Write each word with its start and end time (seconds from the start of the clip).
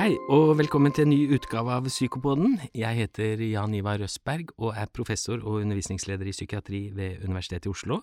Hei, 0.00 0.14
og 0.32 0.54
velkommen 0.56 0.94
til 0.96 1.04
en 1.04 1.10
ny 1.12 1.34
utgave 1.36 1.74
av 1.76 1.84
Psykopoden. 1.90 2.54
Jeg 2.72 2.96
heter 2.96 3.42
Jan 3.44 3.74
Ivar 3.76 3.98
Røsberg 4.00 4.48
og 4.56 4.70
er 4.72 4.88
professor 4.96 5.42
og 5.42 5.58
undervisningsleder 5.58 6.24
i 6.24 6.32
psykiatri 6.32 6.78
ved 6.96 7.26
Universitetet 7.26 7.68
i 7.68 7.72
Oslo. 7.74 7.98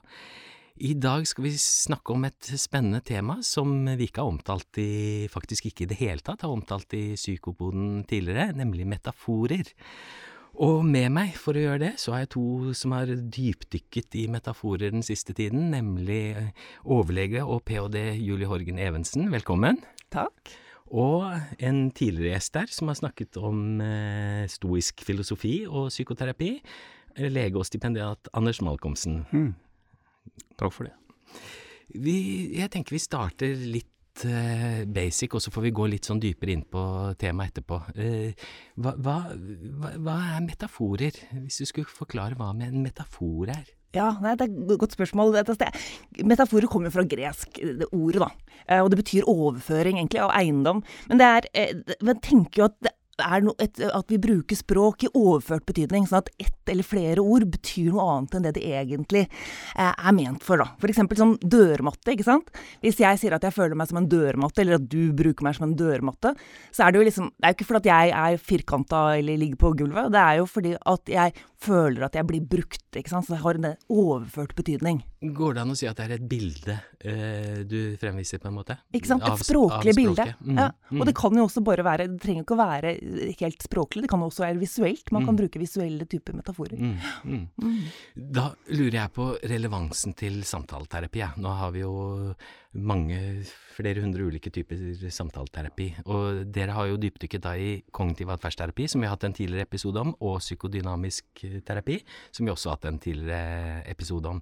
I 0.78 0.92
dag 0.94 1.26
skal 1.26 1.48
vi 1.48 1.56
snakke 1.58 2.14
om 2.14 2.28
et 2.30 2.52
spennende 2.62 3.02
tema 3.02 3.40
som 3.42 3.72
vi 3.88 4.06
ikke 4.12 4.22
har 4.22 4.30
omtalt 4.30 4.78
i, 4.84 5.26
faktisk 5.34 5.72
ikke 5.72 5.88
i 5.88 5.90
det 5.90 5.98
hele 6.04 6.22
tatt 6.22 6.46
har 6.46 6.54
omtalt 6.54 6.94
i 6.94 7.16
Psykopoden 7.18 8.06
tidligere, 8.06 8.52
nemlig 8.62 8.86
metaforer. 8.94 9.74
Og 10.54 10.86
med 10.86 11.10
meg 11.18 11.34
for 11.34 11.58
å 11.58 11.66
gjøre 11.66 11.82
det, 11.88 11.92
så 11.98 12.14
har 12.14 12.28
jeg 12.28 12.34
to 12.38 12.78
som 12.78 12.94
har 12.94 13.10
dypdykket 13.10 14.22
i 14.22 14.28
metaforer 14.38 14.94
den 14.94 15.08
siste 15.08 15.34
tiden, 15.34 15.72
nemlig 15.74 16.22
overlege 16.86 17.42
og 17.42 17.66
ph.d. 17.66 18.06
Julie 18.22 18.54
Horgen 18.54 18.86
Evensen. 18.86 19.32
Velkommen. 19.34 19.82
Takk. 20.14 20.60
Og 20.96 21.26
en 21.60 21.90
tidligere 21.92 22.38
gjest 22.38 22.54
der 22.56 22.72
som 22.72 22.92
har 22.92 23.00
snakket 23.00 23.40
om 23.42 23.82
eh, 23.84 24.46
stoisk 24.52 25.04
filosofi 25.04 25.60
og 25.68 25.90
psykoterapi, 25.92 26.52
lege 27.28 27.58
og 27.58 27.66
stipendiat 27.68 28.30
Anders 28.38 28.62
Malcolmsen. 28.62 29.24
Mm. 29.32 29.52
Takk 30.58 30.74
for 30.74 30.88
det. 30.88 30.96
Vi, 31.96 32.18
jeg 32.58 32.72
tenker 32.72 32.96
vi 32.96 33.02
starter 33.02 33.56
litt 33.68 34.26
eh, 34.28 34.84
basic, 34.86 35.36
og 35.36 35.44
så 35.44 35.54
får 35.54 35.68
vi 35.68 35.74
gå 35.76 35.88
litt 35.92 36.08
sånn 36.08 36.22
dypere 36.22 36.54
inn 36.56 36.66
på 36.68 36.84
temaet 37.20 37.56
etterpå. 37.56 37.80
Eh, 37.96 38.48
hva, 38.76 38.94
hva, 38.96 39.18
hva, 39.34 39.94
hva 39.96 40.18
er 40.36 40.46
metaforer? 40.46 41.20
Hvis 41.44 41.62
du 41.64 41.70
skulle 41.70 41.90
forklare 41.90 42.38
hva 42.40 42.52
en 42.54 42.82
metafor 42.84 43.54
er? 43.56 43.77
Ja, 43.96 44.12
nei, 44.22 44.36
det 44.36 44.48
er 44.48 44.52
et 44.52 44.80
godt 44.82 44.98
spørsmål. 44.98 45.38
Metaforer 46.28 46.68
kommer 46.68 46.94
fra 46.94 47.06
gresk, 47.08 47.60
det 47.62 47.88
ordet, 47.92 48.22
da. 48.26 48.30
Eh, 48.68 48.84
og 48.84 48.92
det 48.92 49.00
betyr 49.00 49.28
overføring, 49.32 50.00
egentlig, 50.02 50.22
av 50.24 50.36
eiendom. 50.36 50.84
Men 51.08 51.22
det 51.22 51.28
er 51.28 51.50
eh, 51.54 51.98
Men 52.04 52.20
tenker 52.24 52.62
jo 52.62 52.70
at 52.70 52.80
det 52.84 52.94
no, 53.42 53.54
et, 53.58 53.80
at 53.82 54.12
vi 54.12 54.20
bruker 54.22 54.58
språk 54.58 55.08
i 55.08 55.10
overført 55.18 55.66
betydning, 55.66 56.06
sånn 56.06 56.22
at 56.22 56.30
ett 56.38 56.70
eller 56.70 56.86
flere 56.86 57.24
ord 57.24 57.48
betyr 57.50 57.90
noe 57.94 58.06
annet 58.14 58.38
enn 58.38 58.46
det 58.46 58.54
det 58.60 58.66
egentlig 58.78 59.24
eh, 59.26 59.90
er 59.90 60.14
ment 60.16 60.46
for. 60.46 60.62
da. 60.62 60.68
Eksempel 60.88 61.20
som 61.20 61.34
dørmatte. 61.42 62.14
ikke 62.14 62.28
sant? 62.28 62.52
Hvis 62.84 63.02
jeg 63.02 63.22
sier 63.22 63.36
at 63.36 63.48
jeg 63.48 63.56
føler 63.56 63.78
meg 63.78 63.90
som 63.90 64.02
en 64.02 64.10
dørmatte, 64.12 64.62
eller 64.62 64.78
at 64.78 64.88
du 64.92 65.14
bruker 65.18 65.48
meg 65.48 65.58
som 65.58 65.68
en 65.68 65.76
dørmatte, 65.78 66.36
så 66.72 66.86
er 66.86 66.94
det 66.94 67.02
jo 67.02 67.08
liksom 67.10 67.32
Det 67.38 67.46
er 67.46 67.54
jo 67.54 67.58
ikke 67.58 67.70
fordi 67.72 67.82
at 67.82 67.92
jeg 67.92 68.14
er 68.18 68.38
firkanta 68.38 69.02
eller 69.18 69.42
ligger 69.42 69.62
på 69.62 69.74
gulvet, 69.82 70.12
det 70.14 70.22
er 70.22 70.40
jo 70.42 70.46
fordi 70.50 70.76
at 70.78 71.12
jeg 71.12 71.34
føler 71.62 72.06
at 72.06 72.16
jeg 72.18 72.28
blir 72.30 72.44
brukt. 72.46 72.86
ikke 72.96 73.12
sant? 73.12 73.26
Så 73.28 73.36
det 73.36 73.42
har 73.44 73.58
en 73.58 73.70
overført 73.90 74.54
betydning. 74.58 75.02
Går 75.22 75.56
det 75.58 75.62
an 75.64 75.74
å 75.74 75.78
si 75.78 75.88
at 75.90 75.98
det 75.98 76.06
er 76.06 76.14
et 76.18 76.28
bilde 76.30 76.76
eh, 77.02 77.64
du 77.66 77.98
fremviser, 77.98 78.42
på 78.42 78.52
en 78.52 78.58
måte? 78.60 78.78
Ikke 78.94 79.10
sant. 79.10 79.26
Et 79.26 79.46
språklig 79.48 79.96
av 79.96 80.00
bilde. 80.00 80.28
Mm, 80.42 80.60
ja. 80.62 80.68
Mm. 80.92 81.02
Og 81.02 81.10
det 81.10 81.16
kan 81.18 81.40
jo 81.40 81.48
også 81.48 81.64
bare 81.66 81.84
være 81.84 82.06
Det 82.12 82.22
trenger 82.24 82.46
ikke 82.46 82.56
å 82.56 82.62
være 82.62 82.94
helt 83.42 83.66
språklig, 83.66 84.06
det 84.06 84.12
kan 84.12 84.24
også 84.24 84.46
være 84.46 84.62
visuelt. 84.62 85.12
Man 85.12 85.26
kan 85.26 85.36
mm. 85.36 85.42
bruke 85.42 85.64
visuelle 85.64 86.08
typer 86.10 86.38
metaforer. 86.38 86.78
Mm, 86.78 86.96
mm. 87.24 87.44
Mm. 87.64 87.82
Da 88.38 88.52
lurer 88.74 89.00
jeg 89.02 89.16
på 89.18 89.32
relevansen 89.54 90.16
til 90.18 90.40
samtaleterapi. 90.48 91.24
Ja. 91.26 91.34
Nå 91.42 91.58
har 91.58 91.74
vi 91.74 91.84
jo 91.84 91.98
mange, 92.78 93.18
flere 93.76 94.02
hundre 94.04 94.26
ulike 94.30 94.52
typer 94.54 94.80
samtaleterapi. 95.14 95.88
Og 96.14 96.44
dere 96.54 96.76
har 96.76 96.88
jo 96.90 97.00
dypdykket 97.02 97.44
da 97.44 97.54
i 97.58 97.70
kognitiv 97.94 98.32
atferdsterapi, 98.34 98.88
som 98.90 99.02
vi 99.02 99.10
har 99.10 99.16
hatt 99.16 99.26
en 99.28 99.36
tidligere 99.38 99.68
episode 99.68 100.02
om, 100.02 100.14
og 100.22 100.40
psykodynamisk 100.44 101.44
terapi, 101.68 102.00
som 102.32 102.48
vi 102.48 102.54
også 102.54 102.72
har 102.72 102.80
hatt 102.80 102.90
en 102.92 103.02
tidligere 103.04 103.84
episode 103.92 104.32
om. 104.32 104.42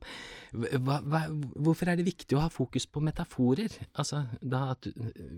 Hva, 0.54 1.00
hva, 1.04 1.26
hvorfor 1.56 1.92
er 1.92 2.00
det 2.00 2.08
viktig 2.08 2.38
å 2.38 2.46
ha 2.46 2.52
fokus 2.54 2.88
på 2.88 3.04
metaforer? 3.04 3.76
Altså, 3.96 4.26
da, 4.42 4.70
at, 4.76 4.90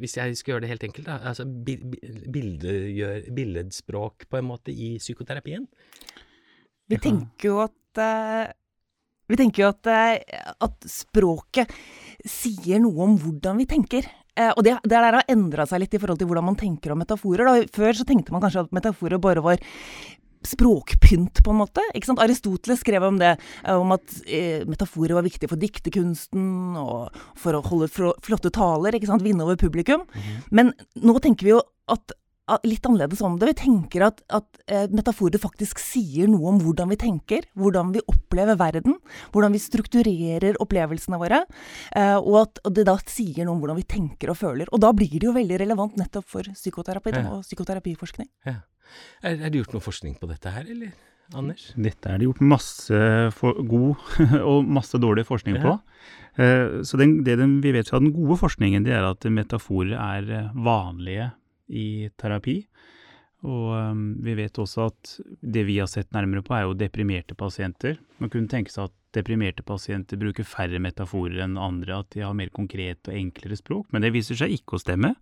hvis 0.01 0.17
jeg 0.19 0.37
skal 0.39 0.55
gjøre 0.55 0.65
det 0.65 0.73
helt 0.73 0.87
enkelt, 0.89 1.09
da, 1.09 1.19
altså 1.31 1.47
bildegjør, 2.37 3.27
billedspråk 3.37 4.29
på 4.29 4.41
en 4.41 4.49
måte 4.51 4.73
i 4.73 4.95
psykoterapien? 5.01 5.67
Vi 6.87 7.01
tenker 7.03 7.51
jo 7.51 7.59
at 7.65 8.01
uh 8.01 8.47
vi 9.27 9.39
tenker 9.39 9.63
jo 9.63 9.71
at, 9.73 9.89
eh, 9.91 10.43
at, 10.63 10.87
språket 10.87 11.71
sier 12.27 12.81
noe 12.83 13.07
om 13.07 13.17
hvordan 13.21 13.59
vi 13.59 13.67
tenker. 13.69 14.07
Eh, 14.37 14.53
og 14.53 14.63
det, 14.65 14.77
det 14.83 14.93
der 14.93 15.19
har 15.19 15.31
endra 15.31 15.67
seg 15.67 15.83
litt 15.83 15.97
i 15.97 16.01
forhold 16.01 16.21
til 16.21 16.29
hvordan 16.29 16.47
man 16.47 16.59
tenker 16.59 16.93
om 16.93 17.01
metaforer. 17.03 17.47
Da. 17.47 17.65
Før 17.75 17.97
så 17.97 18.07
tenkte 18.07 18.35
man 18.35 18.43
kanskje 18.43 18.65
at 18.65 18.75
metaforer 18.75 19.21
bare 19.21 19.43
var 19.43 19.63
språkpynt, 20.47 21.41
på 21.43 21.51
en 21.51 21.59
måte. 21.59 21.83
Ikke 21.97 22.07
sant? 22.07 22.21
Aristoteles 22.23 22.79
skrev 22.83 23.03
om 23.03 23.17
det, 23.19 23.33
eh, 23.65 23.75
om 23.75 23.91
at 23.95 24.19
metaforer 24.69 25.17
var 25.17 25.25
viktig 25.27 25.49
for 25.51 25.59
diktekunsten 25.59 26.77
og 26.79 27.17
for 27.35 27.57
å 27.57 27.63
holde 27.65 27.89
flotte 27.91 28.53
taler, 28.53 28.95
ikke 28.95 29.09
sant? 29.09 29.25
vinne 29.25 29.43
over 29.43 29.59
publikum. 29.59 30.05
-hmm. 30.07 30.47
Men 30.51 30.73
nå 30.95 31.19
tenker 31.19 31.43
vi 31.43 31.51
jo 31.57 31.61
at 31.89 32.15
litt 32.63 32.85
annerledes 32.87 33.21
om 33.25 33.35
det. 33.39 33.49
Vi 33.51 33.57
tenker 33.59 34.05
at, 34.07 34.21
at 34.33 34.61
eh, 34.71 34.85
metaforer 34.93 35.41
faktisk 35.41 35.81
sier 35.83 36.29
noe 36.31 36.53
om 36.53 36.61
hvordan 36.63 36.91
vi 36.93 36.99
tenker, 36.99 37.47
hvordan 37.59 37.91
vi 37.95 38.03
opplever 38.07 38.59
verden, 38.59 38.97
hvordan 39.33 39.55
vi 39.55 39.63
strukturerer 39.63 40.59
opplevelsene 40.63 41.19
våre, 41.19 41.43
eh, 41.95 42.15
og 42.17 42.39
at 42.45 42.63
det 42.77 42.87
da 42.87 42.97
sier 43.03 43.43
noe 43.45 43.57
om 43.57 43.63
hvordan 43.63 43.81
vi 43.81 43.87
tenker 43.89 44.31
og 44.31 44.39
føler. 44.39 44.71
Og 44.71 44.81
da 44.83 44.93
blir 44.95 45.17
det 45.17 45.27
jo 45.27 45.35
veldig 45.35 45.59
relevant 45.63 45.99
nettopp 45.99 46.29
for 46.37 46.47
psykoterapi 46.55 47.15
ja. 47.17 47.25
og 47.33 47.43
psykoterapiforskning. 47.47 48.31
Ja. 48.47 48.61
Er, 49.21 49.35
er, 49.35 49.49
det 49.49 49.65
gjort 49.65 49.75
noe 49.75 49.83
forskning 49.83 50.15
på 50.19 50.29
dette 50.29 50.51
her, 50.53 50.67
eller? 50.71 50.95
Anders? 51.35 51.73
Dette 51.75 52.07
er 52.07 52.21
det 52.21 52.29
gjort 52.29 52.45
masse 52.47 52.99
god 53.67 54.05
og 54.53 54.69
masse 54.77 54.99
dårlig 55.03 55.25
forskning 55.27 55.59
på. 55.59 55.73
Uh, 56.39 56.79
så 56.87 56.99
den, 57.01 57.17
det 57.27 57.35
den, 57.41 57.57
vi 57.65 57.73
vet 57.75 57.91
fra 57.91 57.99
den 57.99 58.13
gode 58.15 58.37
forskningen, 58.39 58.85
det 58.87 58.95
er 58.95 59.09
at 59.09 59.27
metaforer 59.27 59.97
er 59.97 60.31
eh, 60.31 60.49
vanlige 60.55 61.31
i 61.67 62.07
terapi. 62.19 62.61
Og 63.45 63.73
um, 63.77 64.05
vi 64.25 64.33
vet 64.37 64.57
også 64.57 64.87
at 64.89 65.11
det 65.45 65.63
vi 65.67 65.77
har 65.77 65.89
sett 65.91 66.09
nærmere 66.15 66.41
på, 66.45 66.55
er 66.57 66.65
jo 66.65 66.77
deprimerte 66.77 67.37
pasienter. 67.37 67.99
Man 68.17 68.31
kunne 68.33 68.49
tenke 68.49 68.73
seg 68.73 68.89
at 68.89 68.95
deprimerte 69.17 69.65
pasienter 69.65 70.19
bruker 70.19 70.47
færre 70.47 70.81
metaforer 70.81 71.43
enn 71.45 71.57
andre, 71.61 72.01
at 72.01 72.09
de 72.15 72.23
har 72.25 72.33
mer 72.37 72.49
konkret 72.53 73.07
og 73.09 73.17
enklere 73.17 73.59
språk. 73.59 73.91
Men 73.93 74.03
det 74.03 74.13
viser 74.15 74.39
seg 74.39 74.55
ikke 74.57 74.77
å 74.77 74.81
stemme. 74.81 75.13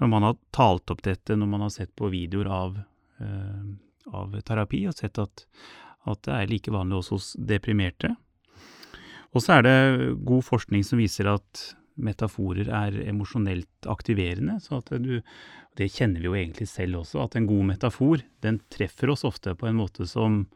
Når 0.00 0.12
man 0.12 0.24
har 0.24 0.40
talt 0.56 0.90
opp 0.92 1.04
dette 1.04 1.36
når 1.36 1.52
man 1.52 1.66
har 1.66 1.74
sett 1.74 1.92
på 1.98 2.08
videoer 2.12 2.48
av, 2.48 2.80
uh, 3.20 3.68
av 4.16 4.40
terapi, 4.46 4.86
og 4.88 4.96
sett 4.96 5.20
at, 5.20 5.44
at, 6.08 6.24
det 6.24 6.36
er 6.38 6.50
like 6.50 6.72
vanlig 6.72 7.02
også 7.02 7.18
hos 7.18 7.30
deprimerte. 7.36 8.14
Og 9.30 9.44
så 9.44 9.58
er 9.58 9.68
det 9.68 9.76
god 10.26 10.42
forskning 10.48 10.82
som 10.86 10.98
viser 10.98 11.28
at 11.30 11.68
metaforer 11.96 12.68
er 12.68 13.00
emosjonelt 13.08 13.88
aktiverende. 13.90 14.60
så 14.60 14.78
at 14.78 14.92
du, 15.02 15.20
Det 15.76 15.90
kjenner 15.90 16.20
vi 16.20 16.26
jo 16.26 16.36
egentlig 16.36 16.68
selv 16.68 17.02
også, 17.02 17.24
at 17.24 17.36
en 17.36 17.46
god 17.46 17.64
metafor 17.74 18.22
den 18.42 18.60
treffer 18.70 19.10
oss 19.10 19.24
ofte 19.24 19.54
på 19.54 19.66
en 19.66 19.78
måte 19.80 20.06
som 20.06 20.46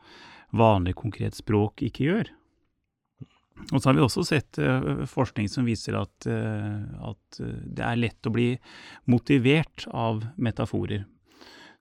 vanlig 0.55 0.95
konkret 0.95 1.35
språk 1.35 1.83
ikke 1.83 2.09
gjør. 2.09 2.33
Og 3.71 3.81
så 3.81 3.89
har 3.89 3.97
vi 3.97 4.03
også 4.03 4.25
sett 4.27 4.59
uh, 4.59 5.05
forskning 5.09 5.49
som 5.51 5.67
viser 5.67 5.97
at, 5.99 6.27
uh, 6.27 7.11
at 7.11 7.41
uh, 7.41 7.51
det 7.65 7.85
er 7.87 8.01
lett 8.01 8.29
å 8.29 8.33
bli 8.35 8.49
motivert 9.11 9.87
av 9.95 10.25
metaforer. 10.37 11.07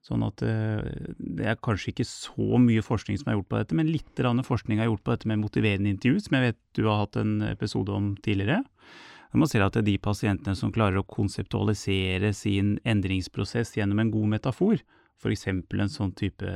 Sånn 0.04 0.20
at 0.20 0.36
det 0.36 1.46
er 1.48 1.56
kanskje 1.64 1.94
ikke 1.94 2.04
så 2.04 2.58
mye 2.60 2.82
forskning 2.84 3.16
som 3.16 3.30
er 3.30 3.38
gjort 3.38 3.46
på 3.48 3.56
dette, 3.62 3.76
men 3.78 3.88
litt 3.88 4.20
forskning 4.20 4.82
er 4.82 4.90
gjort 4.90 5.00
på 5.00 5.14
dette 5.14 5.30
med 5.30 5.40
motiverende 5.40 5.88
intervju, 5.88 6.20
som 6.20 6.36
jeg 6.36 6.44
vet 6.44 6.58
du 6.76 6.82
har 6.84 6.98
hatt 7.06 7.16
en 7.16 7.38
episode 7.48 7.88
om 7.88 8.10
tidligere. 8.20 8.58
Man 9.34 9.50
ser 9.50 9.64
at 9.64 9.74
det 9.74 9.82
er 9.82 9.88
de 9.92 10.00
pasientene 10.02 10.54
som 10.58 10.72
klarer 10.74 11.00
å 11.00 11.08
konseptualisere 11.08 12.30
sin 12.36 12.76
endringsprosess 12.86 13.74
gjennom 13.78 14.02
en 14.02 14.12
god 14.14 14.36
metafor, 14.36 14.82
f.eks. 15.18 15.48
en 15.50 15.90
sånn 15.90 16.12
type 16.14 16.52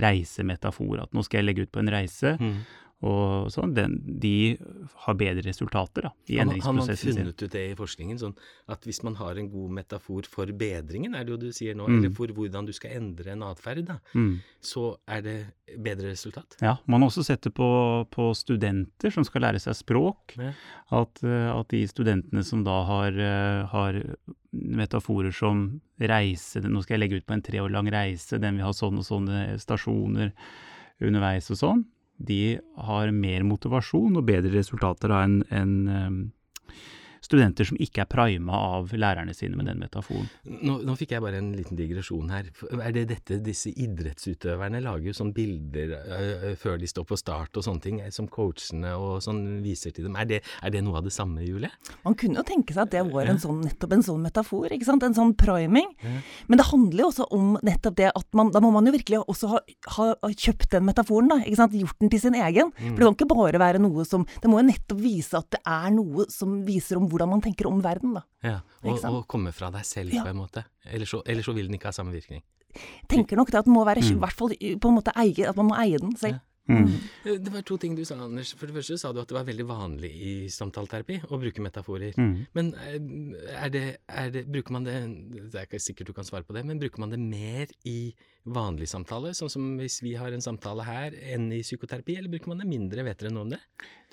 reisemetafor, 0.00 1.02
at 1.04 1.12
nå 1.12 1.24
skal 1.26 1.42
jeg 1.42 1.48
legge 1.48 1.66
ut 1.66 1.74
på 1.74 1.82
en 1.82 1.92
reise, 1.92 2.36
mm 2.40 2.62
og 3.02 3.48
sånn, 3.50 3.72
den, 3.74 3.96
de 4.22 4.54
har 5.04 5.16
bedre 5.18 5.42
resultater 5.42 6.06
da, 6.06 6.12
i 6.30 6.36
endringsprosessen 6.42 6.96
sin. 7.00 7.16
Har 7.16 7.24
man 7.26 7.32
funnet 7.32 7.42
ut 7.42 7.54
det 7.56 7.62
i 7.72 7.78
forskningen, 7.78 8.18
sånn 8.20 8.34
at 8.70 8.86
hvis 8.86 9.00
man 9.02 9.16
har 9.18 9.40
en 9.40 9.48
god 9.50 9.72
metafor 9.80 10.28
for 10.30 10.52
bedringen, 10.58 11.16
er 11.18 11.26
det 11.26 11.34
jo 11.34 11.38
du 11.42 11.48
sier 11.54 11.74
nå, 11.78 11.88
mm. 11.88 11.96
eller 11.98 12.12
for 12.14 12.34
hvordan 12.36 12.68
du 12.68 12.74
skal 12.76 12.94
endre 13.00 13.34
en 13.34 13.42
atferd, 13.48 13.90
mm. 14.14 14.30
så 14.62 14.84
er 15.10 15.24
det 15.26 15.36
bedre 15.82 16.12
resultat? 16.12 16.54
Ja, 16.62 16.76
man 16.86 17.02
har 17.02 17.10
også 17.10 17.24
sett 17.26 17.42
det 17.42 17.52
på, 17.56 17.70
på 18.14 18.28
studenter 18.38 19.10
som 19.14 19.26
skal 19.26 19.48
lære 19.48 19.62
seg 19.62 19.74
språk, 19.80 20.36
ja. 20.38 20.52
at, 20.94 21.24
eh, 21.26 21.48
at, 21.50 21.72
de 21.72 21.82
studentene 21.90 22.44
som 22.46 22.62
da 22.66 22.76
har, 22.86 23.18
eh, 23.18 23.62
har 23.72 23.98
metaforer 24.52 25.34
som 25.34 25.64
reise, 25.98 26.62
nå 26.62 26.84
skal 26.84 26.98
jeg 26.98 27.02
legge 27.02 27.18
ut 27.18 27.26
på 27.26 27.34
en 27.34 27.42
tre 27.42 27.62
år 27.64 27.74
lang 27.74 27.90
reise, 27.90 28.38
den 28.38 28.60
vil 28.60 28.68
ha 28.68 28.74
sånne 28.76 29.02
og 29.02 29.08
sånne 29.08 29.42
stasjoner 29.62 30.30
underveis 31.02 31.50
og 31.50 31.58
sånn, 31.58 31.84
de 32.28 32.58
har 32.86 33.12
mer 33.14 33.44
motivasjon 33.48 34.20
og 34.20 34.26
bedre 34.28 34.54
resultater 34.54 35.14
enn 35.18 35.40
en, 35.50 35.74
studenter 37.22 37.68
som 37.68 37.78
ikke 37.80 38.02
er 38.04 38.10
prima 38.10 38.58
av 38.78 38.92
lærerne 38.96 39.34
sine 39.36 39.58
med 39.58 39.68
den 39.70 39.80
metaforen. 39.82 40.28
Nå, 40.42 40.80
nå 40.82 40.96
fikk 40.98 41.14
jeg 41.14 41.24
bare 41.24 41.38
en 41.38 41.52
liten 41.56 41.78
digresjon 41.78 42.32
her. 42.32 42.48
Er 42.78 42.94
det 42.94 43.06
dette 43.12 43.38
disse 43.44 43.70
idrettsutøverne 43.70 44.82
lager 44.82 45.10
jo 45.10 45.16
sånne 45.16 45.36
bilder 45.36 45.94
øh, 46.00 46.48
før 46.58 46.80
de 46.82 46.90
står 46.90 47.06
på 47.08 47.18
start 47.20 47.58
og 47.58 47.66
sånne 47.66 47.84
ting, 47.84 48.00
som 48.14 48.28
coachene 48.30 48.94
og 48.98 49.22
sånn 49.24 49.62
viser 49.64 49.94
til 49.94 50.08
dem. 50.08 50.18
Er 50.18 50.28
det, 50.28 50.40
er 50.62 50.74
det 50.74 50.82
noe 50.84 50.98
av 51.00 51.06
det 51.06 51.14
samme, 51.14 51.44
Julie? 51.46 51.70
Man 52.06 52.16
kunne 52.18 52.40
jo 52.40 52.46
tenke 52.48 52.74
seg 52.74 52.86
at 52.86 52.94
det 52.96 53.04
var 53.12 53.30
en 53.30 53.40
sånn, 53.42 53.62
nettopp 53.66 53.96
en 53.96 54.06
sånn 54.06 54.26
metafor, 54.26 54.68
ikke 54.74 54.88
sant? 54.88 55.06
en 55.06 55.16
sånn 55.16 55.34
priming. 55.38 55.88
Ja. 56.02 56.18
Men 56.50 56.60
det 56.60 56.68
handler 56.68 57.04
jo 57.04 57.10
også 57.12 57.28
om 57.34 57.54
nettopp 57.64 57.98
det 57.98 58.10
at 58.12 58.28
man, 58.38 58.52
da 58.54 58.62
må 58.62 58.72
man 58.74 58.86
jo 58.88 58.94
virkelig 58.94 59.22
også 59.22 59.52
ha, 59.54 59.62
ha, 59.96 60.08
ha 60.22 60.32
kjøpt 60.32 60.70
den 60.74 60.86
metaforen, 60.88 61.30
da. 61.32 61.40
ikke 61.42 61.60
sant? 61.62 61.78
Gjort 61.82 61.98
den 62.02 62.12
til 62.12 62.22
sin 62.22 62.38
egen. 62.38 62.72
Mm. 62.76 62.92
For 62.92 62.98
det 62.98 63.08
kan 63.08 63.18
ikke 63.18 63.30
bare 63.32 63.62
være 63.62 63.80
noe 63.82 64.04
som 64.08 64.24
Det 64.42 64.50
må 64.50 64.60
jo 64.60 64.68
nettopp 64.68 65.00
vise 65.02 65.38
at 65.38 65.48
det 65.54 65.60
er 65.68 65.88
noe 65.94 66.26
som 66.32 66.60
viser 66.66 66.98
om 66.98 67.08
hvordan 67.12 67.30
man 67.34 67.44
tenker 67.44 67.68
om 67.70 67.82
verden, 67.84 68.16
da. 68.18 68.24
Ja, 68.44 68.58
og, 68.82 69.04
og 69.10 69.26
komme 69.30 69.52
fra 69.56 69.70
deg 69.74 69.84
selv, 69.88 70.14
ja. 70.16 70.24
på 70.24 70.32
en 70.32 70.40
måte. 70.40 70.64
Ellers 70.88 71.12
så, 71.14 71.22
ellers 71.28 71.48
så 71.48 71.54
vil 71.56 71.68
den 71.68 71.78
ikke 71.78 71.92
ha 71.92 71.96
samme 71.96 72.14
virkning. 72.16 72.42
Tenker 73.10 73.36
nok 73.36 73.52
det 73.52 73.60
at 73.60 73.68
den 73.68 73.76
må 73.76 73.84
være, 73.84 74.00
mm. 74.00 74.22
hvert 74.22 74.38
fall 74.38 74.54
på 74.56 74.90
en 74.90 74.96
måte 74.96 75.14
eie, 75.20 75.44
at 75.48 75.58
man 75.60 75.68
må 75.70 75.78
eie 75.80 76.00
den 76.00 76.16
selv. 76.16 76.40
Ja. 76.40 76.46
Mm. 76.68 76.76
mm. 76.78 76.90
Eh, 77.24 77.38
det 77.42 77.50
var 77.50 77.64
to 77.66 77.76
ting 77.80 77.96
du 77.98 78.04
sa, 78.06 78.16
Anders. 78.22 78.52
For 78.58 78.70
det 78.70 78.76
første 78.76 78.96
sa 79.00 79.10
du 79.12 79.18
at 79.22 79.30
det 79.30 79.34
var 79.34 79.46
veldig 79.48 79.64
vanlig 79.66 80.10
i 80.14 80.32
samtaleterapi 80.52 81.18
å 81.28 81.38
bruke 81.42 81.64
metaforer. 81.64 82.14
Mm. 82.18 82.34
Men 82.54 82.70
eh, 82.86 82.98
er 83.56 83.72
det, 83.74 83.84
er 84.06 84.30
det, 84.34 84.44
Bruker 84.52 84.76
man 84.76 84.86
det 84.86 84.94
Det 85.50 85.58
er 85.58 85.66
ikke 85.66 85.82
sikkert 85.82 86.12
du 86.12 86.14
kan 86.16 86.28
svare 86.28 86.46
på 86.46 86.54
det, 86.56 86.64
men 86.68 86.80
bruker 86.82 87.02
man 87.02 87.12
det 87.12 87.18
mer 87.22 87.72
i 87.88 88.12
vanlig 88.42 88.88
samtale, 88.90 89.34
sånn 89.38 89.50
som 89.52 89.66
hvis 89.78 90.00
vi 90.02 90.14
har 90.18 90.34
en 90.34 90.44
samtale 90.44 90.86
her, 90.86 91.18
enn 91.34 91.50
i 91.54 91.62
psykoterapi, 91.66 92.16
eller 92.18 92.32
bruker 92.32 92.54
man 92.54 92.62
det 92.62 92.70
mindre? 92.70 93.06
Vet 93.06 93.22
dere 93.22 93.34
noe 93.34 93.46
om 93.46 93.54
det? 93.54 93.60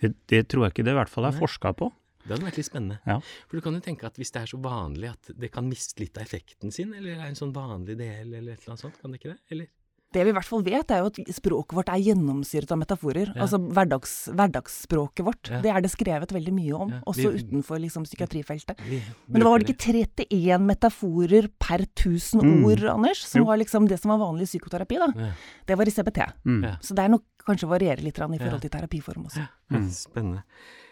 Det, 0.02 0.14
det 0.32 0.44
tror 0.50 0.68
jeg 0.68 0.78
ikke 0.78 0.88
det 0.90 0.96
i 0.96 1.00
hvert 1.00 1.12
fall 1.12 1.30
er 1.30 1.38
forska 1.38 1.74
på. 1.78 1.90
Det 2.26 2.34
hadde 2.34 2.48
vært 2.50 2.60
litt 2.60 2.68
spennende. 2.68 3.00
Ja. 3.08 3.18
For 3.48 3.60
du 3.60 3.66
kan 3.66 3.78
jo 3.78 3.84
tenke 3.84 4.08
at 4.10 4.20
hvis 4.20 4.34
det 4.36 4.44
er 4.44 4.52
så 4.52 4.60
vanlig 4.62 5.12
at 5.14 5.32
det 5.40 5.52
kan 5.54 5.68
miste 5.70 6.02
litt 6.04 6.18
av 6.20 6.28
effekten 6.28 6.74
sin, 6.76 6.94
eller 6.98 7.16
er 7.16 7.30
en 7.30 7.40
sånn 7.40 7.56
vanlig 7.56 7.98
del, 8.00 8.34
eller 8.34 8.54
et 8.54 8.64
eller 8.64 8.76
annet 8.76 8.86
sånt, 8.86 9.00
kan 9.02 9.14
det 9.14 9.22
ikke 9.22 9.34
det? 9.34 9.40
Eller? 9.56 9.70
Det 10.10 10.24
vi 10.26 10.32
i 10.32 10.34
hvert 10.34 10.48
fall 10.48 10.64
vet, 10.66 10.90
er 10.90 11.04
jo 11.04 11.10
at 11.12 11.18
språket 11.38 11.76
vårt 11.78 11.90
er 11.94 12.02
gjennomsyret 12.02 12.72
av 12.74 12.80
metaforer. 12.82 13.30
Ja. 13.30 13.44
Altså 13.46 13.60
hverdags, 13.62 14.14
hverdagsspråket 14.34 15.26
vårt. 15.28 15.52
Ja. 15.54 15.60
Det 15.62 15.70
er 15.70 15.84
det 15.86 15.92
skrevet 15.94 16.34
veldig 16.34 16.54
mye 16.56 16.80
om, 16.82 16.94
ja. 16.96 17.02
også 17.12 17.30
utenfor 17.36 17.78
liksom, 17.84 18.08
psykiatrifeltet. 18.10 18.82
Vi, 18.90 19.04
Men 19.28 19.44
det 19.44 19.46
var 19.46 19.60
vel 19.60 19.68
ikke 19.68 19.94
31 19.94 20.66
metaforer 20.66 21.50
per 21.62 21.86
1000 21.86 22.42
mm. 22.42 22.66
ord, 22.72 22.86
Anders, 22.96 23.22
som 23.30 23.44
jo. 23.44 23.52
var 23.52 23.62
liksom 23.62 23.86
det 23.92 24.02
som 24.02 24.16
var 24.16 24.24
vanlig 24.24 24.50
psykoterapi, 24.50 24.98
da. 25.04 25.30
Det 25.70 25.78
var 25.78 25.92
i 25.92 25.94
CBT. 25.94 26.22
Mm. 26.42 26.68
Så 26.82 26.98
det 26.98 27.06
er 27.06 27.14
nok 27.14 27.46
kanskje 27.46 27.70
varierer 27.70 28.02
litt 28.02 28.18
i 28.18 28.42
forhold 28.42 28.66
til 28.66 28.74
terapiform 28.74 29.30
også. 29.30 29.46
Mm. 29.70 29.90
Spennende. 29.94 30.46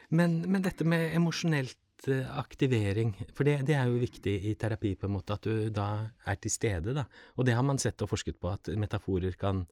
Men, 0.10 0.40
men, 0.48 0.64
dette 0.64 0.86
med 0.88 1.12
emosjonelt 1.16 1.78
Eh, 2.08 2.40
aktivering. 2.40 3.16
For 3.34 3.44
det, 3.44 3.64
det, 3.66 3.74
er 3.76 3.90
jo 3.90 3.98
viktig 4.00 4.36
i 4.46 4.54
terapi, 4.60 4.94
på 4.96 5.08
en 5.08 5.16
måte, 5.16 5.34
at 5.34 5.48
du 5.48 5.70
da 5.74 5.88
er 6.30 6.38
til 6.38 6.54
stede, 6.54 6.94
da. 6.94 7.08
Og 7.36 7.48
det 7.48 7.56
har 7.58 7.66
man 7.66 7.82
sett 7.82 8.02
og 8.06 8.12
forsket 8.12 8.38
på, 8.40 8.52
at 8.54 8.70
metaforer 8.78 9.34
kan 9.40 9.64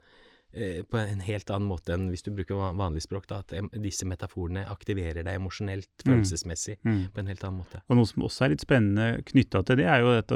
eh, 0.52 0.82
på 0.90 0.98
en 0.98 1.22
helt 1.22 1.54
annen 1.54 1.70
måte 1.70 1.94
enn 1.94 2.08
hvis 2.10 2.26
du 2.26 2.32
bruker 2.34 2.74
vanlig 2.80 3.06
språk, 3.06 3.28
da, 3.30 3.44
at 3.46 3.54
disse 3.78 4.08
metaforene 4.10 4.66
aktiverer 4.74 5.22
deg 5.22 5.38
emosjonelt, 5.38 5.92
mm. 6.02 6.08
følelsesmessig, 6.10 6.80
mm. 6.81 6.92
Mm. 6.96 7.04
på 7.14 7.22
en 7.22 7.30
helt 7.31 7.46
annen 7.46 7.62
måte. 7.62 7.84
Og 7.86 8.00
Noe 8.02 8.10
som 8.10 8.26
også 8.26 8.48
er 8.48 8.56
litt 8.56 8.66
spennende 8.66 9.26
knytta 9.30 9.62
til 9.68 9.84
det, 9.84 9.90
er 9.94 10.02
jo 10.02 10.16
at 10.18 10.36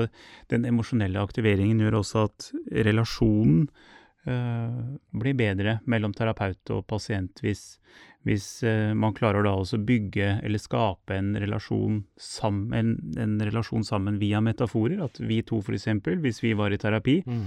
den 0.54 0.70
emosjonelle 0.70 1.26
aktiveringen 1.26 1.82
gjør 1.82 2.04
også 2.04 2.28
at 2.30 2.52
relasjonen 2.86 3.66
øh, 4.30 4.80
blir 5.26 5.42
bedre 5.42 5.80
mellom 5.90 6.14
terapeut 6.14 6.78
og 6.78 6.86
pasient 6.94 7.42
hvis 7.42 7.80
hvis 8.28 8.64
eh, 8.68 8.92
man 8.98 9.14
klarer 9.16 9.46
da 9.46 9.54
også 9.56 9.80
bygge 9.88 10.28
eller 10.44 10.60
skape 10.60 11.16
en 11.16 11.32
relasjon, 11.40 12.02
sammen, 12.20 12.92
en 13.20 13.38
relasjon 13.40 13.86
sammen 13.88 14.18
via 14.20 14.42
metaforer, 14.44 15.00
at 15.06 15.22
vi 15.24 15.40
to 15.48 15.62
f.eks., 15.64 15.88
hvis 16.20 16.42
vi 16.44 16.52
var 16.60 16.76
i 16.76 16.80
terapi, 16.82 17.20
mm. 17.24 17.46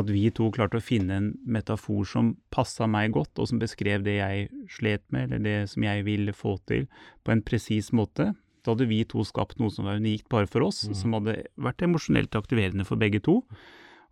at 0.00 0.12
vi 0.12 0.24
to 0.34 0.48
klarte 0.54 0.80
å 0.80 0.84
finne 0.84 1.18
en 1.20 1.28
metafor 1.44 2.08
som 2.08 2.32
passa 2.54 2.88
meg 2.88 3.12
godt, 3.16 3.36
og 3.36 3.50
som 3.52 3.60
beskrev 3.60 4.06
det 4.06 4.16
jeg 4.16 4.48
slet 4.72 5.04
med, 5.12 5.28
eller 5.28 5.44
det 5.44 5.58
som 5.74 5.84
jeg 5.84 6.08
ville 6.08 6.32
få 6.36 6.56
til, 6.70 6.88
på 7.24 7.34
en 7.34 7.44
presis 7.44 7.92
måte, 7.92 8.32
da 8.64 8.72
hadde 8.72 8.88
vi 8.88 9.02
to 9.04 9.20
skapt 9.28 9.60
noe 9.60 9.72
som 9.72 9.84
var 9.84 10.00
unikt 10.00 10.30
bare 10.32 10.48
for 10.48 10.64
oss, 10.64 10.86
mm. 10.88 10.96
som 10.96 11.18
hadde 11.18 11.42
vært 11.60 11.84
emosjonelt 11.84 12.40
aktiverende 12.40 12.88
for 12.88 13.00
begge 13.00 13.20
to. 13.24 13.42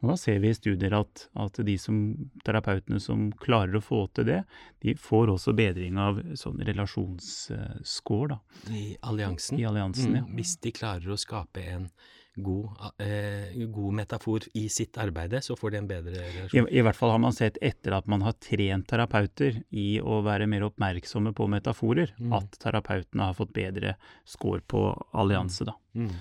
Og 0.03 0.11
da 0.11 0.17
ser 0.19 0.41
vi 0.43 0.51
i 0.51 0.57
studier 0.57 0.95
at, 0.99 1.27
at, 1.39 1.61
de 1.63 1.77
som, 1.79 1.99
terapeutene 2.47 2.99
som 3.01 3.29
klarer 3.43 3.79
å 3.79 3.85
få 3.85 4.01
til 4.17 4.27
det, 4.27 4.41
de 4.83 4.97
får 4.99 5.31
også 5.37 5.55
bedring 5.55 6.01
av 6.03 6.19
sånn 6.39 6.59
relasjonsscore, 6.67 8.35
da. 8.35 8.41
I 8.75 8.97
alliansen? 9.07 9.61
I 9.63 9.69
alliansen, 9.71 10.11
mm, 10.11 10.19
ja. 10.19 10.25
Hvis 10.41 10.57
de 10.65 10.75
klarer 10.75 11.15
å 11.15 11.21
skape 11.21 11.63
en 11.71 11.87
god, 12.35 12.69
eh, 12.99 13.55
god, 13.69 13.95
metafor 13.95 14.49
i 14.59 14.67
sitt 14.73 14.99
arbeid, 14.99 15.39
så 15.45 15.55
får 15.57 15.71
de 15.71 15.81
en 15.83 15.89
bedre 15.89 16.19
relasjon? 16.19 16.67
I, 16.67 16.79
I, 16.79 16.83
hvert 16.83 16.99
fall 16.99 17.15
har 17.15 17.23
man 17.23 17.37
sett 17.37 17.63
etter 17.63 17.95
at 17.95 18.11
man 18.11 18.27
har 18.27 18.35
trent 18.43 18.89
terapeuter 18.91 19.63
i 19.71 20.01
å 20.01 20.23
være 20.27 20.51
mer 20.51 20.67
oppmerksomme 20.67 21.35
på 21.37 21.47
metaforer, 21.53 22.15
mm. 22.19 22.33
at 22.41 22.59
terapeutene 22.63 23.31
har 23.31 23.39
fått 23.39 23.55
bedre 23.55 23.97
score 24.25 24.65
på 24.67 24.89
allianse, 25.13 25.69
da. 25.69 25.77
Mm. 25.95 26.15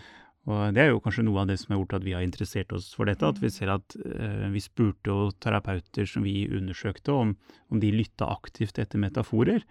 Og 0.50 0.74
Det 0.74 0.82
er 0.82 0.90
jo 0.90 1.02
kanskje 1.04 1.26
noe 1.28 1.44
av 1.44 1.50
det 1.52 1.60
som 1.62 1.74
har 1.74 1.82
gjort 1.84 2.00
at 2.00 2.06
vi 2.06 2.16
har 2.18 2.26
interessert 2.26 2.72
oss 2.74 2.90
for 2.98 3.10
dette. 3.10 3.28
At 3.28 3.42
vi 3.44 3.52
ser 3.54 3.70
at 3.76 3.96
eh, 4.02 4.48
vi 4.50 4.62
spurte 4.64 5.14
jo 5.14 5.32
terapeuter 5.38 6.08
som 6.10 6.26
vi 6.26 6.48
undersøkte 6.50 7.14
om, 7.14 7.36
om 7.70 7.82
de 7.82 7.92
lytta 7.94 8.26
aktivt 8.34 8.82
etter 8.82 9.02
metaforer. 9.02 9.62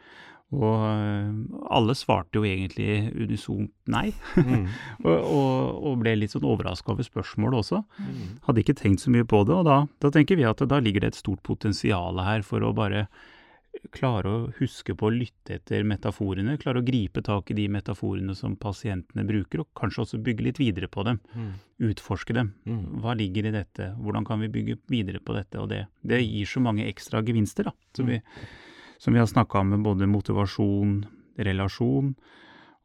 Og 0.50 0.82
eh, 0.82 1.34
alle 1.74 1.94
svarte 1.98 2.38
jo 2.38 2.46
egentlig 2.46 3.10
unisont 3.14 3.70
nei. 3.90 4.10
Mm. 4.38 4.68
og, 5.06 5.16
og, 5.18 5.82
og, 5.90 5.98
ble 6.02 6.16
litt 6.18 6.34
sånn 6.34 6.46
overraska 6.46 6.94
over 6.94 7.06
spørsmålet 7.06 7.64
også. 7.64 7.82
Mm. 7.98 8.22
Hadde 8.46 8.64
ikke 8.64 8.78
tenkt 8.78 9.02
så 9.02 9.14
mye 9.14 9.26
på 9.26 9.42
det. 9.46 9.58
Og 9.58 9.66
da, 9.66 9.82
da 10.02 10.14
tenker 10.14 10.38
vi 10.38 10.46
at 10.46 10.62
da 10.70 10.78
ligger 10.82 11.02
det 11.02 11.14
et 11.14 11.22
stort 11.22 11.42
potensial 11.46 12.22
her 12.22 12.46
for 12.46 12.62
å 12.62 12.74
bare 12.76 13.08
klare 13.94 14.30
å 14.30 14.38
huske 14.58 14.94
på 14.98 15.08
å 15.08 15.12
lytte 15.14 15.56
etter 15.58 15.84
metaforene, 15.86 16.56
klare 16.60 16.80
å 16.80 16.86
gripe 16.86 17.22
tak 17.26 17.50
i 17.50 17.56
de 17.58 17.66
metaforene 17.72 18.34
som 18.38 18.56
pasientene 18.60 19.24
bruker, 19.26 19.62
og 19.62 19.70
kanskje 19.78 20.04
også 20.04 20.20
bygge 20.26 20.46
litt 20.46 20.60
videre 20.62 20.88
på 20.90 21.04
dem. 21.06 21.20
Mm. 21.34 21.52
Utforske 21.90 22.36
dem. 22.36 22.52
Mm. 22.68 22.82
Hva 23.02 23.14
ligger 23.18 23.48
i 23.48 23.54
dette? 23.54 23.92
Hvordan 24.00 24.26
kan 24.26 24.42
vi 24.42 24.50
bygge 24.52 24.80
videre 24.90 25.22
på 25.22 25.36
dette 25.36 25.62
og 25.62 25.70
det? 25.72 25.84
Det 26.02 26.20
gir 26.22 26.50
så 26.50 26.62
mange 26.64 26.86
ekstra 26.90 27.22
gevinster, 27.26 27.70
da, 27.70 27.74
som, 27.96 28.10
vi, 28.10 28.20
som 28.98 29.16
vi 29.16 29.22
har 29.22 29.30
snakka 29.30 29.62
om 29.62 29.74
med 29.74 29.86
både 29.86 30.10
motivasjon, 30.10 31.00
relasjon, 31.40 32.14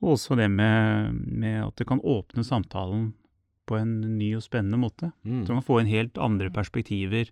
og 0.04 0.16
også 0.16 0.38
det 0.38 0.50
med, 0.52 1.22
med, 1.26 1.62
at 1.66 1.78
det 1.80 1.88
kan 1.90 2.04
åpne 2.04 2.44
samtalen 2.46 3.14
på 3.66 3.78
en 3.80 3.98
ny 4.20 4.36
og 4.38 4.44
spennende 4.46 4.78
måte. 4.78 5.10
Mm. 5.26 5.46
Så 5.48 5.56
man 5.56 5.66
får 5.66 5.82
inn 5.82 5.94
helt 5.96 6.20
andre 6.22 6.52
perspektiver 6.54 7.32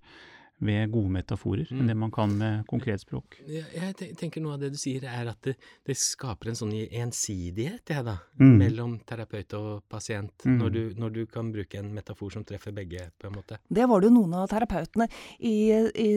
ved 0.63 0.91
gode 0.91 1.11
metaforer 1.11 1.67
mm. 1.69 1.79
enn 1.79 1.89
det 1.89 1.95
man 1.97 2.11
kan 2.13 2.33
med 2.37 2.65
konkret 2.69 3.01
språk. 3.03 3.39
Jeg 3.47 4.15
tenker 4.19 4.43
noe 4.43 4.55
av 4.55 4.61
det 4.63 4.71
du 4.73 4.77
sier 4.79 5.05
er 5.09 5.29
at 5.31 5.39
det, 5.45 5.55
det 5.85 5.95
skaper 5.99 6.51
en 6.51 6.59
sånn 6.59 6.73
ensidighet, 6.73 7.83
jeg 7.89 8.05
da, 8.05 8.15
mm. 8.39 8.53
mellom 8.61 8.95
terapeut 9.07 9.55
og 9.59 9.83
pasient, 9.91 10.45
mm. 10.45 10.57
når, 10.61 10.75
du, 10.75 10.81
når, 10.99 11.15
du, 11.17 11.21
kan 11.33 11.51
bruke 11.53 11.79
en 11.79 11.91
metafor 11.95 12.33
som 12.35 12.45
treffer 12.47 12.75
begge, 12.75 13.09
på 13.19 13.29
en 13.29 13.37
måte. 13.37 13.59
Det 13.67 13.87
var 13.89 14.01
det 14.01 14.09
jo 14.11 14.17
noen 14.19 14.37
av 14.39 14.49
terapeutene 14.51 15.07
i, 15.39 15.55
i 15.73 16.09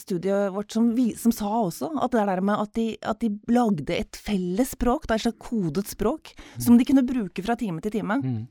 studiet 0.00 0.54
vårt 0.54 0.74
som, 0.74 0.90
vi, 0.96 1.10
som, 1.18 1.34
sa 1.34 1.50
også, 1.66 1.92
at 2.04 2.14
det 2.14 2.26
der 2.30 2.44
med 2.44 2.64
at 2.66 2.74
de, 2.78 2.88
at 3.04 3.20
de 3.22 3.30
lagde 3.52 3.94
et 3.94 4.18
felles 4.18 4.74
språk, 4.74 5.08
er 5.08 5.18
et 5.18 5.26
slags 5.28 5.42
kodet 5.44 5.86
språk, 5.92 6.34
mm. 6.34 6.64
som 6.66 6.80
de 6.80 6.88
kunne 6.88 7.06
bruke 7.06 7.44
fra 7.44 7.58
time 7.60 7.84
til 7.84 7.98
time. 7.98 8.18
Mm. 8.24 8.42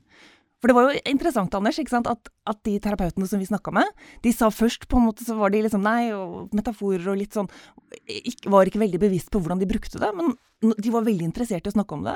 For 0.64 0.72
det 0.72 0.78
var 0.78 0.86
jo 0.88 1.00
interessant, 1.10 1.54
Anders, 1.58 1.76
at, 1.76 2.28
at, 2.50 2.60
de 2.64 2.78
terapeutene 2.82 3.28
som 3.28 3.42
vi 3.42 3.48
snakka 3.48 3.74
med, 3.74 3.88
de 4.24 4.32
sa 4.34 4.50
først 4.52 4.88
på 4.90 5.00
en 5.00 5.08
måte 5.08 5.26
så 5.26 5.36
var 5.38 5.52
de 5.52 5.64
liksom 5.64 5.84
nei, 5.84 6.12
og 6.16 6.52
metaforer 6.56 7.12
og 7.12 7.20
litt 7.20 7.36
sånn 7.36 7.50
Var 8.50 8.68
ikke 8.68 8.82
veldig 8.82 9.00
bevisst 9.00 9.30
på 9.30 9.40
hvordan 9.40 9.60
de 9.60 9.70
brukte 9.70 10.00
det, 10.02 10.10
men 10.16 10.34
de 10.76 10.90
var 10.90 11.04
veldig 11.04 11.26
interessert 11.26 11.66
i 11.66 11.70
å 11.70 11.74
snakke 11.74 11.96
om 11.96 12.04
det. 12.06 12.14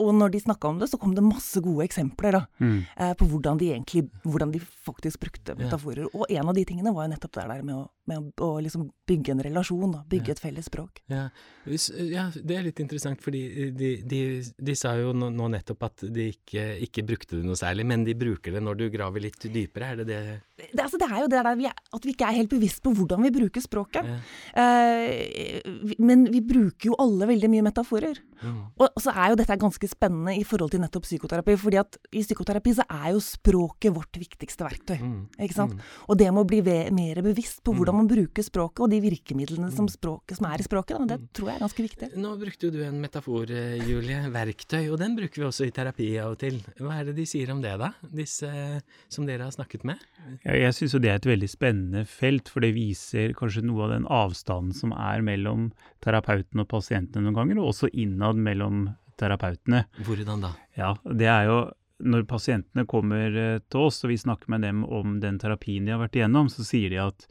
Og 0.00 0.10
når 0.16 0.34
de 0.34 0.42
snakka 0.44 0.70
om 0.70 0.78
det, 0.80 0.88
så 0.90 0.98
kom 1.00 1.14
det 1.16 1.24
masse 1.24 1.60
gode 1.64 1.84
eksempler 1.84 2.36
da, 2.38 2.42
mm. 2.62 2.76
eh, 2.96 3.12
på 3.18 3.28
hvordan 3.28 3.60
de 3.60 3.70
egentlig, 3.74 4.06
hvordan 4.24 4.54
de 4.54 4.60
faktisk 4.60 5.20
brukte 5.24 5.56
metaforer. 5.58 6.06
Yeah. 6.06 6.14
Og 6.16 6.36
en 6.38 6.52
av 6.52 6.56
de 6.56 6.64
tingene 6.68 6.94
var 6.96 7.06
jo 7.06 7.14
nettopp 7.14 7.36
det 7.36 7.46
der 7.50 7.64
med 7.66 7.76
å, 7.76 7.82
med 8.10 8.42
å, 8.46 8.50
liksom 8.64 8.88
bygge 9.10 9.34
en 9.34 9.44
relasjon, 9.44 9.96
da, 9.96 10.02
bygge 10.10 10.32
yeah. 10.32 10.38
et 10.38 10.44
felles 10.44 10.70
språk. 10.70 11.02
Ja. 11.12 11.26
ja. 11.66 12.26
det 12.36 12.56
er 12.56 12.66
litt 12.68 12.82
interessant, 12.82 13.20
fordi 13.22 13.70
de, 13.76 13.92
de, 14.06 14.22
de 14.40 14.78
sa 14.78 14.94
jo 15.00 15.12
nå, 15.16 15.50
nettopp 15.56 15.88
at 15.90 16.06
de 16.08 16.30
ikke, 16.34 16.66
ikke, 16.86 17.06
brukte 17.10 17.38
det 17.38 17.46
noe 17.48 17.58
særlig, 17.58 17.86
men 17.90 18.06
de 18.06 18.16
bruker 18.18 18.56
det 18.56 18.64
når 18.64 18.80
du 18.80 18.86
graver 18.92 19.26
litt 19.26 19.44
dypere 19.50 19.69
dypere, 19.70 19.92
er 19.94 19.96
det 20.02 20.06
det 20.10 20.20
det, 20.60 20.82
altså, 20.84 20.98
det 21.00 21.06
er 21.08 21.20
jo 21.22 21.28
det 21.32 21.40
vi 21.56 21.64
er, 21.64 21.72
at 21.96 22.04
vi 22.04 22.12
ikke 22.12 22.26
er 22.28 22.36
helt 22.36 22.50
bevisst 22.50 22.82
på 22.84 22.92
hvordan 22.92 23.22
vi 23.24 23.30
bruker 23.32 23.62
språket. 23.64 24.04
Ja. 24.04 24.18
Uh, 24.52 25.94
men 25.98 26.26
vi 26.32 26.42
bruker 26.44 26.90
jo 26.90 26.96
alle 27.00 27.28
veldig 27.30 27.48
mye 27.52 27.64
metaforer. 27.64 28.18
Mm. 28.42 28.58
Og, 28.76 28.86
og 28.88 29.00
så 29.00 29.12
er 29.14 29.32
jo 29.32 29.38
dette 29.40 29.56
ganske 29.60 29.88
spennende 29.90 30.34
i 30.36 30.44
forhold 30.44 30.72
til 30.74 30.82
nettopp 30.82 31.06
psykoterapi. 31.06 31.56
fordi 31.60 31.80
at 31.80 31.96
i 32.12 32.22
psykoterapi 32.24 32.74
så 32.76 32.84
er 32.88 33.10
jo 33.14 33.22
språket 33.24 33.94
vårt 33.96 34.20
viktigste 34.20 34.66
verktøy. 34.66 34.98
Mm. 35.00 35.22
Ikke 35.46 35.56
sant? 35.56 35.76
Mm. 35.76 35.80
Og 36.12 36.20
det 36.20 36.28
med 36.30 36.42
å 36.44 36.48
bli 36.48 36.60
mer 36.92 37.22
bevisst 37.24 37.62
på 37.64 37.72
Mm. 37.72 37.76
hvordan 37.80 37.94
man 38.00 38.08
bruker 38.10 38.42
språket, 38.42 38.80
og 38.80 38.90
de 38.90 39.00
virkemidlene 39.00 39.70
som, 39.72 39.86
språket, 39.88 40.36
som 40.36 40.46
er 40.46 40.60
i 40.60 40.66
språket, 40.66 40.98
da, 40.98 41.04
det 41.16 41.20
Mm. 41.20 41.28
tror 41.32 41.46
jeg 41.48 41.56
er 41.56 41.64
ganske 41.64 41.82
viktig. 41.88 42.16
Nå 42.16 42.36
brukte 42.38 42.62
jo 42.66 42.70
du 42.70 42.82
en 42.84 43.00
metafor, 43.00 43.50
eh, 43.50 43.78
Julie. 43.86 44.20
Verktøy. 44.40 44.90
Og 44.92 44.98
den 44.98 45.16
bruker 45.16 45.40
vi 45.40 45.46
også 45.46 45.66
i 45.66 45.70
terapi 45.70 46.18
av 46.20 46.32
og 46.32 46.38
til. 46.38 46.60
Hva 46.78 47.00
er 47.00 47.04
det 47.06 47.16
de 47.16 47.26
sier 47.26 47.50
om 47.50 47.60
det, 47.60 47.78
da? 47.78 47.92
Disse 48.02 48.46
eh, 48.48 48.80
som 49.08 49.24
dere 49.26 49.42
har 49.44 49.50
snakket 49.50 49.59
med? 49.88 50.00
Ja, 50.44 50.54
jeg 50.56 50.76
syns 50.76 50.94
jo 50.94 51.00
det 51.02 51.10
er 51.12 51.20
et 51.20 51.28
veldig 51.28 51.48
spennende 51.50 52.04
felt, 52.08 52.48
for 52.48 52.64
det 52.64 52.72
viser 52.76 53.34
kanskje 53.38 53.64
noe 53.66 53.86
av 53.86 53.94
den 53.94 54.08
avstanden 54.10 54.76
som 54.76 54.94
er 54.96 55.24
mellom 55.26 55.70
terapeuten 56.04 56.62
og 56.62 56.68
pasientene 56.70 57.26
noen 57.26 57.38
ganger, 57.38 57.60
og 57.60 57.72
også 57.74 57.90
innad 57.92 58.40
mellom 58.40 58.88
terapeutene. 59.20 59.84
Hvordan 60.06 60.46
da? 60.46 60.54
Ja, 60.78 60.94
det 61.04 61.28
er 61.28 61.50
jo 61.50 61.60
når 62.00 62.26
pasientene 62.28 62.86
kommer 62.88 63.34
eh, 63.36 63.60
til 63.68 63.86
oss 63.86 64.00
og 64.04 64.12
vi 64.12 64.18
snakker 64.20 64.50
med 64.52 64.64
dem 64.64 64.84
om 64.88 65.18
den 65.20 65.38
terapien 65.40 65.84
de 65.84 65.94
har 65.94 66.00
vært 66.00 66.16
igjennom, 66.16 66.48
så 66.52 66.64
sier 66.64 66.92
de 66.92 67.00
at 67.02 67.26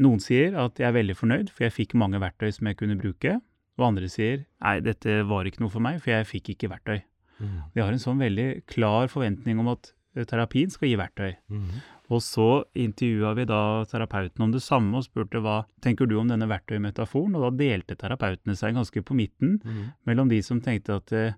noen 0.00 0.22
sier 0.22 0.54
at 0.58 0.78
jeg 0.80 0.88
er 0.88 0.96
veldig 0.96 1.16
fornøyd, 1.18 1.52
for 1.52 1.66
jeg 1.66 1.76
fikk 1.76 1.96
mange 1.98 2.20
verktøy 2.22 2.48
som 2.54 2.70
jeg 2.70 2.78
kunne 2.80 2.98
bruke. 3.00 3.36
Og 3.80 3.86
andre 3.90 4.08
sier 4.12 4.44
nei, 4.62 4.78
dette 4.84 5.22
var 5.28 5.48
ikke 5.48 5.64
noe 5.64 5.72
for 5.72 5.84
meg, 5.84 6.00
for 6.04 6.12
jeg 6.14 6.28
fikk 6.28 6.54
ikke 6.54 6.70
verktøy. 6.72 7.00
Mm. 7.40 7.56
Vi 7.74 7.82
har 7.82 7.92
en 7.92 8.02
sånn 8.02 8.20
veldig 8.20 8.48
klar 8.70 9.10
forventning 9.12 9.60
om 9.62 9.72
at 9.72 9.92
terapien 10.26 10.70
skal 10.70 10.88
gi 10.88 10.96
verktøy. 10.96 11.36
Mm. 11.50 11.66
Og 12.10 12.20
så 12.20 12.64
intervjua 12.74 13.34
vi 13.36 13.44
da 13.46 13.84
terapeuten 13.86 14.42
om 14.42 14.50
det 14.52 14.62
samme 14.62 14.96
og 14.98 15.04
spurte 15.06 15.38
hva 15.40 15.64
tenker 15.80 16.06
du 16.10 16.16
om 16.18 16.26
denne 16.28 16.48
verktøymetaforen, 16.50 17.36
og 17.36 17.42
da 17.46 17.50
delte 17.64 17.94
terapeutene 17.96 18.56
seg 18.58 18.74
ganske 18.74 19.02
på 19.04 19.14
midten 19.14 19.60
Mm. 19.64 19.92
mellom 20.06 20.28
de 20.28 20.40
som 20.42 20.60
tenkte 20.60 20.96
at 20.96 21.12
eh, 21.12 21.32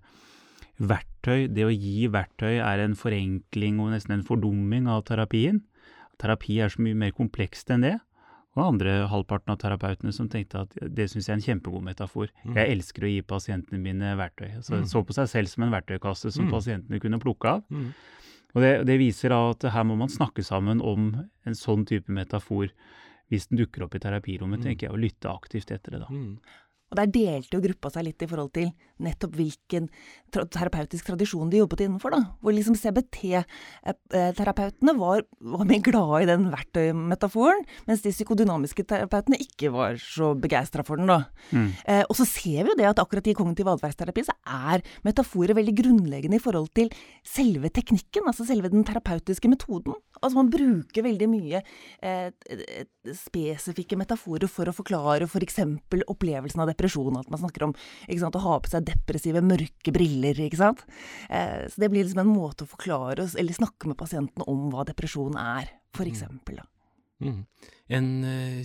verktøy, 0.79 1.47
det 1.53 1.65
å 1.67 1.71
gi 1.73 2.07
verktøy 2.11 2.57
er 2.59 2.79
en 2.83 2.95
forenkling 2.97 3.79
og 3.79 3.91
nesten 3.93 4.13
en 4.17 4.23
fordumming 4.25 4.87
av 4.89 5.03
terapien. 5.05 5.61
Terapi 6.21 6.59
er 6.63 6.69
så 6.73 6.81
mye 6.81 6.95
mer 6.97 7.11
komplekst 7.11 7.69
enn 7.73 7.81
det. 7.85 7.99
Og 8.55 8.67
andre 8.67 9.07
halvparten 9.09 9.49
av 9.49 9.57
terapeutene 9.57 10.13
som 10.13 10.27
tenkte 10.29 10.61
at 10.61 10.73
det 10.93 11.07
syns 11.09 11.25
jeg 11.27 11.33
er 11.33 11.39
en 11.39 11.45
kjempegod 11.47 11.81
metafor. 11.87 12.27
Mm. 12.45 12.53
Jeg 12.55 12.69
elsker 12.75 13.01
å 13.07 13.09
gi 13.09 13.21
pasientene 13.25 13.79
mine 13.81 14.15
verktøy. 14.17 14.61
Så, 14.61 14.77
Mm. 14.81 14.85
Så 14.85 15.01
på 15.05 15.13
seg 15.13 15.27
selv 15.29 15.47
som 15.49 15.63
en 15.63 15.71
verktøykasse 15.73 16.31
som 16.31 16.45
Mm. 16.45 16.51
pasientene 16.51 16.99
kunne 17.01 17.19
plukke 17.19 17.45
av. 17.49 17.63
Og 18.55 18.61
det, 18.61 18.71
det 18.85 18.99
viser 19.01 19.33
at 19.33 19.63
her 19.73 19.83
må 19.83 19.95
man 19.97 20.09
snakke 20.13 20.43
sammen 20.45 20.81
om 20.81 21.07
en 21.45 21.55
sånn 21.57 21.85
type 21.89 22.11
metafor 22.13 22.69
hvis 23.31 23.47
den 23.49 23.57
dukker 23.57 23.85
opp 23.87 23.95
i 23.95 23.99
terapirommet, 24.03 24.59
Mm. 24.59 24.63
tenker 24.67 24.87
jeg, 24.87 24.91
og 24.93 24.99
lytte 25.01 25.29
aktivt 25.31 25.71
etter 25.73 25.95
det 25.95 26.01
da. 26.03 26.09
Mm. 26.11 26.37
Og 26.93 26.99
der 26.99 27.09
delte 27.09 27.57
jo 27.57 27.63
gruppa 27.63 27.89
seg 27.89 28.03
litt 28.05 28.21
i 28.21 28.27
forhold 28.29 28.51
til 28.53 28.67
nettopp 29.03 29.33
hvilken 29.35 29.89
tra 30.33 30.45
terapeutisk 30.53 31.05
tradisjon 31.09 31.49
de 31.51 31.57
jobbet 31.59 31.81
innenfor, 31.87 32.09
da. 32.13 32.21
Hvor 32.43 32.51
liksom 32.53 32.75
CBT-terapeutene 32.77 34.93
var, 34.99 35.19
var 35.41 35.65
mer 35.69 35.81
glade 35.83 36.23
i 36.23 36.29
den 36.29 36.43
verktøymetaforen, 36.53 37.61
mens 37.89 38.01
de 38.05 38.11
psykodynamiske 38.13 38.83
terapeutene 38.89 39.37
ikke 39.41 39.67
var 39.73 39.91
så 40.01 40.27
begeistra 40.37 40.81
for 40.85 40.95
den, 41.01 41.07
da. 41.09 41.19
Mm. 41.49 41.69
Eh, 41.89 42.03
og 42.05 42.15
så 42.19 42.25
ser 42.29 42.59
vi 42.61 42.69
jo 42.71 42.79
det 42.79 42.91
at 42.91 43.01
akkurat 43.01 43.27
i 43.27 43.37
kognitiv 43.37 43.67
atferdsterapi 43.73 44.21
så 44.29 44.35
er 44.45 44.77
metaforer 45.07 45.53
veldig 45.57 45.75
grunnleggende 45.81 46.37
i 46.37 46.43
forhold 46.43 46.69
til 46.77 46.87
selve 47.25 47.67
teknikken, 47.73 48.23
altså 48.29 48.43
selve 48.47 48.67
den 48.73 48.83
terapeutiske 48.87 49.47
metoden. 49.49 49.93
Altså 50.23 50.39
man 50.39 50.51
bruker 50.53 51.05
veldig 51.05 51.29
mye 51.29 51.61
eh, 52.01 52.29
eh, 52.31 52.85
spesifikke 53.17 53.97
metaforer 53.99 54.49
for 54.51 54.69
å 54.69 54.75
forklare 54.75 55.27
f.eks. 55.27 55.59
For 55.91 56.05
opplevelsen 56.15 56.63
av 56.63 56.71
depresjon. 56.71 57.19
At 57.19 57.31
man 57.33 57.43
snakker 57.43 57.67
om 57.67 57.75
sant, 57.75 58.39
å 58.39 58.45
ha 58.47 58.59
på 58.63 58.71
seg 58.71 58.87
depressive, 58.87 59.43
mørke 59.45 59.95
briller. 59.95 60.39
ikke 60.47 60.61
sant? 60.61 60.85
Eh, 61.29 61.65
så 61.69 61.83
det 61.83 61.91
blir 61.93 62.05
liksom 62.05 62.23
en 62.23 62.33
måte 62.33 62.65
å 62.65 62.73
forklare 62.73 63.27
oss, 63.27 63.37
eller 63.39 63.55
snakke 63.55 63.91
med 63.91 63.99
pasienten 63.99 64.45
om 64.47 64.69
hva 64.73 64.87
depresjon 64.87 65.37
er, 65.39 65.73
f.eks. 65.95 66.25
da. 66.53 66.72
Mm. 67.23 67.45
En 67.93 68.05
uh, 68.23 68.63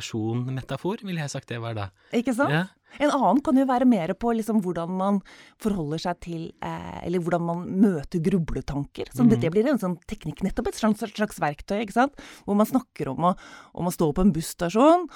psykoedukasjon-metafor, 0.00 1.02
ville 1.06 1.20
jeg 1.22 1.30
sagt 1.32 1.48
det 1.50 1.60
var 1.62 1.74
da. 1.76 1.88
Ikke 2.16 2.34
sant? 2.36 2.52
Ja. 2.54 2.66
En 2.98 3.12
annen 3.14 3.38
kan 3.46 3.54
jo 3.54 3.64
være 3.68 3.86
mer 3.86 4.10
på 4.18 4.32
liksom 4.34 4.58
hvordan 4.64 4.90
man 4.98 5.20
forholder 5.62 6.00
seg 6.02 6.16
til 6.24 6.40
eh, 6.58 6.96
Eller 7.06 7.22
hvordan 7.22 7.44
man 7.46 7.60
møter 7.78 8.18
grubletanker. 8.18 9.06
Så 9.14 9.22
det, 9.28 9.38
Mhm. 9.38 9.40
det 9.44 9.50
blir 9.54 9.68
en 9.70 9.78
sånn 9.78 9.96
teknikk, 10.10 10.42
nettopp 10.42 10.68
et 10.68 10.74
slags, 10.74 10.98
slags 11.14 11.38
verktøy, 11.38 11.84
ikke 11.86 11.92
sant. 11.94 12.14
Hvor 12.44 12.56
man 12.56 12.66
snakker 12.66 13.12
om 13.12 13.18
å, 13.30 13.36
om 13.74 13.86
å 13.86 13.92
stå 13.94 14.12
på 14.12 14.22
en 14.26 14.32
busstasjon, 14.32 15.06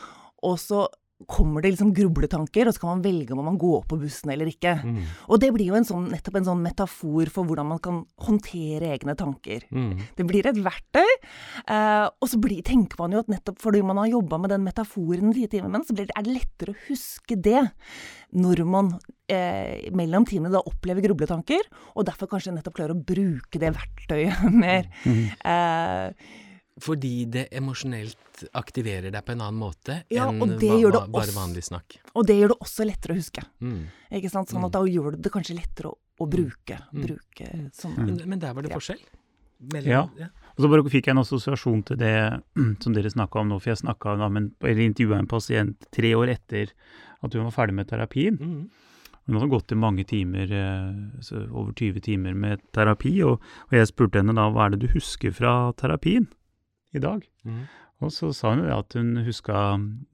og 0.45 0.59
så 0.63 0.87
kommer 1.31 1.63
det 1.63 1.71
liksom 1.73 1.93
grubletanker, 1.95 2.69
og 2.69 2.75
så 2.75 2.83
kan 2.83 2.91
man 2.97 3.05
velge 3.05 3.33
om 3.33 3.45
man 3.47 3.59
går 3.61 3.85
på 3.89 3.99
bussen 4.01 4.33
eller 4.35 4.51
ikke. 4.51 4.75
Mm. 4.83 4.99
Og 5.31 5.41
det 5.41 5.51
blir 5.55 5.71
jo 5.71 5.79
en 5.79 5.87
sånn, 5.87 6.09
nettopp 6.13 6.41
en 6.41 6.49
sånn 6.49 6.65
metafor 6.65 7.31
for 7.33 7.49
hvordan 7.49 7.71
man 7.71 7.81
kan 7.83 8.03
håndtere 8.27 8.91
egne 8.97 9.15
tanker. 9.19 9.65
Mm. 9.71 9.95
Det 10.19 10.27
blir 10.29 10.51
et 10.51 10.61
verktøy, 10.65 11.07
eh, 11.07 12.07
og 12.11 12.31
så 12.31 12.41
blir, 12.43 12.65
tenker 12.67 13.01
man 13.01 13.15
jo 13.15 13.23
at 13.23 13.31
nettopp 13.33 13.63
fordi 13.63 13.85
man 13.87 14.03
har 14.03 14.11
jobba 14.11 14.43
med 14.43 14.55
den 14.57 14.67
metaforen 14.67 15.31
i 15.31 15.39
fire 15.39 15.55
timer, 15.55 15.87
så 15.87 15.97
blir 15.97 16.11
det, 16.11 16.19
er 16.19 16.27
det 16.27 16.37
lettere 16.37 16.75
å 16.75 16.83
huske 16.91 17.39
det 17.39 17.65
når 18.35 18.65
man 18.67 18.95
eh, 19.31 19.91
mellom 19.95 20.27
timene 20.29 20.53
da 20.53 20.65
opplever 20.67 21.07
grubletanker, 21.07 21.63
og 21.95 22.09
derfor 22.11 22.33
kanskje 22.33 22.57
nettopp 22.57 22.81
klarer 22.81 22.97
å 22.97 23.05
bruke 23.07 23.63
det 23.63 23.71
verktøyet 23.77 24.49
mer. 24.65 24.91
Mm. 25.07 25.23
Eh, 25.47 26.41
Fordi 26.83 27.27
det 27.31 27.49
emosjonelt 27.55 28.45
aktiverer 28.59 29.13
deg 29.15 29.23
på 29.25 29.31
en 29.33 29.41
annen 29.45 29.61
måte 29.61 30.01
Ja, 30.11 30.27
enn 30.29 30.41
va- 30.41 30.91
va- 30.91 31.07
bare 31.07 31.31
vanlig 31.37 31.63
snakk. 31.69 31.99
og 32.17 32.27
det 32.27 32.35
gjør 32.41 32.49
det 32.49 32.59
også 32.61 32.85
lettere 32.89 33.15
å 33.15 33.17
huske. 33.21 33.43
Mm. 33.63 33.85
Ikke 34.11 34.31
sant? 34.31 34.49
Sånn 34.49 34.59
Mm. 34.61 34.65
at 34.67 34.73
da 34.73 34.81
gjør 34.81 35.11
det 35.13 35.23
det 35.23 35.33
kanskje 35.33 35.55
lettere 35.61 35.93
å, 35.93 35.97
å 36.21 36.27
bruke. 36.29 36.81
Mm. 36.93 37.07
bruke 37.07 37.71
sånn. 37.73 37.95
Mm. 37.97 38.07
Men, 38.07 38.29
men 38.29 38.39
der 38.41 38.53
var 38.55 38.63
det 38.63 38.71
Ja. 38.71 38.77
forskjell? 38.79 38.99
Mellom, 39.73 39.87
Ja. 39.87 40.09
ja. 40.19 40.27
Og 40.59 40.65
så 40.65 40.69
bare 40.69 40.83
fikk 40.91 41.07
jeg 41.07 41.13
en 41.15 41.19
assosiasjon 41.23 41.85
til 41.87 41.97
det 41.97 42.43
som 42.83 42.93
dere 42.93 43.09
snakka 43.11 43.41
om 43.41 43.49
nå, 43.51 43.61
for 43.63 43.71
jeg 43.71 43.79
snakka 43.79 44.19
intervjua 44.85 45.19
en 45.19 45.27
pasient 45.29 45.77
tre 45.93 46.13
år 46.15 46.29
etter 46.29 46.71
at 47.23 47.33
hun 47.33 47.45
var 47.45 47.53
ferdig 47.53 47.75
med 47.75 47.87
terapien. 47.87 48.37
Mm. 48.37 48.69
Hun 49.27 49.37
hadde 49.41 49.49
gått 49.49 49.73
i 49.73 49.75
mange 49.77 50.05
timer, 50.05 50.51
eh, 50.53 51.47
over 51.55 51.73
20 51.73 52.01
timer 52.03 52.35
med 52.35 52.61
terapi, 52.73 53.23
og, 53.25 53.41
og 53.41 53.71
jeg 53.71 53.87
spurte 53.87 54.17
henne 54.21 54.35
da 54.35 54.51
hva 54.51 54.67
er 54.67 54.71
det 54.77 54.81
du 54.81 54.89
husker 54.89 55.33
fra 55.33 55.73
terapien 55.73 56.27
i 56.95 57.03
dag? 57.03 57.25
Mm. 57.45 57.65
Og 58.03 58.13
så 58.13 58.31
sa 58.35 58.53
hun 58.55 58.65
jo 58.65 58.77
at 58.77 58.97
hun 58.99 59.17
huska 59.27 59.65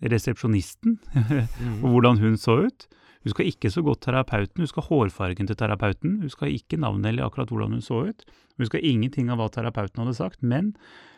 resepsjonisten, 0.02 0.98
Mm. 1.14 1.78
og 1.84 1.90
hvordan 1.94 2.18
hun 2.20 2.36
så 2.36 2.60
ut. 2.66 2.88
Hun 3.20 3.30
huska 3.30 3.44
ikke 3.44 3.70
så 3.70 3.82
godt 3.84 4.02
terapeuten, 4.06 4.56
hun 4.56 4.68
huska 4.68 4.84
hårfargen 4.86 5.46
til 5.48 5.56
terapeuten, 5.56 6.18
hun 6.18 6.28
huska 6.28 6.48
ikke 6.48 6.80
navnet 6.80 7.12
eller 7.12 7.28
akkurat 7.28 7.48
hvordan 7.52 7.76
hun 7.78 7.84
så 7.84 8.06
ut. 8.08 8.24
Hun 8.56 8.64
huska 8.64 8.80
ingenting 8.80 9.30
av 9.30 9.40
hva 9.40 9.48
terapeuten 9.52 10.04
hadde 10.04 10.16
sagt, 10.16 10.42
men 10.42 10.74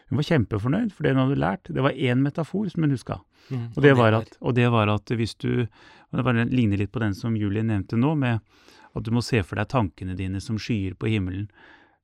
hun 0.09 0.19
var 0.21 0.29
kjempefornøyd, 0.29 0.91
for 0.93 1.07
det 1.07 1.15
hun 1.15 1.23
hadde 1.25 1.41
lært, 1.41 1.71
det 1.73 1.83
var 1.83 1.95
én 1.97 2.21
metafor 2.21 2.69
som 2.71 2.83
hun 2.85 2.93
huska. 2.93 3.21
Mm. 3.51 3.69
Og 3.77 3.83
det, 3.83 3.95
var 3.97 4.19
at, 4.19 4.37
og 4.41 4.55
det 4.55 4.69
var 4.71 4.91
at 4.93 5.11
hvis 5.11 5.35
du 5.41 5.67
og 6.13 6.19
Det 6.19 6.25
bare 6.27 6.45
ligner 6.45 6.77
litt 6.77 6.93
på 6.93 7.01
den 7.01 7.15
som 7.17 7.37
Julie 7.41 7.65
nevnte 7.65 7.97
nå, 7.97 8.11
med 8.21 8.43
at 8.93 9.05
du 9.07 9.09
må 9.17 9.23
se 9.25 9.41
for 9.41 9.57
deg 9.57 9.71
tankene 9.73 10.13
dine 10.13 10.43
som 10.45 10.59
skyer 10.61 10.93
på 10.93 11.09
himmelen, 11.09 11.47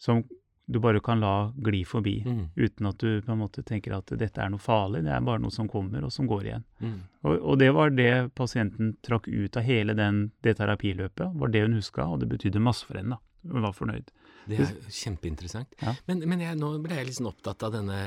som 0.01 0.23
du 0.71 0.79
bare 0.81 1.01
kan 1.01 1.21
la 1.21 1.51
gli 1.57 1.83
forbi, 1.85 2.23
Mm. 2.27 2.51
uten 2.57 2.87
at 2.87 2.99
du 2.99 3.23
på 3.23 3.33
en 3.33 3.39
måte 3.39 3.63
tenker 3.65 3.97
at 3.97 4.07
dette 4.19 4.39
er 4.39 4.51
noe 4.51 4.59
farlig, 4.61 5.03
det 5.05 5.13
er 5.15 5.21
bare 5.25 5.41
noe 5.41 5.51
som 5.51 5.67
kommer 5.69 6.05
og 6.05 6.13
som 6.13 6.27
går 6.29 6.43
igjen. 6.45 6.65
Mm. 6.83 6.99
Og, 7.25 7.39
og 7.41 7.59
det 7.59 7.71
var 7.75 7.91
det 7.91 8.35
pasienten 8.35 8.97
trakk 9.03 9.29
ut 9.29 9.57
av 9.57 9.63
hele 9.63 9.95
den, 9.95 10.31
det 10.43 10.59
terapiløpet, 10.59 11.33
var 11.35 11.49
det 11.49 11.63
hun 11.63 11.73
huska, 11.81 12.05
og 12.07 12.21
det 12.21 12.29
betydde 12.29 12.61
masse 12.61 12.85
for 12.85 12.99
henne. 13.01 13.17
da. 13.17 13.53
Hun 13.53 13.63
var 13.63 13.73
fornøyd. 13.73 14.11
Det 14.49 14.59
er 14.65 14.75
kjempeinteressant. 14.89 15.77
Ja. 15.83 15.95
Men, 16.09 16.23
men 16.31 16.43
jeg, 16.45 16.59
nå 16.61 16.71
ble 16.85 16.99
jeg 16.99 17.09
litt 17.09 17.19
sånn 17.19 17.31
opptatt 17.31 17.65
av 17.67 17.75
denne 17.75 17.99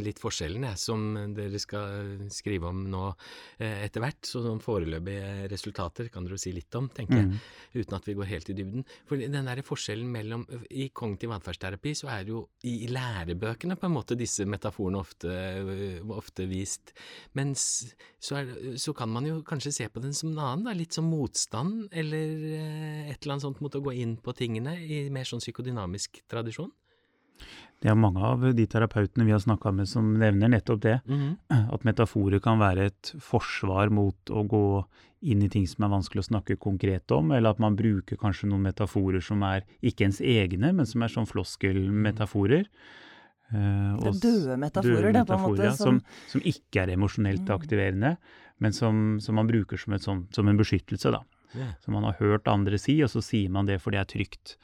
litt 0.00 0.20
forskjellen 0.22 0.64
jeg, 0.70 0.80
som 0.80 1.06
dere 1.36 1.60
skal 1.62 2.26
skrive 2.32 2.70
om 2.70 2.82
nå 2.90 3.04
eh, 3.58 3.84
etter 3.86 4.04
hvert. 4.04 4.22
Så 4.26 4.42
sånn 4.44 4.62
foreløpige 4.64 5.48
resultater 5.52 6.10
kan 6.12 6.26
dere 6.26 6.38
jo 6.38 6.44
si 6.44 6.54
litt 6.56 6.74
om, 6.78 6.88
tenker 6.94 7.20
jeg. 7.20 7.30
Mm. 7.30 7.80
Uten 7.80 7.98
at 7.98 8.08
vi 8.08 8.16
går 8.18 8.30
helt 8.30 8.52
i 8.52 8.56
dybden. 8.56 8.86
For 9.08 9.20
den 9.20 9.50
der 9.50 9.62
forskjellen 9.66 10.08
mellom 10.10 10.46
I 10.70 10.88
kognitiv 10.96 11.34
atferdsterapi 11.36 11.94
så 11.98 12.10
er 12.14 12.24
det 12.26 12.34
jo 12.34 12.44
i 12.66 12.88
lærebøkene 12.90 13.76
på 13.80 13.88
en 13.88 13.96
måte 13.96 14.18
disse 14.18 14.46
metaforene 14.48 15.00
ofte, 15.00 15.34
ofte 16.16 16.46
vist. 16.50 16.94
Mens 17.38 17.66
så, 18.20 18.40
er, 18.40 18.76
så 18.80 18.94
kan 18.96 19.10
man 19.12 19.26
jo 19.28 19.40
kanskje 19.46 19.72
se 19.74 19.88
på 19.92 20.02
den 20.02 20.14
som 20.16 20.32
en 20.32 20.40
annen, 20.40 20.66
da, 20.68 20.74
litt 20.76 20.96
som 20.96 21.08
motstand, 21.10 21.88
eller 21.92 22.44
eh, 22.56 23.10
et 23.10 23.20
eller 23.20 23.36
annet 23.36 23.46
sånt 23.46 23.62
mot 23.64 23.76
å 23.76 23.82
gå 23.84 23.94
inn 24.02 24.16
på 24.20 24.34
tingene 24.36 24.76
i 24.80 25.02
mer 25.12 25.28
sånn 25.28 25.42
psykodynamisk 25.42 25.89
tradisjon. 26.28 26.70
Det 27.80 27.88
er 27.88 27.94
mange 27.96 28.20
av 28.20 28.42
de 28.54 28.66
terapeutene 28.66 29.24
vi 29.24 29.32
har 29.32 29.40
snakka 29.40 29.72
med 29.72 29.88
som 29.88 30.12
nevner 30.20 30.48
nettopp 30.52 30.80
det. 30.82 31.00
Mhm. 31.08 31.36
At 31.74 31.84
metaforer 31.84 32.40
kan 32.40 32.58
være 32.60 32.86
et 32.90 33.12
forsvar 33.18 33.88
mot 33.90 34.16
å 34.30 34.42
gå 34.46 34.84
inn 35.22 35.42
i 35.42 35.48
ting 35.48 35.66
som 35.66 35.84
er 35.84 35.88
vanskelig 35.92 36.20
å 36.20 36.28
snakke 36.30 36.56
konkret 36.60 37.10
om, 37.12 37.30
eller 37.32 37.50
at 37.50 37.58
man 37.60 37.74
bruker 37.76 38.16
kanskje 38.16 38.48
noen 38.48 38.62
metaforer 38.62 39.20
som 39.20 39.42
er 39.42 39.66
ikke 39.84 40.06
ens 40.06 40.20
egne, 40.24 40.72
men 40.72 40.86
som 40.88 41.02
er 41.04 41.08
sånn 41.12 41.26
floskelmetaforer. 41.28 42.64
Uh, 43.52 43.96
og 43.98 44.14
døde 44.22 44.56
metaforer, 44.56 45.10
døde 45.10 45.12
det, 45.18 45.26
på 45.26 45.34
en 45.34 45.42
måte, 45.44 45.72
som- 45.76 45.98
som, 46.00 46.00
som 46.28 46.40
ikke 46.40 46.82
er 46.84 46.92
emosjonelt 46.94 47.44
Mm. 47.44 47.56
aktiverende, 47.58 48.16
men 48.60 48.72
som, 48.72 49.18
som 49.20 49.34
man 49.34 49.46
bruker 49.48 49.76
som, 49.76 49.92
et 49.92 50.00
sånn, 50.02 50.26
som 50.32 50.48
en 50.48 50.56
beskyttelse. 50.56 51.10
da. 51.12 51.20
Yeah. 51.54 51.72
Som 51.84 51.94
man 51.94 52.04
har 52.04 52.14
hørt 52.20 52.46
andre 52.48 52.78
si, 52.78 53.02
og 53.02 53.10
så 53.10 53.20
sier 53.20 53.50
man 53.50 53.66
det 53.66 53.80
fordi 53.82 53.96
det 53.98 54.00
er 54.00 54.12
trygt. 54.18 54.56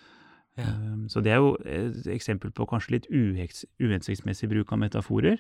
Ja. 0.56 0.64
Um, 0.72 1.06
Så 1.08 1.22
det 1.22 1.32
er 1.32 1.36
jo 1.42 1.56
et 1.64 2.06
eksempel 2.08 2.50
på 2.50 2.66
kanskje 2.66 2.96
litt 2.96 3.06
uhensiktsmessig 3.80 4.48
bruk 4.48 4.72
av 4.72 4.78
metaforer. 4.80 5.38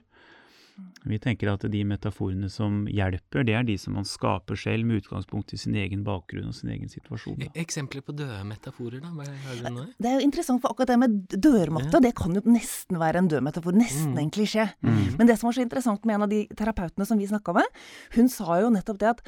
Vi 1.08 1.16
tenker 1.22 1.48
at 1.48 1.62
de 1.72 1.78
metaforene 1.88 2.50
som 2.52 2.82
hjelper, 2.84 3.46
det 3.48 3.54
er 3.56 3.62
de 3.64 3.78
som 3.80 3.94
man 3.96 4.04
skaper 4.04 4.58
selv 4.60 4.84
med 4.84 4.98
utgangspunkt 5.00 5.54
i 5.56 5.56
sin 5.56 5.72
egen 5.80 6.02
bakgrunn 6.04 6.50
og 6.50 6.54
sin 6.58 6.68
egen 6.74 6.90
situasjon. 6.92 7.38
Da. 7.40 7.46
E- 7.48 7.62
Eksempler 7.62 8.02
på 8.04 8.12
døde 8.12 8.42
metaforer, 8.44 9.00
da? 9.00 9.08
Nå? 9.72 9.86
Det 9.96 10.10
er 10.10 10.18
jo 10.20 10.26
interessant, 10.26 10.60
for 10.60 10.74
akkurat 10.74 10.92
det 10.92 10.98
med 11.00 11.16
dørmatta, 11.32 12.02
det 12.04 12.12
kan 12.18 12.36
jo 12.36 12.42
nesten 12.44 13.00
være 13.00 13.22
en 13.22 13.28
død 13.32 13.40
metafor. 13.48 13.72
Nesten 13.72 14.12
Mm. 14.12 14.18
en 14.26 14.30
klisjé. 14.30 14.68
Mm. 14.84 15.16
Men 15.16 15.26
det 15.26 15.38
som 15.38 15.48
var 15.48 15.54
så 15.56 15.62
interessant 15.64 16.04
med 16.04 16.14
en 16.16 16.22
av 16.22 16.28
de 16.28 16.46
terapeutene 16.54 17.06
som 17.06 17.16
vi 17.16 17.26
snakka 17.26 17.54
med, 17.54 17.64
hun 18.14 18.28
sa 18.28 18.60
jo 18.60 18.68
nettopp 18.68 18.98
det 18.98 19.08
at 19.16 19.22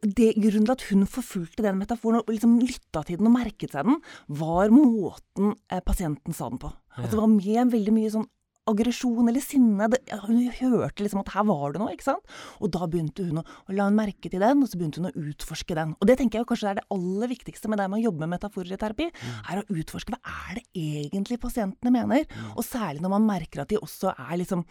det, 0.00 0.32
grunnen 0.38 0.66
til 0.66 0.74
at 0.76 0.84
hun 0.90 1.06
forfulgte 1.10 1.64
den 1.66 1.80
metaforen 1.80 2.22
og 2.22 2.30
liksom 2.30 2.58
lytta 2.62 3.02
til 3.06 3.18
den 3.20 3.28
og 3.30 3.34
merket 3.34 3.74
seg 3.74 3.88
den, 3.88 3.98
var 4.40 4.70
måten 4.72 5.56
eh, 5.70 5.82
pasienten 5.84 6.36
sa 6.36 6.48
den 6.52 6.60
på. 6.62 6.70
At 6.96 7.10
det 7.10 7.18
var 7.18 7.30
med 7.32 7.72
veldig 7.74 7.94
mye 7.96 8.12
sånn 8.12 8.28
aggresjon 8.70 9.28
eller 9.30 9.42
sinne. 9.42 9.88
Det, 9.90 10.00
hun 10.26 10.38
hørte 10.60 11.04
liksom 11.04 11.22
at 11.22 11.32
her 11.34 11.46
var 11.48 11.74
det 11.74 11.82
noe, 11.82 11.94
ikke 11.94 12.06
sant. 12.06 12.36
Og 12.60 12.72
da 12.74 12.86
begynte 12.90 13.26
hun 13.26 13.42
å, 13.42 13.44
å 13.66 13.76
la 13.76 13.88
en 13.90 13.98
merke 13.98 14.30
til 14.30 14.42
den, 14.42 14.62
og 14.62 14.70
så 14.70 14.78
begynte 14.80 15.02
hun 15.02 15.10
å 15.10 15.26
utforske 15.26 15.76
den. 15.78 15.96
Og 15.98 16.10
det 16.10 16.18
tenker 16.20 16.40
jeg 16.40 16.50
kanskje 16.50 16.72
er 16.72 16.80
det 16.80 16.86
aller 16.94 17.32
viktigste 17.32 17.72
med 17.72 17.82
det 17.82 17.88
med 17.90 18.00
å 18.00 18.06
jobbe 18.08 18.24
med 18.24 18.34
metaforer 18.36 18.76
i 18.76 18.80
terapi, 18.80 19.10
er 19.42 19.62
å 19.62 19.66
utforske 19.74 20.14
hva 20.14 20.38
er 20.50 20.60
det 20.60 20.66
egentlig 21.02 21.40
pasientene 21.42 21.94
mener. 21.94 22.26
Og 22.54 22.64
særlig 22.66 23.02
når 23.04 23.16
man 23.16 23.30
merker 23.32 23.64
at 23.64 23.72
de 23.72 23.80
også 23.80 24.14
er 24.14 24.36
liksom 24.42 24.66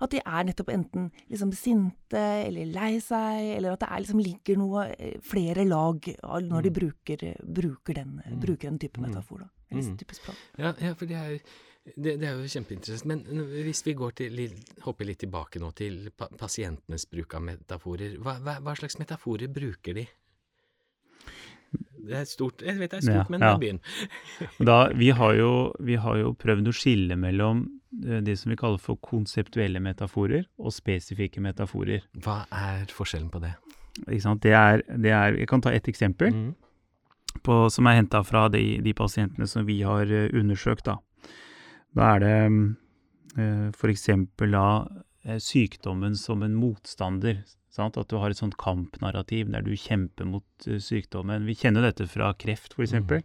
at 0.00 0.10
de 0.12 0.20
er 0.20 0.44
nettopp 0.48 0.68
enten 0.74 1.10
liksom 1.30 1.52
sinte 1.56 2.20
eller 2.46 2.66
lei 2.72 2.98
seg, 3.00 3.56
eller 3.56 3.72
at 3.76 3.80
det 3.84 3.88
er 3.90 4.02
liksom 4.04 4.20
ligger 4.22 4.58
noe 4.60 4.88
eh, 4.98 5.14
flere 5.24 5.64
lag 5.68 6.10
når 6.46 6.62
de 6.68 6.70
bruker, 6.80 7.24
bruker, 7.42 7.94
den, 8.00 8.18
bruker 8.42 8.70
den 8.70 8.78
type 8.82 9.00
metafor. 9.00 9.44
Da. 9.46 9.48
Eller 9.70 9.82
Mm. 9.82 9.96
type 9.98 10.14
språk. 10.14 10.36
Ja, 10.58 10.72
ja 10.80 10.92
for 10.94 11.06
det 11.10 11.16
er, 11.16 11.38
det, 11.96 12.12
det 12.20 12.28
er 12.28 12.36
jo 12.38 12.46
kjempeinteressant. 12.50 13.06
Men 13.06 13.24
hvis 13.64 13.82
vi 13.86 13.94
går 13.94 14.14
til, 14.20 14.38
hopper 14.84 15.04
litt 15.08 15.18
tilbake 15.24 15.58
nå 15.62 15.72
til 15.74 16.10
pa 16.16 16.28
pasientenes 16.38 17.06
bruk 17.10 17.34
av 17.34 17.42
metaforer, 17.42 18.16
hva, 18.22 18.36
hva, 18.42 18.58
hva 18.62 18.74
slags 18.78 18.98
metaforer 18.98 19.48
bruker 19.48 19.94
de? 19.98 20.06
Det 22.06 22.18
er 22.20 22.28
stort, 22.28 22.62
jeg 22.64 22.78
vet 22.78 22.92
det 22.92 23.00
er 23.00 23.06
stort, 23.06 23.32
men 23.32 23.44
ja. 23.44 23.54
byen. 23.60 23.80
Da, 24.68 24.78
vi, 24.94 25.10
har 25.16 25.34
jo, 25.38 25.50
vi 25.82 25.98
har 26.00 26.20
jo 26.20 26.34
prøvd 26.38 26.70
å 26.70 26.76
skille 26.76 27.18
mellom 27.20 27.64
eh, 28.04 28.20
det 28.24 28.38
som 28.40 28.52
vi 28.52 28.58
kaller 28.60 28.82
for 28.82 29.00
konseptuelle 29.02 29.82
metaforer 29.82 30.46
og 30.58 30.74
spesifikke 30.74 31.42
metaforer. 31.44 32.06
Hva 32.22 32.44
er 32.54 32.86
forskjellen 32.94 33.30
på 33.32 33.42
det? 33.44 33.56
Ikke 34.04 34.22
sant? 34.24 34.44
Det 34.44 34.54
er, 34.56 34.84
det 34.86 35.12
er, 35.12 35.40
jeg 35.40 35.50
kan 35.50 35.64
ta 35.64 35.72
ett 35.74 35.88
eksempel. 35.88 36.32
Mm. 36.32 36.54
på, 37.44 37.66
som 37.70 37.86
er 37.86 37.98
henta 38.00 38.22
fra 38.24 38.46
de, 38.52 38.78
de 38.84 38.94
pasientene 38.96 39.46
som 39.50 39.66
vi 39.68 39.80
har 39.84 40.10
eh, 40.12 40.30
undersøkt. 40.36 40.88
Da, 40.88 40.98
da 41.96 42.14
er 42.14 42.24
det 42.24 42.38
uh, 43.36 43.68
f.eks. 43.72 44.08
da 44.40 44.66
eh, 45.26 45.38
sykdommen 45.42 46.16
som 46.16 46.42
en 46.46 46.56
motstander. 46.56 47.42
Sant? 47.76 47.98
At 48.00 48.08
du 48.10 48.16
har 48.22 48.32
et 48.32 48.40
sånt 48.40 48.56
kampnarrativ 48.60 49.50
der 49.52 49.62
du 49.66 49.74
kjemper 49.76 50.24
mot 50.28 50.66
eh, 50.66 50.80
sykdommen. 50.82 51.44
Vi 51.48 51.54
kjenner 51.60 51.84
dette 51.86 52.08
fra 52.08 52.32
kreft, 52.40 52.72
f.eks. 52.78 52.96
Mm. 52.96 53.20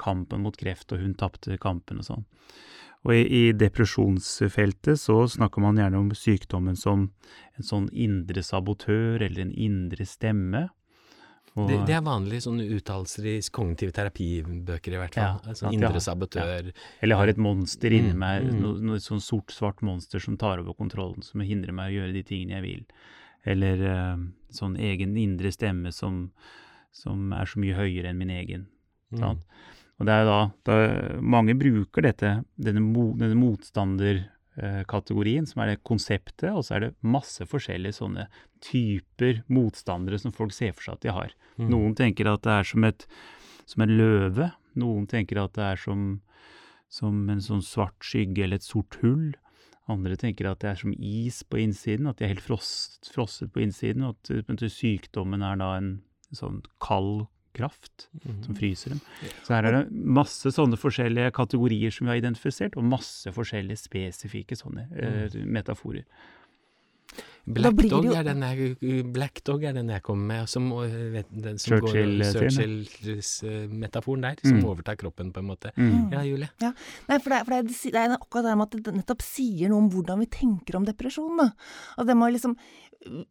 Kampen 0.00 0.40
mot 0.40 0.56
kreft, 0.56 0.90
og 0.96 1.02
hun 1.04 1.12
tapte 1.20 1.58
kampen 1.60 2.00
og 2.00 2.06
sånn. 2.08 2.24
Og 3.04 3.12
i, 3.12 3.24
i 3.28 3.42
depresjonsfeltet 4.08 4.96
så 5.00 5.16
snakker 5.28 5.60
man 5.60 5.76
gjerne 5.76 5.98
om 6.00 6.08
sykdommen 6.16 6.76
som 6.78 7.10
en 7.58 7.66
sånn 7.66 7.90
indre 7.92 8.40
sabotør 8.42 9.20
eller 9.26 9.42
en 9.44 9.52
indre 9.52 10.06
stemme. 10.08 10.68
Og- 11.54 11.68
Det, 11.68 11.76
det 11.86 11.94
er 11.94 12.00
vanlige 12.02 12.42
sånne 12.48 12.64
uttalelser 12.78 13.26
i 13.30 13.34
kognitive 13.54 13.92
terapibøker 13.94 14.96
i 14.96 14.98
hvert 14.98 15.14
fall. 15.14 15.36
Ja, 15.44 15.50
altså 15.52 15.70
indre 15.70 16.00
sabotør. 16.02 16.72
Eller 17.04 17.16
har 17.20 17.28
et 17.28 17.36
monster 17.38 17.92
inni 17.94 18.10
Mm, 18.14 18.18
meg, 18.18 18.48
mm. 18.48 18.60
noe, 18.64 18.80
noe 18.80 18.98
sånn 19.04 19.20
sort-svart 19.22 19.82
monster 19.82 20.18
som 20.18 20.36
tar 20.36 20.58
over 20.64 20.74
kontrollen, 20.74 21.22
som 21.22 21.40
hindrer 21.44 21.72
meg 21.72 21.92
å 21.92 22.00
gjøre 22.00 22.12
de 22.16 22.22
tingene 22.24 22.56
jeg 22.58 22.62
vil. 22.64 22.84
Eller 23.44 23.76
eh, 23.90 24.16
sånn 24.54 24.76
egen 24.80 25.16
indre 25.20 25.52
stemme 25.52 25.92
som, 25.92 26.30
som 26.94 27.32
er 27.36 27.46
så 27.50 27.58
mye 27.60 27.78
høyere 27.78 28.08
enn 28.10 28.20
min 28.20 28.30
egen. 28.34 28.62
Mm. 29.14 29.38
Og 30.00 30.06
det 30.08 30.14
er 30.14 30.24
da, 30.26 30.50
da 30.66 30.74
Mange 31.22 31.54
bruker 31.58 32.02
dette, 32.02 32.42
denne, 32.58 32.80
mo, 32.82 33.14
denne 33.18 33.36
motstanderkategorien, 33.38 35.46
som 35.46 35.60
er 35.62 35.66
det 35.70 35.86
konseptet, 35.86 36.50
og 36.50 36.64
så 36.66 36.74
er 36.74 36.80
det 36.86 37.06
masse 37.06 37.46
forskjellige 37.46 37.98
sånne 38.00 38.24
typer 38.64 39.34
motstandere 39.52 40.18
som 40.18 40.32
folk 40.34 40.52
ser 40.56 40.72
for 40.74 40.82
seg 40.88 40.94
at 40.96 41.04
de 41.04 41.10
har. 41.14 41.30
Mm. 41.60 41.68
Noen 41.70 41.94
tenker 41.98 42.24
at 42.32 42.42
det 42.46 42.54
er 42.58 42.64
som 42.72 42.82
et 42.88 43.00
som 43.66 43.84
en 43.84 43.96
løve. 43.98 44.50
Noen 44.80 45.06
tenker 45.10 45.40
at 45.42 45.54
det 45.56 45.66
er 45.66 45.80
som, 45.80 46.04
som 46.92 47.24
en 47.30 47.42
sånn 47.42 47.62
svart 47.64 48.04
skygge 48.04 48.44
eller 48.44 48.60
et 48.60 48.66
sort 48.66 48.98
hull. 49.02 49.32
Andre 49.88 50.16
tenker 50.16 50.48
at 50.48 50.62
det 50.64 50.70
er 50.70 50.80
som 50.80 50.94
is 50.96 51.42
på 51.44 51.58
innsiden, 51.60 52.08
at 52.08 52.16
de 52.16 52.24
er 52.24 52.32
helt 52.32 52.44
frost, 52.44 53.10
frosset 53.12 53.52
på 53.52 53.60
innsiden. 53.60 54.02
Og 54.06 54.16
at 54.32 54.64
sykdommen 54.72 55.42
er 55.44 55.56
da 55.60 55.74
en 55.76 56.02
sånn 56.32 56.62
kald 56.80 57.26
kraft 57.54 58.08
Mm. 58.24 58.42
som 58.44 58.54
fryser 58.56 58.88
dem. 58.90 59.00
Så 59.44 59.54
her 59.54 59.64
er 59.64 59.72
det 59.72 59.92
masse 59.92 60.50
sånne 60.50 60.74
forskjellige 60.76 61.30
kategorier 61.32 61.92
som 61.92 62.06
vi 62.06 62.10
har 62.10 62.18
identifisert, 62.22 62.76
og 62.76 62.82
masse 62.82 63.30
forskjellige 63.30 63.78
spesifikke 63.78 64.56
sånne 64.58 64.88
eh, 64.96 65.30
metaforer. 65.44 66.02
Black 67.46 67.76
Dog, 67.90 68.06
jo- 68.06 68.14
er 68.16 68.22
den 68.24 68.40
jeg, 68.40 68.76
Black 69.12 69.42
Dog 69.44 69.64
er 69.68 69.74
den 69.76 69.90
jeg 69.92 70.02
kommer 70.02 70.24
med, 70.30 70.48
som, 70.48 70.70
vet, 71.12 71.26
den 71.30 71.58
som 71.60 71.74
Churchill, 71.78 72.14
går 72.22 72.24
eh, 72.24 72.30
sin, 72.32 72.86
Churchills 72.86 73.32
øh, 73.44 73.66
metaforen 73.70 74.22
der, 74.24 74.34
som 74.42 74.56
Mm. 74.56 74.64
overtar 74.70 74.96
kroppen 74.96 75.30
på 75.32 75.40
en 75.40 75.46
måte. 75.50 75.70
Mm. 75.76 76.10
Ja, 76.12 76.22
Julie? 76.24 76.48
Nei, 76.62 77.18
for 77.20 77.28
det, 77.34 77.42
for 77.44 77.50
det, 77.52 77.68
det 77.68 77.94
er 78.00 78.16
akkurat 78.16 78.44
det 78.48 78.56
med 78.56 78.66
at 78.72 78.84
det 78.88 78.94
nettopp 78.96 79.22
sier 79.22 79.68
noe 79.68 79.82
om 79.84 79.90
hvordan 79.92 80.18
vi 80.24 80.26
tenker 80.26 80.76
om 80.80 80.84
depresjon. 80.88 81.36
Da. 81.36 81.50
At 81.98 82.06
det 82.06 82.16
må 82.16 82.30
liksom, 82.32 82.56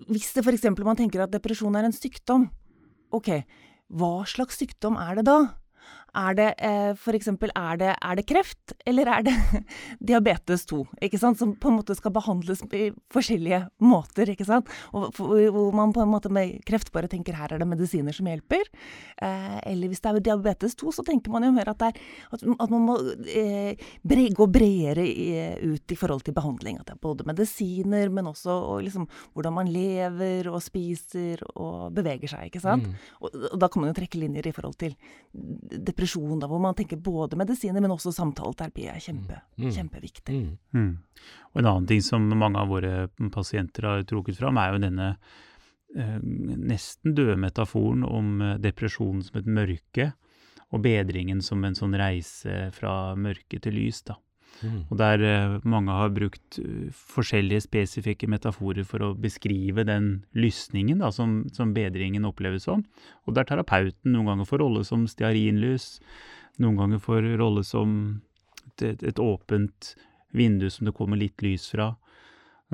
hvis 0.08 0.34
det 0.36 0.46
f.eks. 0.46 0.70
man 0.86 0.96
tenker 0.96 1.24
at 1.26 1.32
depresjon 1.34 1.76
er 1.76 1.86
en 1.90 1.92
sykdom, 1.98 2.50
ok, 3.12 3.44
hva 3.90 4.14
slags 4.30 4.58
sykdom 4.62 4.96
er 5.02 5.16
det 5.16 5.26
da? 5.26 5.40
Er 6.14 6.36
det 6.38 6.50
eh, 6.62 6.92
f.eks. 6.94 7.30
Er, 7.34 7.78
det, 7.82 7.92
er 7.98 8.18
det 8.20 8.26
kreft, 8.30 8.76
eller 8.86 9.10
er 9.10 9.26
det 9.26 9.34
diabetes 10.12 10.66
2? 10.70 10.84
Ikke 11.08 11.20
sant? 11.22 11.40
Som 11.40 11.56
på 11.58 11.72
en 11.72 11.80
måte 11.80 11.96
skal 11.98 12.14
behandles 12.14 12.62
i 12.70 12.92
forskjellige 13.14 13.64
måter. 13.82 14.30
ikke 14.30 14.46
sant? 14.46 14.70
Og 14.94 15.10
hvor 15.18 15.74
man 15.74 15.94
på 15.96 16.04
en 16.04 16.12
måte 16.12 16.30
med 16.34 16.60
kreft 16.68 16.92
bare 16.94 17.10
tenker 17.10 17.38
her 17.38 17.56
er 17.56 17.64
det 17.64 17.70
medisiner 17.70 18.14
som 18.14 18.30
hjelper. 18.30 18.70
Eh, 19.18 19.58
eller 19.72 19.90
hvis 19.90 20.04
det 20.04 20.12
er 20.12 20.22
diabetes 20.30 20.78
2, 20.78 20.94
så 21.00 21.06
tenker 21.08 21.34
man 21.34 21.48
jo 21.48 21.54
mer 21.56 21.74
at, 21.74 21.82
det 21.82 21.90
er, 21.92 22.14
at, 22.38 22.46
at 22.46 22.76
man 22.76 22.86
må 22.86 23.00
eh, 23.34 23.74
bre, 24.06 24.28
gå 24.38 24.50
bredere 24.54 25.08
ut 25.64 25.96
i 25.96 25.98
forhold 25.98 26.28
til 26.28 26.38
behandling. 26.38 26.78
At 26.78 26.92
det 26.92 26.98
er 26.98 27.04
både 27.04 27.26
medisiner, 27.30 28.14
men 28.14 28.30
også 28.30 28.54
og 28.54 28.86
liksom, 28.86 29.10
hvordan 29.34 29.58
man 29.58 29.74
lever 29.74 30.48
og 30.52 30.62
spiser 30.64 31.42
og 31.58 31.90
beveger 31.98 32.36
seg. 32.36 32.48
ikke 32.52 32.62
sant? 32.62 32.86
Mm. 32.86 33.12
Og, 33.26 33.42
og 33.50 33.60
da 33.60 33.70
kan 33.72 33.82
man 33.82 33.92
jo 33.92 33.98
trekke 33.98 34.22
linjer 34.22 34.50
i 34.50 34.56
forhold 34.56 34.78
til 34.78 34.94
depresjon, 35.34 36.03
da, 36.40 36.48
hvor 36.48 36.60
man 36.62 36.76
tenker 36.76 36.98
både 37.02 37.38
medisiner, 37.40 37.82
men 37.82 37.92
også 37.92 38.12
samtaleterapi 38.14 38.88
er 38.88 39.00
kjempe, 39.00 39.42
Mm. 39.58 39.72
kjempeviktig. 39.72 40.34
Mm. 40.34 40.58
Mm. 40.74 40.98
Og 41.54 41.60
en 41.60 41.66
annen 41.66 41.88
ting 41.88 42.02
som 42.02 42.28
mange 42.28 42.60
av 42.60 42.68
våre 42.68 43.08
pasienter 43.32 43.84
har 43.84 44.04
trukket 44.04 44.38
fram, 44.38 44.58
er 44.58 44.74
jo 44.74 44.80
denne 44.80 45.18
eh, 45.96 46.20
nesten 46.24 47.14
døde 47.14 47.38
metaforen 47.38 48.04
om 48.04 48.42
eh, 48.42 48.58
depresjonen 48.58 49.24
som 49.24 49.40
et 49.40 49.46
mørke, 49.46 50.14
og 50.74 50.82
bedringen 50.82 51.42
som 51.42 51.64
en 51.64 51.76
sånn 51.76 51.94
reise 51.94 52.72
fra 52.74 53.14
mørke 53.16 53.62
til 53.62 53.74
lys. 53.74 54.02
da. 54.04 54.16
Mm. 54.62 54.84
Og 54.90 54.98
der 55.00 55.24
eh, 55.28 55.56
mange 55.68 55.96
har 55.96 56.14
brukt 56.14 56.60
eh, 56.62 56.92
forskjellige 56.94 57.66
spesifikke 57.66 58.30
metaforer 58.32 58.86
for 58.88 59.04
å 59.04 59.14
beskrive 59.18 59.86
den 59.88 60.12
lysningen 60.38 61.02
da, 61.04 61.10
som, 61.16 61.42
som 61.56 61.74
bedringen 61.76 62.28
oppleves 62.30 62.68
som. 62.70 62.86
Og 63.28 63.38
der 63.38 63.48
terapeuten 63.50 64.14
noen 64.14 64.32
ganger 64.32 64.50
får 64.50 64.64
rolle 64.64 64.86
som 64.88 65.08
stearinlys, 65.10 65.98
noen 66.62 66.80
ganger 66.80 67.02
får 67.02 67.34
rolle 67.42 67.66
som 67.66 67.98
et, 68.78 69.02
et, 69.02 69.20
åpent 69.20 69.94
vindu 70.34 70.70
som 70.74 70.88
det 70.88 70.96
kommer 70.98 71.20
litt 71.20 71.42
lys 71.46 71.70
fra. 71.74 71.94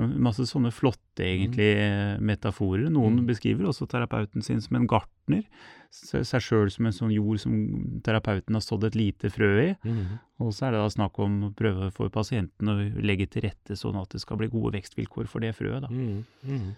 Masse 0.08 0.46
sånne 0.48 0.70
flotte 0.72 1.24
egentlig 1.26 1.76
eh, 1.76 2.18
metaforer. 2.20 2.88
Noen 2.90 3.20
Mm. 3.20 3.26
beskriver 3.26 3.66
også 3.68 3.86
terapeuten 3.88 4.42
sin 4.42 4.60
som 4.60 4.76
en 4.76 4.86
gartner. 4.86 5.44
Seg 5.90 6.40
sjøl 6.40 6.70
som 6.70 6.86
en 6.86 6.92
sånn 6.92 7.12
jord 7.12 7.40
som 7.42 8.00
terapeuten 8.06 8.54
har 8.54 8.60
sådd 8.62 8.84
et 8.86 8.94
lite 8.94 9.30
frø 9.30 9.50
i. 9.70 9.76
Mm. 9.84 10.18
Og 10.40 10.52
så 10.54 10.66
er 10.68 10.70
det 10.72 10.80
da 10.80 10.88
snakk 10.88 11.18
om 11.18 11.40
å 11.48 11.54
prøve 11.54 11.90
for 11.92 12.08
pasienten 12.08 12.68
å 12.70 12.76
legge 13.02 13.26
til 13.28 13.42
rette 13.42 13.74
sånn 13.76 13.98
at 14.00 14.08
det 14.10 14.20
skal 14.20 14.36
bli 14.38 14.48
gode 14.48 14.72
vekstvilkår 14.78 15.26
for 15.28 15.40
det 15.40 15.54
frøet. 15.56 15.82
Da. 15.82 15.88
Mm. 15.90 16.24
Mm. 16.46 16.70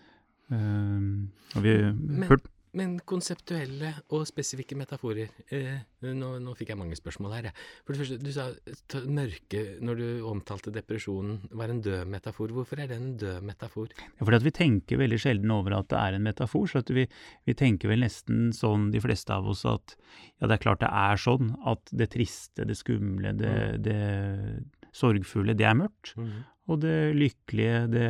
Um, 0.50 1.30
vi 1.62 1.70
har 1.82 2.28
hørt, 2.28 2.44
Men 2.78 2.94
konseptuelle 3.04 3.90
og 4.16 4.24
spesifikke 4.28 4.76
metaforer. 4.80 5.28
Eh, 5.52 5.82
nå, 6.08 6.30
nå, 6.40 6.54
fikk 6.56 6.72
jeg 6.72 6.80
mange 6.80 6.96
spørsmål 6.96 7.34
her. 7.36 7.48
Ja. 7.50 7.52
For 7.84 7.92
det 7.92 8.00
første, 8.00 8.18
du 8.22 8.30
sa 8.32 9.02
mørke 9.12 9.64
når 9.84 10.00
du 10.00 10.06
omtalte 10.30 10.72
depresjonen 10.72 11.42
var 11.52 11.72
en 11.72 11.82
død 11.84 12.08
metafor. 12.08 12.54
Hvorfor 12.56 12.80
er 12.80 12.88
det 12.88 12.96
en 12.96 13.12
død 13.20 13.44
metafor? 13.44 13.92
Ja, 14.00 14.22
fordi 14.24 14.40
at 14.40 14.46
vi 14.46 14.54
tenker 14.56 15.02
veldig 15.02 15.20
sjelden 15.20 15.52
over 15.52 15.76
at 15.82 15.90
det 15.92 16.00
er 16.00 16.16
en 16.16 16.24
metafor. 16.24 16.64
så 16.70 16.80
vi, 16.88 17.04
vi, 17.44 17.56
tenker 17.58 17.92
vel 17.92 18.06
nesten 18.06 18.54
sånn, 18.56 18.88
de 18.94 19.02
fleste 19.04 19.36
av 19.36 19.52
oss, 19.52 19.66
at 19.68 19.96
ja, 20.40 20.48
det 20.48 20.56
er 20.56 20.64
klart 20.64 20.80
det 20.80 20.92
er 20.92 21.20
sånn 21.20 21.52
at 21.68 21.92
det 21.92 22.08
triste, 22.16 22.64
det 22.68 22.78
skumle, 22.80 23.34
det, 23.36 23.52
mm. 23.52 23.84
det 23.84 24.96
sorgfulle, 24.96 25.56
det 25.58 25.68
er 25.68 25.76
mørkt. 25.76 26.16
Mm. 26.16 26.40
Og 26.70 26.78
det 26.78 26.96
lykkelige, 27.18 27.86
det, 27.90 28.08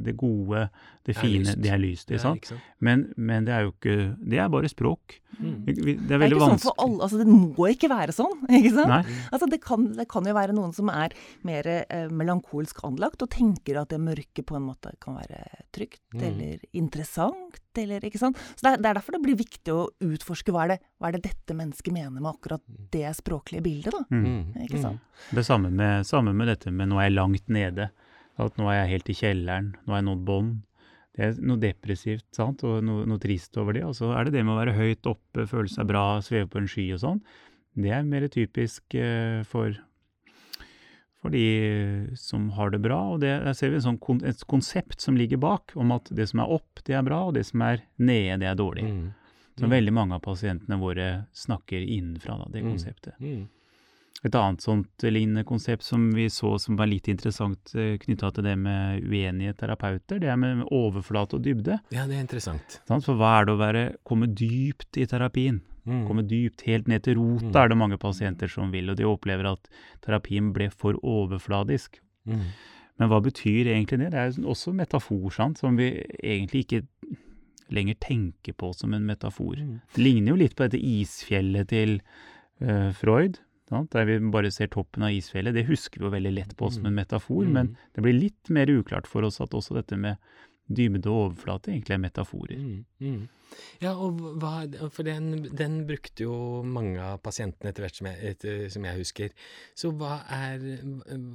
det 0.00 0.14
gode, 0.16 0.64
det 1.04 1.16
fine, 1.18 1.52
det 1.60 1.72
er 1.74 1.80
lyst. 1.82 2.08
Er 2.08 2.22
sant? 2.22 2.46
sant? 2.48 2.70
Men, 2.80 3.08
men, 3.20 3.44
det 3.44 3.52
er 3.52 3.66
jo 3.66 3.72
ikke 3.74 3.96
Det 4.16 4.38
er 4.40 4.48
bare 4.52 4.70
språk. 4.70 5.18
Mm. 5.36 5.66
Det, 5.66 5.74
er 5.74 5.76
veldig 5.76 5.98
vanskelig. 5.98 6.08
Det 6.08 6.14
er 6.16 6.30
ikke 6.30 6.46
sånn 6.48 6.62
for 6.62 6.84
alle. 6.84 6.98
Altså, 7.04 7.20
det 7.20 7.26
må 7.28 7.68
ikke 7.68 7.90
være 7.92 8.14
sånn, 8.16 8.36
ikke 8.58 8.72
sant? 8.78 8.92
Nei. 8.92 9.18
Altså, 9.28 9.48
det 9.52 9.60
kan, 9.64 9.88
det 9.98 10.06
kan 10.12 10.28
jo 10.30 10.36
være 10.38 10.56
noen 10.56 10.72
som 10.76 10.92
er 10.92 11.16
mer 11.44 11.68
eh, 11.74 12.06
melankolsk 12.08 12.80
anlagt 12.88 13.26
og 13.26 13.32
tenker 13.34 13.82
at 13.82 13.92
det 13.92 14.00
mørke 14.00 14.46
på 14.46 14.56
en 14.56 14.66
måte 14.70 14.94
kan 15.02 15.18
være 15.20 15.42
trygt 15.74 16.04
mm. 16.16 16.24
eller 16.30 16.64
interessant, 16.78 17.60
eller 17.78 18.04
ikke 18.08 18.20
sant. 18.20 18.40
Så 18.54 18.64
det 18.64 18.72
er, 18.72 18.80
det 18.80 18.90
er, 18.90 19.00
derfor 19.00 19.16
det 19.16 19.22
blir 19.24 19.40
viktig 19.40 19.74
å 19.74 19.86
utforske 20.04 20.54
hva 20.54 20.66
er, 20.66 20.74
det, 20.74 20.90
hva 21.00 21.10
er 21.10 21.18
det 21.18 21.24
dette 21.28 21.56
mennesket 21.56 21.92
mener 21.92 22.20
med 22.20 22.32
akkurat 22.32 22.64
det 22.92 23.08
språklige 23.20 23.64
bildet, 23.64 23.92
da. 23.96 24.04
Mm. 24.12 24.24
mm. 24.24 24.62
Ikke 24.68 24.84
sant. 24.84 25.08
Det 25.32 25.44
samme 25.46 25.70
med, 25.72 26.06
samme 26.08 26.32
med 26.36 26.48
dette 26.50 26.72
med 26.72 26.90
nå 26.90 27.00
er 27.00 27.10
jeg 27.10 27.16
langt 27.16 27.52
nede. 27.52 27.81
At 28.40 28.56
nå 28.56 28.68
er 28.70 28.82
jeg 28.82 28.92
helt 28.94 29.10
i 29.12 29.16
kjelleren, 29.18 29.72
nå 29.84 29.94
har 29.94 30.00
jeg 30.00 30.08
nådd 30.08 30.24
bånd. 30.28 30.52
Det 31.12 31.24
er 31.26 31.40
noe 31.44 31.60
depressivt 31.60 32.24
sant? 32.32 32.62
og 32.64 32.80
noe, 32.86 33.04
noe, 33.08 33.20
trist 33.20 33.56
over 33.60 33.76
det. 33.76 33.84
Og 33.84 33.96
så 33.98 34.14
er 34.16 34.26
det 34.26 34.38
det 34.38 34.44
med 34.46 34.54
å 34.54 34.60
være 34.62 34.76
høyt 34.78 35.08
oppe, 35.10 35.46
føle 35.50 35.68
seg 35.68 35.88
bra, 35.90 36.06
sveve 36.24 36.48
på 36.48 36.62
en 36.62 36.70
sky 36.70 36.86
og 36.96 37.02
sånn. 37.02 37.24
Det 37.76 37.92
er 37.92 38.06
mer 38.08 38.24
typisk 38.32 38.96
uh, 38.96 39.44
for, 39.48 39.76
for 41.20 41.32
de 41.32 41.44
som 42.20 42.48
har 42.56 42.72
det 42.72 42.80
bra. 42.84 43.00
Og 43.12 43.20
det, 43.24 43.34
der 43.44 43.56
ser 43.56 43.74
vi 43.74 43.82
sånn, 43.84 44.00
et 44.28 44.44
konsept 44.48 45.04
som 45.04 45.20
ligger 45.20 45.40
bak, 45.44 45.76
om 45.76 45.92
at 45.96 46.08
det 46.16 46.30
som 46.32 46.44
er 46.44 46.56
opp, 46.56 46.80
det 46.88 46.96
er 46.96 47.04
bra, 47.04 47.26
og 47.28 47.36
det 47.36 47.44
som 47.48 47.64
er 47.68 47.84
nede, 48.00 48.40
det 48.40 48.48
er 48.48 48.56
dårlig. 48.56 48.88
Mm. 48.88 49.10
Så 49.58 49.68
mm. 49.68 49.72
veldig 49.76 49.92
mange 49.92 50.16
av 50.16 50.24
pasientene 50.24 50.80
våre 50.80 51.08
snakker 51.36 51.84
innenfra 51.84 52.38
da, 52.40 52.48
det 52.54 52.64
mm. 52.64 52.70
konseptet. 52.72 53.20
Mm. 53.20 53.44
Et 54.22 54.36
annet 54.38 54.62
sånt 54.62 55.02
lignende 55.02 55.42
konsept 55.42 55.82
som 55.82 56.04
vi 56.14 56.28
så 56.30 56.54
som 56.62 56.76
var 56.78 56.86
litt 56.86 57.08
interessant 57.10 57.72
eh, 57.74 57.96
knytta 57.98 58.30
til 58.30 58.46
det 58.46 58.54
med 58.60 59.02
uenige 59.02 59.56
terapeuter, 59.58 60.20
det 60.22 60.30
er 60.30 60.38
med 60.38 60.62
overflate 60.70 61.40
og 61.40 61.42
dybde. 61.42 61.80
Ja, 61.90 62.06
det 62.06 62.20
er 62.20 62.22
interessant. 62.22 62.78
For 62.86 63.18
hva 63.18 63.32
er 63.40 63.48
det 63.48 63.56
å 63.56 63.60
være, 63.60 63.84
komme 64.06 64.30
dypt 64.30 65.00
i 65.02 65.08
terapien? 65.10 65.58
Mm. 65.90 66.04
Komme 66.06 66.22
dypt, 66.30 66.62
helt 66.68 66.86
ned 66.86 67.02
til 67.02 67.18
rota 67.18 67.50
mm. 67.50 67.58
er 67.64 67.72
det 67.72 67.80
mange 67.82 67.98
pasienter 67.98 68.50
som 68.50 68.70
vil, 68.70 68.92
og 68.92 69.00
de 69.00 69.10
opplever 69.10 69.50
at 69.50 69.66
terapien 70.06 70.54
ble 70.54 70.70
for 70.70 71.02
overfladisk. 71.02 71.98
Mm. 72.30 72.46
Men 73.02 73.10
hva 73.10 73.18
betyr 73.24 73.72
egentlig 73.72 74.04
det? 74.04 74.12
Det 74.14 74.22
er 74.22 74.50
også 74.54 74.70
metafor, 74.78 75.30
sant, 75.34 75.58
som 75.58 75.74
vi 75.74 75.96
egentlig 76.22 76.68
ikke 76.68 76.84
lenger 77.74 77.98
tenker 78.04 78.54
på 78.54 78.70
som 78.76 78.94
en 78.94 79.08
metafor. 79.08 79.56
Mm. 79.58 79.80
Det 79.96 80.04
ligner 80.04 80.36
jo 80.36 80.42
litt 80.44 80.54
på 80.54 80.68
dette 80.68 80.78
isfjellet 80.78 81.72
til 81.72 81.98
uh, 82.62 82.92
Freud 82.94 83.42
der 83.92 84.08
vi 84.08 84.18
bare 84.32 84.52
ser 84.54 84.70
toppen 84.72 85.06
av 85.06 85.14
isfjellet. 85.16 85.56
Det 85.56 85.66
husker 85.68 86.00
vi 86.00 86.08
jo 86.08 86.14
veldig 86.14 86.32
lett 86.36 86.56
på 86.58 86.70
som 86.70 86.86
en 86.86 86.92
mm. 86.92 87.00
metafor, 87.02 87.44
mm. 87.44 87.52
men 87.56 87.74
det 87.96 88.04
blir 88.04 88.18
litt 88.18 88.52
mer 88.52 88.70
uklart 88.72 89.10
for 89.10 89.26
oss 89.28 89.40
at 89.44 89.54
også 89.56 89.78
dette 89.80 89.98
med 90.00 90.20
dybde 90.72 91.10
og 91.10 91.28
overflate 91.28 91.72
egentlig 91.72 91.96
er 91.96 92.02
metaforer. 92.02 92.60
Mm. 92.60 92.84
Mm. 93.02 93.22
Ja, 93.82 93.92
og 93.92 94.20
hva, 94.40 94.62
for 94.94 95.04
den, 95.04 95.48
den, 95.52 95.82
brukte 95.88 96.24
jo 96.24 96.36
mange 96.64 97.02
av 97.04 97.20
pasientene 97.24 97.72
etter 97.72 97.84
hvert 97.84 97.98
som 97.98 98.08
jeg, 98.08 98.32
etter, 98.32 98.62
som 98.72 98.86
jeg 98.88 99.00
husker. 99.02 99.34
Så 99.76 99.92
hva 99.98 100.22
er, 100.32 100.64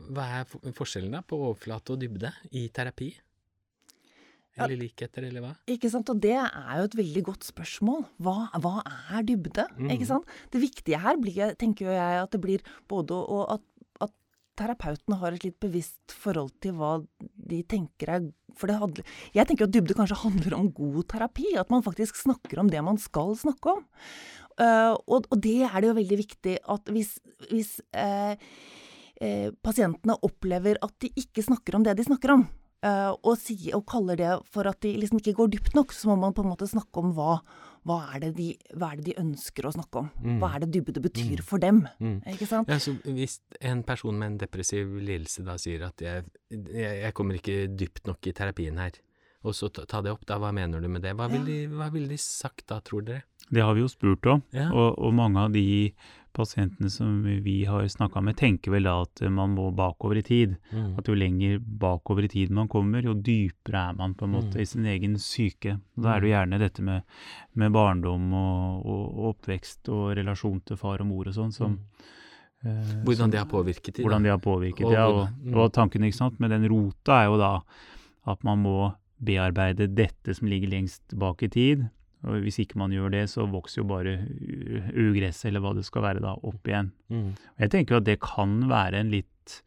hva 0.10 0.28
er 0.40 0.74
forskjellen 0.78 1.14
da 1.14 1.22
på 1.22 1.40
overflate 1.50 1.94
og 1.94 2.02
dybde 2.02 2.34
i 2.58 2.68
terapi? 2.74 3.12
Eller 4.66 4.80
likheter, 4.82 5.28
eller 5.28 5.44
hva? 5.44 5.54
Ikke 5.70 5.92
sant, 5.94 6.10
og 6.12 6.22
det 6.24 6.36
er 6.40 6.80
jo 6.80 6.88
et 6.88 6.98
veldig 6.98 7.24
godt 7.30 7.48
spørsmål. 7.48 8.06
Hva, 8.24 8.36
hva 8.64 8.82
er 9.14 9.26
dybde? 9.28 9.68
Mm. 9.78 9.92
Ikke 9.96 10.10
sant? 10.10 10.38
Det 10.54 10.62
viktige 10.64 11.02
her 11.04 11.20
blir, 11.22 11.54
tenker 11.62 11.90
jo 11.90 11.96
jeg, 11.96 12.24
at 12.24 12.34
det 12.34 12.42
blir 12.44 12.64
både 12.90 13.18
å, 13.18 13.44
at, 13.58 13.64
at 14.08 14.14
terapeuten 14.58 15.18
har 15.22 15.38
et 15.38 15.46
litt 15.46 15.60
bevisst 15.64 16.16
forhold 16.16 16.56
til 16.64 16.78
hva 16.80 16.96
de 17.22 17.62
tenker 17.70 18.14
er 18.18 18.26
For 18.58 18.72
det 18.72 18.80
handler 18.82 19.06
Jeg 19.36 19.46
tenker 19.46 19.68
at 19.68 19.76
dybde 19.76 19.98
kanskje 19.98 20.22
handler 20.24 20.58
om 20.58 20.72
god 20.74 21.04
terapi. 21.14 21.54
At 21.62 21.70
man 21.74 21.86
faktisk 21.86 22.18
snakker 22.20 22.64
om 22.64 22.74
det 22.74 22.82
man 22.86 22.98
skal 23.02 23.36
snakke 23.38 23.78
om. 23.78 23.86
Uh, 24.58 24.98
og, 25.06 25.28
og, 25.30 25.38
det 25.38 25.68
er 25.68 25.76
det 25.78 25.92
jo 25.92 25.98
veldig 26.00 26.18
viktig 26.18 26.54
at 26.74 26.88
hvis, 26.90 27.12
hvis 27.52 27.76
uh, 27.94 28.34
uh, 28.34 29.50
pasientene 29.62 30.16
opplever 30.26 30.80
at 30.82 30.96
de 31.04 31.12
ikke 31.14 31.46
snakker 31.46 31.78
om 31.78 31.86
det 31.86 31.94
de 32.00 32.08
snakker 32.08 32.34
om, 32.34 32.48
og, 33.22 33.34
si, 33.42 33.56
og, 33.76 33.86
kaller 33.90 34.20
det 34.20 34.34
for 34.54 34.70
at 34.70 34.82
de 34.86 34.94
liksom 35.02 35.22
ikke 35.22 35.38
går 35.40 35.54
dypt 35.56 35.78
nok, 35.78 35.96
så 35.96 36.12
må 36.12 36.18
man 36.22 36.36
på 36.36 36.46
en 36.46 36.52
måte 36.52 36.68
snakke 36.70 37.02
om 37.02 37.14
hva, 37.18 37.38
hva, 37.88 37.98
er, 38.14 38.28
det 38.28 38.32
de, 38.38 38.48
hva 38.76 38.92
er 38.92 39.00
det 39.00 39.08
de 39.10 39.18
ønsker 39.22 39.68
å 39.68 39.74
snakke 39.76 40.04
om. 40.04 40.12
Mm. 40.22 40.38
Hva 40.42 40.52
er 40.56 40.66
det 40.66 40.72
dybde 40.76 41.04
betyr 41.04 41.42
mm. 41.42 41.46
for 41.48 41.64
dem. 41.64 41.84
Mm. 42.04 42.20
Ikke 42.34 42.50
sant? 42.50 42.72
Ja, 42.72 42.80
så 42.84 42.96
Hvis 43.06 43.40
en 43.62 43.84
person 43.88 44.18
med 44.20 44.34
en 44.34 44.40
depressiv 44.44 44.98
lidelse 45.00 45.46
da 45.48 45.58
sier 45.62 45.88
at 45.90 46.04
jeg, 46.04 46.28
jeg, 46.52 47.02
jeg, 47.04 47.14
kommer 47.18 47.40
ikke 47.40 47.60
dypt 47.74 48.10
nok 48.10 48.30
i 48.30 48.36
terapien 48.38 48.82
her, 48.82 49.00
og 49.48 49.56
så 49.56 49.70
ta, 49.72 49.86
ta 49.88 50.02
det 50.04 50.12
opp, 50.12 50.26
da, 50.28 50.40
hva 50.42 50.52
mener 50.56 50.84
du 50.84 50.90
med 50.92 51.06
det? 51.06 51.14
Hva 51.16 51.30
ville 51.32 51.64
ja. 51.64 51.90
de, 51.94 52.06
de, 52.12 52.22
sagt 52.22 52.68
da, 52.72 52.82
tror 52.84 53.06
dere? 53.08 53.26
Det 53.48 53.64
har 53.64 53.78
vi 53.78 53.86
jo 53.86 53.90
spurt 53.92 54.26
om, 54.28 54.42
ja. 54.52 54.68
og, 54.74 54.98
og 55.00 55.14
mange 55.16 55.46
av 55.46 55.54
de 55.54 55.64
pasientene 56.38 56.90
som 56.94 57.24
vi 57.44 57.56
har 57.66 57.88
snakka 57.90 58.22
med, 58.24 58.38
tenker 58.38 58.74
vel 58.76 58.88
da 58.88 58.94
at 59.04 59.24
man 59.34 59.56
må 59.58 59.70
bakover 59.76 60.20
i 60.22 60.26
tid. 60.26 60.56
Mm. 60.72 60.92
At 61.00 61.10
jo 61.10 61.16
lenger 61.18 61.58
bakover 61.60 62.28
i 62.28 62.32
tid 62.32 62.54
man 62.54 62.70
kommer, 62.72 63.06
jo 63.06 63.16
dypere 63.18 63.88
er 63.90 63.98
man 63.98 64.14
på 64.18 64.28
en 64.28 64.36
måte 64.38 64.58
mm. 64.58 64.62
i 64.62 64.68
sin 64.70 64.86
egen 64.94 65.18
syke. 65.22 65.80
Da 65.98 66.14
er 66.14 66.22
det 66.22 66.30
jo 66.30 66.34
mm. 66.34 66.36
gjerne 66.36 66.62
dette 66.62 66.86
med, 66.86 67.18
med 67.58 67.74
barndom 67.76 68.30
og, 68.38 68.86
og, 68.86 69.26
oppvekst 69.34 69.92
og 69.94 70.14
relasjon 70.20 70.62
til 70.68 70.80
far 70.80 71.04
og 71.04 71.10
mor 71.10 71.32
og 71.32 71.36
sånn 71.36 71.52
som 71.56 71.76
mm. 71.76 72.14
eh, 72.70 72.96
Hvordan 73.08 73.34
det 73.34 73.42
har 73.42 73.50
påvirket 73.52 73.98
de, 73.98 74.06
Hvordan 74.06 74.28
de 74.28 74.34
har 74.36 74.42
påvirket, 74.44 74.86
og, 74.88 74.96
ja. 74.96 75.10
Og, 75.10 75.52
og 75.58 75.74
tanken 75.76 76.06
ikke 76.08 76.22
sant, 76.22 76.40
med 76.44 76.54
den 76.54 76.70
rota 76.72 77.24
er 77.24 77.32
jo 77.32 77.42
da 77.42 77.54
at 78.28 78.44
man 78.44 78.64
må 78.64 78.80
bearbeide 79.18 79.88
dette 79.98 80.34
som 80.38 80.50
ligger 80.50 80.70
lengst 80.70 81.16
bak 81.18 81.42
i 81.42 81.50
tid, 81.50 81.88
og 82.26 82.42
Hvis 82.42 82.58
ikke 82.64 82.80
man 82.82 82.92
gjør 82.92 83.12
det, 83.14 83.28
så 83.30 83.46
vokser 83.46 83.84
jo 83.84 83.90
bare 83.92 84.16
ugresset, 84.98 85.52
eller 85.52 85.62
hva 85.62 85.76
det 85.78 85.86
skal 85.86 86.02
være, 86.08 86.24
da, 86.24 86.34
opp 86.50 86.68
igjen. 86.68 86.90
Mm. 87.14 87.30
Jeg 87.62 87.74
tenker 87.74 87.96
jo 87.96 88.02
at 88.02 88.08
det 88.08 88.18
kan 88.24 88.56
være 88.72 89.04
en 89.04 89.12
litt 89.14 89.60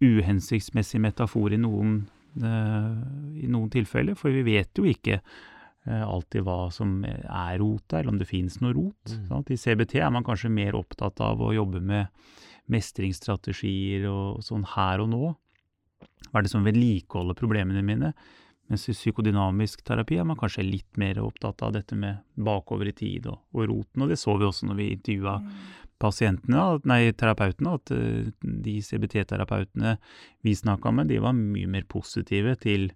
uhensiktsmessig 0.00 1.00
metafor 1.02 1.52
i 1.52 1.60
noen, 1.60 2.00
uh, 2.40 2.96
i 3.36 3.50
noen 3.50 3.68
tilfeller, 3.74 4.16
for 4.18 4.32
vi 4.32 4.46
vet 4.46 4.80
jo 4.80 4.86
ikke 4.88 5.20
uh, 5.20 6.04
alltid 6.06 6.46
hva 6.46 6.58
som 6.74 7.02
er 7.04 7.58
rota, 7.60 8.00
eller 8.00 8.14
om 8.14 8.22
det 8.22 8.30
finnes 8.30 8.58
noe 8.64 8.72
rot. 8.72 9.14
Mm. 9.28 9.44
I 9.52 9.60
CBT 9.60 9.98
er 10.00 10.14
man 10.14 10.26
kanskje 10.26 10.52
mer 10.54 10.78
opptatt 10.78 11.20
av 11.24 11.42
å 11.44 11.52
jobbe 11.52 11.84
med 11.84 12.08
mestringsstrategier 12.72 14.08
og 14.10 14.42
sånn 14.44 14.64
her 14.76 15.04
og 15.04 15.12
nå. 15.12 15.24
Hva 16.28 16.40
er 16.40 16.46
det 16.46 16.52
som 16.52 16.66
vedlikeholder 16.66 17.36
problemene 17.38 17.84
mine? 17.84 18.12
Mens 18.68 18.84
i 18.88 18.94
psykodynamisk 18.96 19.82
terapi 19.86 20.18
er 20.20 20.26
man 20.28 20.36
kanskje 20.36 20.66
litt 20.66 21.00
mer 21.00 21.20
opptatt 21.22 21.62
av 21.64 21.72
dette 21.72 21.96
med 21.96 22.20
bakover 22.36 22.90
i 22.90 22.94
tid 22.96 23.28
og, 23.30 23.40
og 23.56 23.68
roten, 23.70 24.04
og 24.04 24.12
det 24.12 24.18
så 24.20 24.36
vi 24.36 24.48
også 24.48 24.68
når 24.68 24.78
vi 24.80 24.88
intervjua 24.92 25.38
mm. 25.40 25.52
pasientene, 26.04 26.64
nei, 26.88 27.00
terapeutene, 27.16 27.76
at 27.80 27.92
uh, 27.96 28.48
de 28.68 28.78
CBT-terapeutene 28.84 29.96
vi 30.44 30.56
snakka 30.56 30.92
med, 30.92 31.08
de 31.08 31.22
var 31.24 31.36
mye 31.36 31.70
mer 31.70 31.88
positive 31.88 32.56
til 32.64 32.90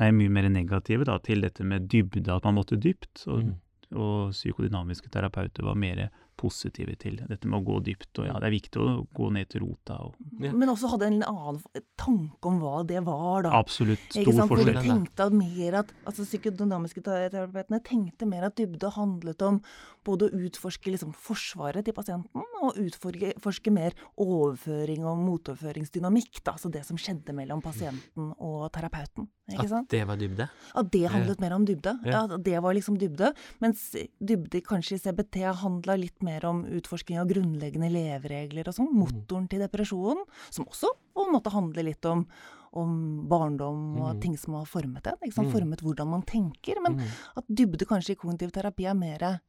Nei, 0.00 0.06
mye 0.16 0.30
mer 0.32 0.46
negative 0.48 1.04
da, 1.04 1.18
til 1.20 1.42
dette 1.44 1.64
med 1.68 1.84
dybde, 1.92 2.24
at 2.32 2.46
man 2.48 2.56
måtte 2.56 2.78
dypt. 2.80 3.26
Og, 3.28 3.42
mm. 3.44 3.98
og 4.00 4.30
psykodynamiske 4.32 5.10
terapeuter 5.12 5.66
var 5.68 5.76
mer 5.76 6.06
positive 6.42 6.96
til 7.00 7.20
dette 7.20 7.48
med 7.48 7.60
å 7.60 7.66
gå 7.66 7.78
dypt. 7.86 8.10
Og 8.20 8.28
ja, 8.28 8.36
det 8.42 8.48
er 8.48 8.56
viktig 8.56 8.82
å 8.82 9.04
gå 9.14 9.30
ned 9.34 9.50
til 9.52 9.64
rota. 9.64 9.98
Og, 10.08 10.18
ja. 10.42 10.52
Men 10.52 10.72
også 10.72 10.90
hadde 10.92 11.08
en 11.10 11.22
annen 11.28 11.62
tanke 12.00 12.50
om 12.50 12.60
hva 12.62 12.82
det 12.88 13.02
var, 13.06 13.46
da. 13.46 13.54
Absolutt. 13.60 14.04
Stor 14.10 14.42
forskjell. 14.50 14.74
De 14.74 14.84
tenkte 14.88 15.28
mer 15.36 15.80
at, 15.82 15.94
altså 16.08 16.26
Psykodynamiske 16.26 17.04
terapeutene 17.06 17.82
tenkte 17.86 18.28
mer 18.28 18.48
at 18.48 18.58
dybde 18.58 18.92
handlet 18.96 19.46
om 19.46 19.62
både 20.04 20.28
å 20.28 20.40
utforske 20.46 20.90
liksom, 20.90 21.12
forsvaret 21.14 21.84
til 21.84 21.94
pasienten, 21.94 22.42
og 22.62 22.76
utforske 22.78 23.72
mer 23.74 23.92
overføring 24.16 25.04
og 25.04 25.18
motoverføringsdynamikk. 25.18 26.42
Da, 26.44 26.54
altså 26.56 26.70
det 26.72 26.84
som 26.86 26.98
skjedde 27.00 27.34
mellom 27.34 27.62
pasienten 27.64 28.32
og 28.38 28.68
terapeuten. 28.74 29.28
At 29.52 29.88
det 29.90 30.04
var 30.08 30.16
dybde? 30.20 30.46
At 30.78 30.90
det 30.94 31.04
handlet 31.10 31.40
mer 31.42 31.52
om 31.56 31.64
dybde. 31.66 31.96
Ja. 32.06 32.22
At 32.24 32.42
Det 32.44 32.60
var 32.62 32.74
liksom 32.74 32.96
dybde. 32.98 33.32
Mens 33.60 33.90
dybde 34.22 34.62
kanskje 34.64 34.96
i 34.96 35.02
CBT 35.02 35.42
handla 35.60 35.96
litt 35.98 36.22
mer 36.22 36.44
om 36.48 36.64
utforsking 36.64 37.18
av 37.20 37.28
grunnleggende 37.28 37.90
leveregler 37.92 38.68
og 38.70 38.74
sånn. 38.78 38.92
Motoren 38.94 39.48
til 39.50 39.60
depresjonen, 39.66 40.22
som 40.50 40.64
også 40.70 40.88
på 41.12 41.26
en 41.26 41.34
måte 41.34 41.52
handler 41.52 41.82
litt 41.90 42.04
om, 42.06 42.26
om 42.72 43.26
barndom 43.28 43.98
og 44.00 44.14
Mm. 44.16 44.20
ting 44.22 44.36
som 44.38 44.54
har 44.54 44.64
formet 44.64 45.06
en. 45.06 45.18
Mm. 45.20 45.50
Formet 45.52 45.80
hvordan 45.82 46.08
man 46.08 46.22
tenker. 46.22 46.80
Men 46.80 46.96
Mm. 46.96 47.08
at 47.36 47.44
dybde 47.48 47.84
kanskje 47.84 48.10
i 48.12 48.16
kognitiv 48.16 48.50
terapi 48.52 48.86
er 48.88 48.94
mer 48.94 49.40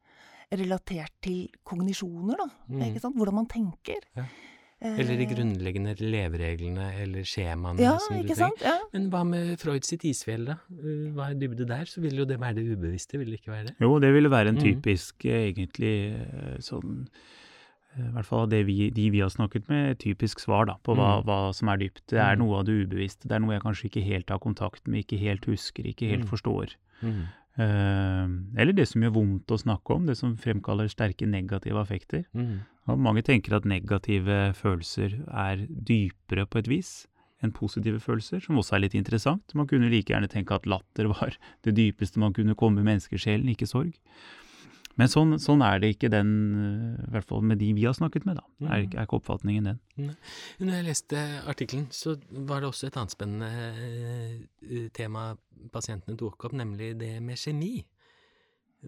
relatert 0.51 1.11
til 1.21 1.47
kognisjoner, 1.65 2.35
da. 2.37 2.49
Mm. 2.69 2.81
Ikke 2.89 2.99
sant? 3.01 3.15
Hvordan 3.15 3.33
man 3.33 3.45
tenker. 3.47 4.01
Ja. 4.15 4.25
Eller 4.83 5.15
de 5.15 5.23
Eh, 5.23 5.29
grunnleggende 5.31 5.93
levereglene 5.95 6.89
eller 6.99 7.23
skjemaene 7.23 7.79
Ja, 7.79 7.97
som 7.99 8.17
du 8.17 8.23
ikke 8.25 8.35
trenger. 8.35 8.57
sant. 8.59 8.61
Ja. 8.61 8.79
Men 8.91 9.09
hva 9.09 9.23
med 9.25 9.57
Freud 9.61 9.85
sitt 9.85 10.03
isfjell, 10.03 10.43
da? 10.45 10.57
Uh, 10.69 11.13
Hva 11.15 11.29
er 11.31 11.35
dybde 11.39 11.65
der? 11.65 11.85
Så 11.85 12.01
vil 12.01 12.17
jo 12.19 12.25
det 12.25 12.37
være 12.37 12.55
det 12.55 12.65
ubevisste, 12.77 13.17
vil 13.17 13.31
det 13.31 13.39
ikke 13.39 13.53
være 13.53 13.67
det? 13.67 13.75
Jo, 13.79 13.97
det 13.99 14.11
ville 14.13 14.29
være 14.29 14.49
en 14.49 14.55
Mm. 14.57 14.61
typisk, 14.81 15.15
mm. 15.23 15.55
egentlig, 15.55 15.95
eh, 16.19 16.57
sånn 16.59 17.07
eh, 17.95 18.09
I 18.09 18.11
hvert 18.11 18.25
fall 18.25 18.47
det 18.47 18.65
vi, 18.65 18.89
de 18.89 19.09
vi 19.09 19.19
har 19.19 19.29
snakket 19.29 19.69
med, 19.69 19.99
typisk 19.99 20.39
svar 20.41 20.65
da, 20.65 20.73
på 20.83 20.95
hva, 20.97 21.21
Mm. 21.21 21.25
hva 21.27 21.53
som 21.55 21.69
er 21.69 21.77
dypt. 21.77 22.01
Det 22.07 22.19
er 22.19 22.35
Mm. 22.35 22.39
noe 22.39 22.59
av 22.59 22.65
det 22.65 22.87
ubevisste. 22.89 23.21
Det 23.27 23.31
er 23.31 23.39
noe 23.39 23.53
jeg 23.53 23.61
kanskje 23.61 23.85
ikke 23.89 24.03
helt 24.03 24.29
har 24.29 24.39
kontakt 24.39 24.85
med, 24.87 25.05
ikke 25.05 25.17
helt 25.19 25.45
husker, 25.45 25.83
ikke 25.85 26.09
helt 26.09 26.25
Mm. 26.25 26.27
forstår. 26.29 26.75
Mm. 27.01 27.27
Eh, 27.53 28.27
eller 28.57 28.73
det 28.73 28.87
som 28.89 29.03
gjør 29.03 29.15
vondt 29.17 29.53
å 29.53 29.59
snakke 29.61 29.95
om, 29.95 30.05
det 30.09 30.17
som 30.17 30.35
fremkaller 30.39 30.89
sterke 30.91 31.27
negative 31.29 31.81
affekter. 31.81 32.25
Mm. 32.33 32.63
Og 32.89 32.99
mange 32.99 33.23
tenker 33.25 33.55
at 33.55 33.67
negative 33.69 34.51
følelser 34.57 35.19
er 35.29 35.65
dypere 35.69 36.47
på 36.49 36.63
et 36.63 36.71
vis 36.71 36.93
enn 37.43 37.51
positive 37.55 37.99
følelser, 37.99 38.39
som 38.43 38.57
også 38.59 38.77
er 38.77 38.85
litt 38.85 38.95
interessant. 38.97 39.53
Man 39.57 39.67
kunne 39.67 39.91
like 39.91 40.13
gjerne 40.13 40.31
tenke 40.31 40.55
at 40.55 40.67
latter 40.69 41.11
var 41.11 41.35
det 41.67 41.75
dypeste 41.77 42.21
man 42.23 42.35
kunne 42.35 42.57
komme 42.59 42.81
med 42.81 42.93
menneskesjelen, 42.93 43.51
ikke 43.53 43.69
sorg. 43.69 43.93
Men 44.95 45.07
sånn, 45.09 45.31
sånn 45.41 45.63
er 45.65 45.79
det 45.81 45.95
ikke 45.95 46.09
den, 46.13 46.27
eh, 46.53 47.05
i 47.07 47.11
hvert 47.15 47.25
fall 47.25 47.41
med 47.41 47.57
de 47.57 47.71
vi 47.73 47.85
har 47.87 47.93
snakket 47.97 48.25
med, 48.29 48.35
da. 48.37 48.43
Er, 48.67 48.83
Mm. 48.83 48.93
er 48.97 49.05
ikke 49.07 49.17
oppfatningen 49.21 49.63
den. 49.71 50.15
Når 50.59 50.71
jeg 50.75 50.85
leste 50.85 51.17
artikkelen, 51.49 51.87
så 51.89 52.13
var 52.31 52.61
det 52.61 52.69
også 52.69 52.87
et 52.87 52.97
annet 53.01 53.11
spennende 53.15 53.49
eh, 53.49 54.89
tema 54.93 55.35
pasientene 55.71 56.17
tok 56.17 56.45
opp, 56.45 56.53
nemlig 56.53 56.97
det 56.99 57.21
med 57.21 57.35
kjemi. 57.37 57.83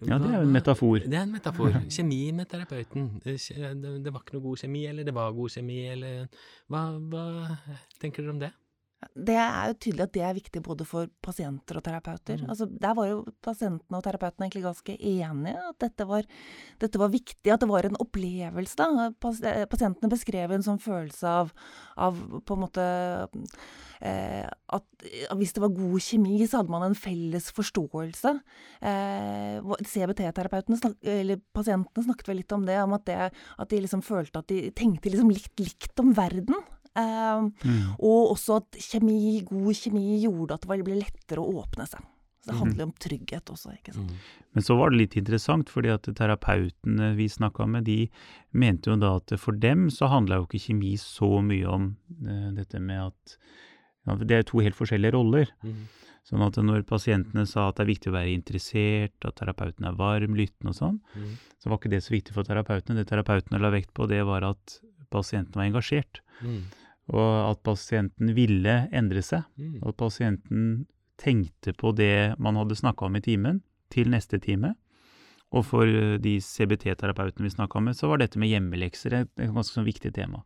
Ja, 0.06 0.18
det 0.18 0.28
er 0.28 0.42
jo 0.42 0.46
en 0.46 0.52
metafor. 0.52 0.98
Det 1.00 1.14
er 1.14 1.22
en 1.24 1.32
metafor. 1.32 1.72
Kjemi 1.96 2.30
med 2.36 2.48
terapeuten. 2.50 3.06
Eh, 3.24 3.74
Det, 3.74 4.04
det 4.04 4.12
var 4.12 4.20
ikke 4.20 4.34
noe 4.36 4.42
god 4.42 4.58
kjemi, 4.60 4.86
eller 4.90 5.04
det 5.08 5.14
var 5.14 5.32
god 5.32 5.48
kjemi, 5.50 5.78
eller 5.90 6.28
Hva, 6.68 6.82
hva 7.00 7.58
tenker 7.98 8.22
dere 8.22 8.30
om 8.34 8.38
det? 8.38 8.52
Det 8.96 9.34
er 9.36 9.70
jo 9.70 9.74
tydelig 9.76 10.04
at 10.06 10.12
det 10.14 10.22
er 10.24 10.36
viktig 10.36 10.60
både 10.64 10.84
for 10.88 11.08
pasienter 11.24 11.76
og 11.78 11.84
terapeuter. 11.84 12.40
Mm. 12.40 12.50
Altså, 12.52 12.66
der 12.80 12.94
var 12.96 13.08
jo 13.10 13.18
pasientene 13.44 13.98
og 13.98 14.04
terapeutene 14.06 14.46
egentlig 14.46 14.64
ganske 14.64 14.96
enige. 14.96 15.64
At 15.70 15.78
dette 15.84 16.06
var, 16.08 16.24
dette 16.80 17.00
var 17.00 17.12
viktig, 17.12 17.52
at 17.52 17.60
det 17.60 17.68
var 17.68 17.88
en 17.88 17.98
opplevelse. 18.00 18.76
da. 18.80 19.10
Eh, 19.52 19.66
pasientene 19.68 20.12
beskrev 20.12 20.54
en 20.56 20.64
sånn 20.64 20.80
følelse 20.80 21.34
av, 21.42 21.52
av 22.00 22.22
på 22.48 22.56
en 22.56 22.62
måte 22.62 22.86
eh, 24.00 24.48
at 24.48 25.08
hvis 25.36 25.52
det 25.56 25.64
var 25.64 25.74
god 25.76 26.06
kjemi, 26.06 26.38
så 26.44 26.62
hadde 26.62 26.72
man 26.72 26.86
en 26.88 26.96
felles 26.98 27.50
forståelse. 27.56 28.32
Eh, 28.80 29.76
CBT-terapeutene, 29.92 30.80
snak- 30.80 31.12
eller 31.16 31.40
pasientene, 31.56 32.06
snakket 32.08 32.32
vel 32.32 32.40
litt 32.40 32.56
om 32.56 32.64
det, 32.68 32.80
om 32.80 32.96
at, 32.96 33.04
det, 33.08 33.20
at 33.32 33.72
de 33.72 33.82
liksom 33.84 34.04
følte 34.04 34.40
at 34.40 34.48
de 34.52 34.70
tenkte 34.76 35.12
liksom 35.12 35.32
litt 35.32 35.60
likt 35.60 36.00
om 36.00 36.16
verden. 36.16 36.56
Eh, 36.96 37.40
Mm. 37.66 37.94
og 38.00 38.32
også 38.34 38.56
at 38.62 38.78
kjemi, 38.80 39.44
god 39.44 39.74
kjemi 39.76 40.20
gjorde 40.22 40.54
at 40.54 40.62
det 40.66 40.84
ble 40.84 40.96
lettere 41.02 41.42
å 41.42 41.62
åpne 41.62 41.86
seg. 41.88 42.00
Så 42.40 42.52
det 42.52 42.58
handler 42.60 42.78
jo 42.84 42.86
om 42.86 42.92
trygghet 43.02 43.50
også, 43.50 43.72
ikke 43.74 43.92
sant. 43.94 44.12
Men 44.54 44.62
så 44.62 44.76
var 44.78 44.90
det 44.90 44.98
litt 45.00 45.16
interessant, 45.18 45.68
fordi 45.68 45.90
at 45.92 46.02
terapeutene 46.14 47.08
vi 47.16 47.26
snakka 47.28 47.66
med, 47.68 47.84
de 47.84 48.08
mente 48.54 48.86
jo 48.90 48.96
da 48.96 49.16
at 49.16 49.34
for 49.42 49.52
dem 49.52 49.88
så 49.90 50.08
handla 50.08 50.38
jo 50.40 50.46
ikke 50.46 50.62
kjemi 50.68 50.94
så 51.00 51.42
mye 51.42 51.66
om 51.66 51.88
uh, 52.22 52.50
dette 52.54 52.78
med 52.80 53.08
at 53.10 53.36
ja, 54.06 54.14
Det 54.22 54.30
er 54.36 54.42
to 54.46 54.60
helt 54.62 54.76
forskjellige 54.78 55.12
roller. 55.16 55.50
Mm. 55.64 55.88
Sånn 56.26 56.42
at 56.46 56.54
når 56.62 56.84
pasientene 56.86 57.44
sa 57.46 57.68
at 57.68 57.76
det 57.76 57.82
er 57.82 57.90
viktig 57.90 58.10
å 58.12 58.14
være 58.14 58.34
interessert, 58.34 59.14
at 59.26 59.34
terapeuten 59.34 59.84
er 59.84 59.92
varm, 59.98 60.34
lyttende 60.38 60.70
og 60.70 60.74
sånn, 60.78 61.00
Mm. 61.16 61.36
så 61.58 61.68
var 61.68 61.78
ikke 61.78 61.90
det 61.90 62.02
så 62.04 62.14
viktig 62.14 62.32
for 62.32 62.44
terapeutene. 62.44 62.96
Det 63.02 63.08
terapeutene 63.10 63.60
la 63.60 63.70
vekt 63.70 63.92
på, 63.94 64.06
det 64.08 64.22
var 64.24 64.44
at 64.44 64.78
pasienten 65.10 65.54
var 65.58 65.66
engasjert. 65.66 66.20
Mm. 66.42 66.62
Og 67.14 67.50
at 67.52 67.60
pasienten 67.62 68.32
ville 68.34 68.88
endre 68.92 69.22
seg. 69.22 69.44
Mm. 69.60 69.76
At 69.86 69.96
pasienten 70.00 70.86
tenkte 71.20 71.72
på 71.78 71.92
det 71.96 72.34
man 72.42 72.56
hadde 72.58 72.76
snakka 72.76 73.06
om 73.06 73.16
i 73.16 73.22
timen, 73.24 73.62
til 73.94 74.10
neste 74.10 74.40
time. 74.42 74.74
Og 75.54 75.62
for 75.64 75.86
eh, 75.86 76.16
de 76.18 76.38
CBT-terapeutene 76.42 77.46
vi 77.46 77.52
snakka 77.54 77.80
med, 77.80 77.94
så 77.96 78.08
var 78.10 78.18
dette 78.18 78.40
med 78.42 78.50
hjemmelekser 78.50 79.14
et, 79.20 79.30
et 79.38 79.52
ganske 79.54 79.76
sånn 79.76 79.86
viktig 79.86 80.10
tema. 80.16 80.42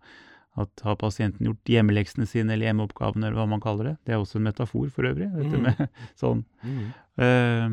At 0.61 0.83
har 0.85 0.97
pasienten 1.01 1.47
gjort 1.47 1.71
hjemmeleksene 1.71 2.27
sine, 2.29 2.53
eller 2.53 2.69
hjemmeoppgavene, 2.69 3.29
eller 3.31 3.39
hva 3.39 3.47
man 3.49 3.63
kaller 3.65 3.93
det. 3.93 3.97
Det 4.05 4.13
er 4.13 4.21
også 4.21 4.37
en 4.41 4.49
metafor 4.51 4.91
for 4.93 5.09
øvrig. 5.09 5.31
dette 5.33 5.57
Mm. 5.57 5.63
med 5.65 5.81
sånn. 6.21 6.45
Mm. 6.67 6.83
Eh, 7.25 7.67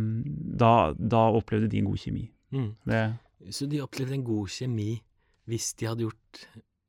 da, 0.64 0.72
da 0.96 1.26
opplevde 1.36 1.68
de 1.74 1.82
en 1.84 1.90
god 1.92 2.00
kjemi. 2.06 2.30
Mm. 2.56 2.70
Det, 2.88 3.04
Så 3.52 3.68
de 3.68 3.82
opplevde 3.84 4.16
en 4.16 4.24
god 4.24 4.48
kjemi 4.56 5.02
hvis 5.48 5.74
de 5.80 5.88
hadde 5.90 6.06
gjort 6.08 6.46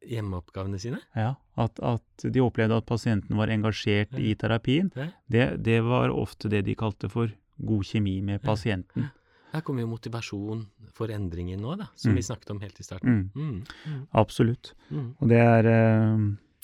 hjemmeoppgavene 0.08 0.78
sine? 0.80 1.00
ja, 1.16 1.34
at, 1.58 1.80
at 1.82 2.24
de 2.32 2.40
opplevde 2.44 2.76
at 2.78 2.86
pasienten 2.86 3.36
var 3.36 3.50
engasjert 3.52 4.12
Ja. 4.14 4.18
i 4.30 4.34
terapien, 4.38 4.90
Ja. 4.96 5.08
det, 5.28 5.46
det 5.66 5.80
var 5.84 6.10
ofte 6.14 6.48
det 6.48 6.64
de 6.64 6.74
kalte 6.78 7.10
for 7.10 7.28
god 7.58 7.84
kjemi 7.84 8.20
med 8.22 8.42
pasienten. 8.42 9.10
Her 9.52 9.62
kommer 9.64 9.80
jo 9.80 9.88
motivasjon 9.88 10.66
for 10.92 11.08
endringer 11.08 11.56
nå, 11.58 11.76
da, 11.80 11.86
som 11.96 12.12
Mm. 12.12 12.16
vi 12.16 12.22
snakket 12.22 12.50
om 12.52 12.60
helt 12.60 12.78
i 12.80 12.84
starten. 12.84 13.30
Mm, 13.34 13.46
Mm. 13.48 13.64
Mm. 13.86 14.02
absolutt. 14.12 14.74
Mm. 14.92 15.14
Og 15.20 15.28
det 15.28 15.38
er 15.40 15.66
eh, 15.66 16.18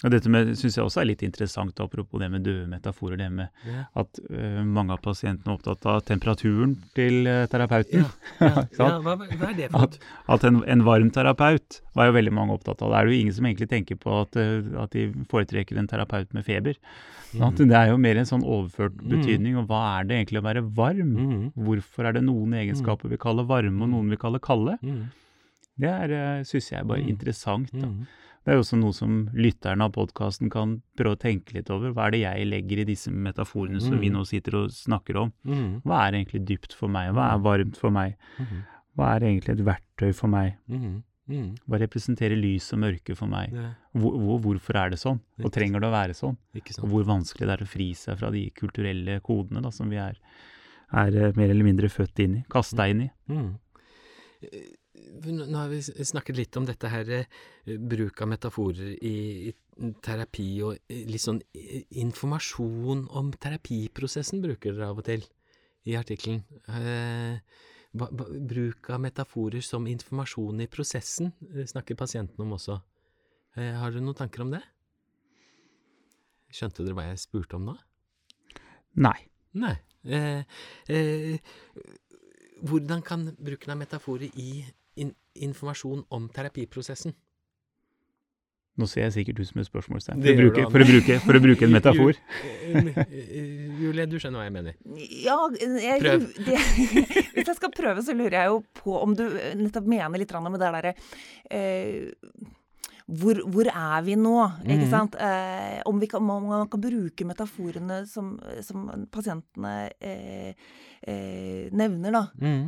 og 0.04 0.12
dette 0.12 0.28
med 0.28 0.50
syns 0.60 0.74
jeg 0.76 0.84
også 0.84 1.00
er 1.00 1.06
litt 1.08 1.22
interessant, 1.24 1.78
apropos 1.80 2.20
det 2.20 2.28
med 2.32 2.42
døde 2.44 2.66
metaforer. 2.68 3.16
Det 3.16 3.28
med 3.32 3.48
yeah. 3.64 3.86
at 3.96 4.20
uh, 4.28 4.60
mange 4.68 4.92
av 4.92 5.00
pasientene 5.04 5.48
er 5.48 5.56
opptatt 5.56 5.86
av 5.88 6.02
temperaturen 6.04 6.74
til 6.98 7.24
uh, 7.24 7.46
terapeuten. 7.48 8.04
Ja, 8.04 8.10
ja, 8.44 8.64
ja 8.76 8.88
hva, 9.00 9.14
hva 9.16 9.48
er 9.48 9.56
det 9.56 9.70
for 9.72 9.86
At, 9.86 9.96
at 10.36 10.44
en, 10.50 10.60
en 10.68 10.84
varm 10.84 11.08
terapeut 11.14 11.80
var 11.96 12.10
jo 12.10 12.16
veldig 12.18 12.34
mange 12.36 12.58
opptatt 12.58 12.84
av. 12.84 12.92
Det 12.92 12.98
er 13.00 13.08
jo 13.08 13.16
ingen 13.22 13.36
som 13.38 13.48
egentlig 13.48 13.70
tenker 13.72 13.96
på 14.02 14.18
at, 14.20 14.36
uh, 14.36 14.82
at 14.84 14.92
de 14.92 15.06
foretrekker 15.32 15.80
en 15.80 15.88
terapeut 15.88 16.36
med 16.36 16.44
feber. 16.44 16.76
Mm. 17.34 17.56
Det 17.64 17.74
er 17.74 17.88
jo 17.90 17.96
mer 17.98 18.20
en 18.20 18.28
sånn 18.28 18.44
overført 18.46 19.00
Mm. 19.00 19.08
betydning. 19.16 19.56
Og 19.58 19.70
hva 19.72 19.80
er 19.96 20.10
det 20.10 20.18
egentlig 20.20 20.42
å 20.42 20.44
være 20.46 20.66
varm? 20.76 21.14
Mm. 21.16 21.46
Hvorfor 21.66 22.06
er 22.06 22.18
det 22.18 22.22
noen 22.28 22.52
egenskaper 22.60 23.10
vi 23.10 23.18
kaller 23.24 23.48
varme, 23.48 23.80
og 23.82 23.90
noen 23.90 24.12
vi 24.12 24.20
kaller 24.20 24.38
kalde? 24.44 24.76
Mm. 24.84 25.08
Det 25.80 25.90
er, 25.90 26.44
syns 26.46 26.70
jeg 26.70 26.78
er 26.78 26.86
bare 26.86 27.02
Mm. 27.02 27.08
interessant. 27.16 27.72
Da. 27.72 27.88
Mm. 28.44 28.46
Det 28.46 28.52
er 28.52 28.58
jo 28.58 28.62
også 28.64 28.76
noe 28.78 28.92
som 28.92 29.12
lytterne 29.32 29.84
av 29.88 29.92
podkasten 29.94 30.50
kan 30.52 30.82
prøve 30.98 31.16
å 31.16 31.20
tenke 31.20 31.54
litt 31.56 31.70
over. 31.72 31.92
Hva 31.96 32.06
er 32.06 32.10
det 32.12 32.20
jeg 32.20 32.46
legger 32.50 32.78
i 32.82 32.84
disse 32.84 33.08
metaforene 33.10 33.80
som 33.80 33.94
Mm. 33.96 34.00
vi 34.00 34.10
nå 34.10 34.26
sitter 34.26 34.54
og 34.64 34.70
snakker 34.70 35.16
om? 35.16 35.32
Mm. 35.46 35.80
Hva 35.82 36.02
er 36.08 36.12
egentlig 36.18 36.44
dypt 36.44 36.74
for 36.74 36.88
meg? 36.88 37.12
Hva 37.14 37.32
er 37.34 37.38
varmt 37.40 37.76
for 37.76 37.90
meg? 37.90 38.16
Mm. 38.38 38.62
Hva 38.96 39.16
er 39.16 39.20
egentlig 39.20 39.48
et 39.58 39.64
verktøy 39.64 40.12
for 40.14 40.28
meg? 40.28 40.56
Mm. 40.68 41.02
Mm. 41.26 41.56
Hva 41.66 41.78
representerer 41.80 42.36
lys 42.36 42.70
og 42.74 42.80
mørke 42.80 43.16
for 43.16 43.26
meg? 43.26 43.50
Ja, 43.50 43.70
Hvor, 43.96 44.12
hvor, 44.12 44.38
hvorfor 44.44 44.76
er 44.76 44.90
det 44.90 44.98
sånn? 45.00 45.20
Og 45.42 45.50
trenger 45.50 45.80
det 45.80 45.88
å 45.88 45.94
være 45.96 46.12
sånn? 46.14 46.36
Og 46.84 46.90
hvor 46.90 47.04
vanskelig 47.08 47.46
det 47.48 47.54
er 47.60 47.64
å 47.64 47.66
fri 47.66 47.94
seg 47.94 48.18
fra 48.18 48.30
de 48.30 48.50
kulturelle 48.50 49.20
kodene 49.22 49.62
da, 49.62 49.70
som 49.70 49.88
vi 49.88 49.96
er, 49.96 50.18
er 50.92 51.16
eh, 51.16 51.32
mer 51.34 51.48
eller 51.48 51.64
mindre 51.64 51.88
født 51.88 52.18
inn 52.20 52.36
i, 52.36 52.44
kasta 52.50 52.90
inn 52.90 53.00
i. 53.08 53.10
Nå 54.94 55.56
har 55.56 55.70
vi 55.72 55.80
snakket 55.82 56.36
litt 56.38 56.56
om 56.56 56.66
dette 56.68 56.88
her, 56.88 57.08
eh, 57.10 57.78
bruk 57.78 58.20
av 58.22 58.28
metaforer 58.30 58.92
i, 59.02 59.50
i 59.50 59.92
terapi, 60.04 60.48
og 60.62 60.78
eh, 60.86 61.04
litt 61.10 61.24
sånn 61.24 61.40
informasjon 62.04 63.06
om 63.10 63.32
terapiprosessen 63.32 64.42
bruker 64.44 64.76
dere 64.76 64.92
av 64.92 65.00
og 65.02 65.08
til 65.08 65.24
i 65.90 65.96
artikkelen. 65.98 66.44
Eh, 66.68 67.40
bruk 67.94 68.90
av 68.90 69.02
metaforer 69.02 69.62
som 69.62 69.86
informasjon 69.90 70.62
i 70.62 70.70
prosessen 70.70 71.32
eh, 71.50 71.66
snakker 71.66 71.98
pasienten 71.98 72.46
om 72.46 72.54
også. 72.56 72.78
Eh, 73.56 73.74
har 73.78 73.90
dere 73.90 74.04
noen 74.04 74.18
tanker 74.18 74.46
om 74.46 74.54
det? 74.54 74.62
Skjønte 76.54 76.86
dere 76.86 76.98
hva 76.98 77.08
jeg 77.10 77.22
spurte 77.22 77.58
om 77.58 77.68
nå? 77.70 77.76
Nei. 79.02 79.18
Nei. 79.58 79.74
Eh, 80.04 80.42
eh, 80.90 81.38
hvordan 82.64 83.02
kan 83.06 83.28
bruken 83.38 83.74
av 83.74 83.78
metaforer 83.80 84.30
i 84.40 84.64
informasjon 85.34 86.04
om 86.14 86.28
terapiprosessen? 86.34 87.14
Nå 88.74 88.88
ser 88.90 89.04
jeg 89.04 89.12
sikkert 89.14 89.38
ut 89.38 89.46
som 89.52 89.60
et 89.62 89.68
spørsmålstegn. 89.68 90.18
For, 90.24 90.32
å 90.34 90.38
bruke- 90.40 90.64
for, 90.72 90.82
å 90.82 90.86
bruke- 90.88 91.18
for 91.22 91.38
å 91.38 91.42
bruke 91.44 91.66
en 91.68 91.74
metafor. 91.76 92.16
Eh, 92.42 93.68
Julie, 93.78 94.06
du 94.10 94.16
skjønner 94.18 94.40
hva 94.40 94.48
jeg 94.48 94.54
mener. 94.56 94.74
Ja, 95.22 95.36
jeg, 95.54 96.00
Prøv. 96.02 96.24
Det, 96.48 96.58
hvis 97.36 97.52
jeg 97.52 97.58
skal 97.60 97.70
prøve, 97.76 98.02
så 98.02 98.16
lurer 98.18 98.34
jeg 98.40 98.50
jo 98.50 98.58
på 98.80 98.96
om 98.98 99.14
du 99.14 99.22
nettopp 99.60 99.86
mener 99.94 100.18
litt 100.18 100.34
om 100.34 100.50
med 100.50 100.58
det 100.58 100.72
derre 100.74 100.94
eh, 101.54 102.10
hvor, 103.04 103.36
hvor 103.52 103.66
er 103.68 104.02
vi 104.02 104.14
nå? 104.16 104.34
Ikke 104.64 104.86
Mhm. 104.86 104.90
sant? 104.90 105.14
Eh, 105.20 105.82
om, 105.84 105.98
vi 106.00 106.06
kan, 106.08 106.22
om 106.30 106.46
man 106.48 106.68
kan 106.68 106.80
bruke 106.80 107.24
metaforene 107.28 108.06
som, 108.08 108.38
som 108.62 109.06
pasientene 109.12 109.90
eh, 110.00 110.54
eh, 111.06 111.68
nevner, 111.70 112.12
da. 112.12 112.22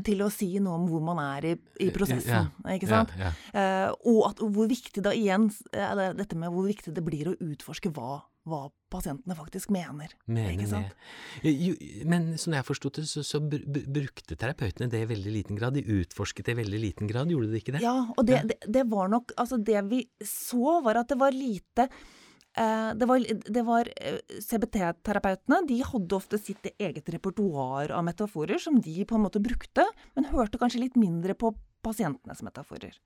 Til 0.05 0.18
å 0.22 0.31
si 0.31 0.59
noe 0.61 0.75
om 0.77 0.87
hvor 0.90 1.01
man 1.03 1.18
er 1.25 1.44
i, 1.55 1.57
i 1.81 1.90
prosessen. 1.90 2.51
Ikke 2.68 2.87
sant? 2.90 3.11
Yeah, 3.16 3.33
yeah. 3.55 3.87
Eh, 3.88 3.94
og 4.12 4.27
at, 4.31 4.37
hvor 4.44 4.68
viktig 4.68 5.03
da 5.03 5.11
igjen 5.16 5.49
eh, 5.72 6.12
dette 6.16 6.37
med 6.37 6.51
hvor 6.53 6.66
viktig 6.68 6.92
det 6.92 7.05
blir 7.05 7.33
å 7.33 7.37
utforske 7.40 7.90
hva, 7.96 8.20
hva 8.46 8.66
pasientene 8.92 9.35
faktisk 9.37 9.72
mener. 9.74 10.12
Mener 10.30 10.68
sant? 10.70 10.92
det. 11.42 11.52
Jo, 11.52 11.74
men 12.09 12.28
som 12.40 12.54
jeg 12.54 12.66
forstod 12.66 13.00
det, 13.00 13.06
så, 13.11 13.24
så 13.26 13.40
br 13.42 13.64
br 13.66 13.87
brukte 13.98 14.38
terapeutene 14.38 14.90
det 14.92 15.02
i 15.02 15.09
veldig 15.11 15.32
liten 15.35 15.59
grad. 15.59 15.74
De 15.76 15.82
utforsket 16.00 16.46
det 16.46 16.54
i 16.56 16.61
veldig 16.62 16.82
liten 16.82 17.11
grad, 17.11 17.32
gjorde 17.32 17.50
de 17.52 17.62
ikke 17.62 17.76
det? 17.76 17.82
Ja, 17.85 17.96
og 18.14 18.22
det, 18.28 18.38
Ja. 18.38 18.44
det, 18.46 18.61
det 18.78 18.85
var 18.90 19.11
nok 19.11 19.35
Altså, 19.37 19.59
det 19.59 19.82
vi 19.90 20.04
så, 20.22 20.80
var 20.85 21.00
at 21.02 21.11
det 21.11 21.18
var 21.18 21.35
lite 21.35 21.88
eh, 22.56 22.90
det 22.94 23.09
var, 23.11 23.24
var 23.66 23.90
eh, 23.96 24.20
CBT-terapeutene 24.40 25.62
de 25.68 25.80
hadde 25.85 26.16
ofte 26.16 26.38
sitt 26.40 26.70
eget 26.78 27.09
repertoar 27.12 27.90
av 27.90 28.04
metaforer 28.06 28.62
som 28.62 28.78
de 28.80 29.04
på 29.04 29.18
en 29.18 29.26
måte 29.26 29.42
brukte, 29.42 29.85
men 30.14 30.30
hørte 30.30 30.61
kanskje 30.62 30.85
litt 30.87 30.96
mindre 31.00 31.35
på 31.35 31.52
pasientenes 31.87 32.42
metaforer. 32.46 32.99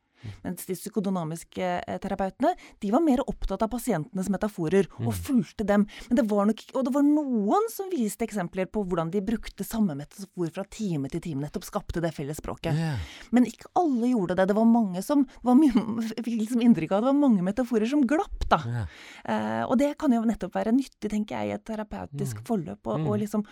Mens 0.44 0.66
de 0.68 0.74
psykodynamiske 0.76 1.64
eh, 1.80 1.96
terapeutene 2.02 2.50
de 2.82 2.90
var 2.92 3.00
mer 3.00 3.22
opptatt 3.24 3.62
av 3.64 3.70
pasientenes 3.72 4.28
metaforer 4.28 4.84
og 5.00 5.14
fulgte 5.16 5.64
dem. 5.64 5.86
Men 6.10 6.18
det 6.18 6.24
var 6.28 6.44
nok, 6.50 6.60
og 6.76 6.84
det 6.84 6.92
var 6.92 7.06
noen 7.06 7.70
som 7.72 7.88
viste 7.88 8.26
eksempler 8.26 8.68
på 8.68 8.82
hvordan 8.84 9.08
de 9.14 9.22
brukte 9.24 9.64
samme 9.64 9.96
metafor 9.96 10.52
fra 10.52 10.66
time 10.68 11.08
til 11.08 11.24
time. 11.24 11.46
Nettopp 11.46 11.64
skapte 11.64 12.02
det 12.04 12.12
felles 12.12 12.36
språket. 12.42 12.76
Yeah. 12.76 13.00
Men 13.32 13.48
ikke 13.48 13.72
alle 13.80 14.12
gjorde 14.12 14.36
det. 14.42 14.50
Det 14.52 14.58
var 14.60 14.68
mange 14.68 15.00
som 15.06 15.24
var 15.40 15.56
fikk 16.20 16.36
liksom 16.36 16.60
inntrykk 16.68 16.92
av 16.92 17.00
at 17.00 17.08
det 17.08 17.12
var 17.14 17.20
mange 17.24 17.48
metaforer 17.48 17.88
som 17.88 18.04
glapp, 18.04 18.44
da. 18.52 18.60
Yeah. 18.68 18.94
Eh, 19.24 19.64
og 19.70 19.78
det 19.80 19.94
kan 20.04 20.12
jo 20.12 20.20
nettopp 20.28 20.60
være 20.60 20.76
nyttig, 20.76 21.08
tenker 21.16 21.40
jeg, 21.40 21.48
i 21.48 21.56
et 21.56 21.64
terapeutisk 21.72 22.44
forløp. 22.44 22.84
Og, 22.84 23.06
og 23.08 23.16
Mm. 23.16 23.20
liksom 23.24 23.48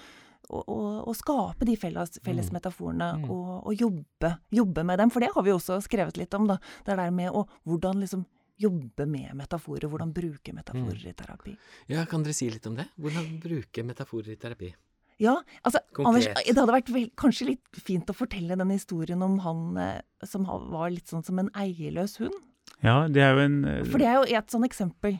å, 0.48 0.62
å, 0.64 0.78
å 1.10 1.14
skape 1.16 1.64
de 1.68 1.76
felles, 1.76 2.18
felles 2.24 2.48
Mm. 2.50 2.54
metaforene 2.58 3.08
Mm. 3.18 3.30
og, 3.30 3.66
og 3.66 3.74
jobbe, 3.76 4.30
jobbe 4.50 4.84
med 4.84 4.98
dem. 4.98 5.10
For 5.10 5.20
det 5.20 5.30
har 5.34 5.42
vi 5.42 5.50
også 5.52 5.80
skrevet 5.84 6.16
litt 6.16 6.34
om, 6.34 6.46
da. 6.46 6.58
Det 6.86 6.96
der 6.96 7.10
med 7.10 7.30
å 7.32 7.46
hvordan 7.66 8.00
liksom 8.00 8.24
jobbe 8.58 9.06
med 9.06 9.34
metaforer. 9.38 9.86
Hvordan 9.88 10.12
bruke 10.12 10.52
metaforer 10.52 10.98
Mm. 10.98 11.10
i 11.10 11.12
terapi. 11.14 11.56
ja, 11.88 12.04
kan 12.06 12.22
dere 12.24 12.34
si 12.34 12.50
litt 12.50 12.66
om 12.66 12.74
det? 12.74 12.88
Hvordan 12.98 13.38
bruke 13.40 13.84
metaforer 13.84 14.30
i 14.32 14.36
terapi? 14.36 14.74
Ja, 15.20 15.36
altså 15.64 15.80
Anders, 16.06 16.26
det 16.26 16.54
hadde 16.56 16.72
vært 16.72 16.90
vel, 16.94 17.10
kanskje 17.18 17.46
litt 17.46 17.66
fint 17.82 18.06
å 18.06 18.14
fortelle 18.14 18.56
den 18.56 18.70
historien 18.70 19.20
om 19.22 19.38
han 19.40 19.76
eh, 19.76 20.00
som 20.24 20.44
var 20.46 20.90
litt 20.90 21.06
sånn 21.10 21.24
som 21.26 21.38
en 21.40 21.50
eierløs 21.54 22.18
hund. 22.18 22.34
Ja, 22.82 23.08
det 23.08 23.22
er 23.22 23.34
jo 23.34 23.40
en 23.44 23.64
eh, 23.64 23.82
For 23.84 23.98
det 23.98 24.06
er 24.06 24.14
jo 24.14 24.38
et 24.38 24.50
sånn 24.50 24.62
eksempel. 24.64 25.18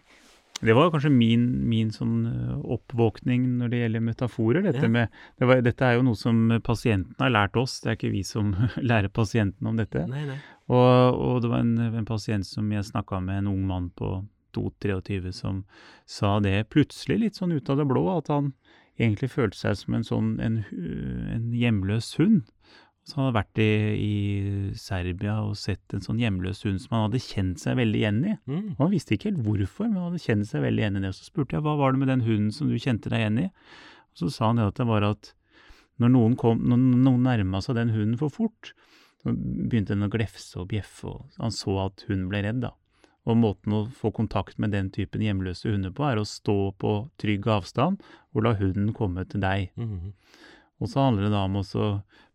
Det 0.60 0.74
var 0.74 0.90
kanskje 0.90 1.10
min, 1.14 1.44
min 1.70 1.90
sånn 1.94 2.16
eh, 2.26 2.54
oppvåkning 2.74 3.44
når 3.60 3.70
det 3.72 3.82
gjelder 3.82 4.02
metaforer. 4.08 4.62
Dette, 4.66 4.82
Ja. 4.86 4.88
med, 4.88 5.08
det 5.38 5.46
var, 5.46 5.60
dette 5.62 5.86
er 5.86 5.98
jo 5.98 6.06
noe 6.08 6.18
som 6.18 6.40
pasienten 6.66 7.14
har 7.22 7.30
lært 7.30 7.56
oss, 7.60 7.80
det 7.84 7.92
er 7.92 7.98
ikke 8.00 8.10
vi 8.14 8.24
som 8.26 8.50
lærer 8.90 9.08
pasienten 9.08 9.66
om 9.70 9.76
dette. 9.78 10.02
Nei, 10.10 10.24
nei. 10.26 10.38
Og, 10.68 11.14
og 11.14 11.42
det 11.44 11.52
var 11.52 11.62
en, 11.62 11.76
en 12.02 12.08
pasient 12.08 12.46
som 12.46 12.72
jeg 12.74 12.84
snakka 12.90 13.20
med, 13.24 13.44
en 13.44 13.52
ung 13.54 13.62
mann 13.70 13.90
på 13.96 14.24
22-23, 14.56 15.32
som 15.32 15.62
sa 16.08 16.38
det 16.42 16.68
plutselig, 16.72 17.20
litt 17.22 17.38
sånn 17.38 17.52
ut 17.54 17.70
av 17.70 17.78
det 17.78 17.86
blå, 17.86 18.02
at 18.16 18.28
han 18.32 18.52
egentlig 18.98 19.30
følte 19.30 19.56
seg 19.60 19.76
som 19.78 19.94
en 19.94 20.06
sånn 20.06 20.30
en, 20.42 20.62
en 20.74 21.52
hjemløs 21.54 22.16
hund. 22.18 22.48
Så 23.08 23.16
han 23.16 23.28
hadde 23.28 23.38
vært 23.38 23.60
i, 23.64 23.70
i 24.04 24.14
Serbia 24.76 25.38
og 25.40 25.54
sett 25.56 25.94
en 25.96 26.04
sånn 26.04 26.20
hjemløs 26.20 26.60
hund 26.66 26.82
som 26.82 26.92
han 26.92 27.06
hadde 27.06 27.22
kjent 27.24 27.62
seg 27.62 27.78
veldig 27.78 28.02
igjen 28.02 28.18
i. 28.20 28.34
Mm. 28.50 28.66
Og 28.74 28.82
han 28.82 28.92
visste 28.92 29.16
ikke 29.16 29.30
helt 29.30 29.46
hvorfor, 29.46 29.88
men 29.88 29.96
han 29.96 30.10
hadde 30.10 30.24
kjent 30.26 30.50
seg 30.50 30.64
veldig 30.66 30.84
igjen 30.84 31.00
i 31.00 31.04
det. 31.06 31.14
Så 31.16 31.30
spurte 31.30 31.56
jeg 31.56 31.64
hva 31.64 31.78
var 31.80 31.94
det 31.94 32.02
med 32.02 32.12
den 32.12 32.26
hunden 32.26 32.52
som 32.52 32.68
du 32.68 32.76
kjente 32.76 33.08
deg 33.12 33.24
igjen 33.24 33.40
i? 33.46 33.48
Og 34.12 34.22
så 34.22 34.32
sa 34.34 34.50
han 34.50 34.60
det 34.60 34.68
at 34.68 34.82
det 34.82 34.88
var 34.90 35.06
at 35.08 35.32
når 35.98 36.12
noen, 36.14 36.36
kom, 36.38 36.60
når 36.68 36.82
noen 37.08 37.24
nærma 37.26 37.62
seg 37.64 37.78
den 37.78 37.94
hunden 37.94 38.18
for 38.20 38.34
fort, 38.34 38.74
så 39.22 39.32
begynte 39.32 39.96
den 39.96 40.06
å 40.06 40.12
glefse 40.12 40.60
og 40.60 40.68
bjeffe, 40.70 41.10
og 41.10 41.40
han 41.42 41.54
så 41.54 41.74
at 41.88 42.04
hunden 42.06 42.28
ble 42.30 42.44
redd, 42.44 42.60
da. 42.62 42.74
Og 43.28 43.36
måten 43.36 43.74
å 43.74 43.80
få 43.92 44.12
kontakt 44.14 44.60
med 44.62 44.72
den 44.72 44.92
typen 44.94 45.24
hjemløse 45.24 45.68
hunder 45.68 45.92
på, 45.92 46.06
er 46.06 46.20
å 46.20 46.28
stå 46.28 46.56
på 46.80 46.92
trygg 47.20 47.48
avstand 47.50 48.04
og 48.32 48.44
la 48.46 48.54
hunden 48.56 48.94
komme 48.96 49.26
til 49.28 49.42
deg. 49.42 49.72
Mm. 49.76 50.14
Og 50.78 50.88
så 50.88 51.02
handler 51.02 51.26
det 51.26 51.34
da 51.34 51.42
om 51.48 51.58
også 51.60 51.88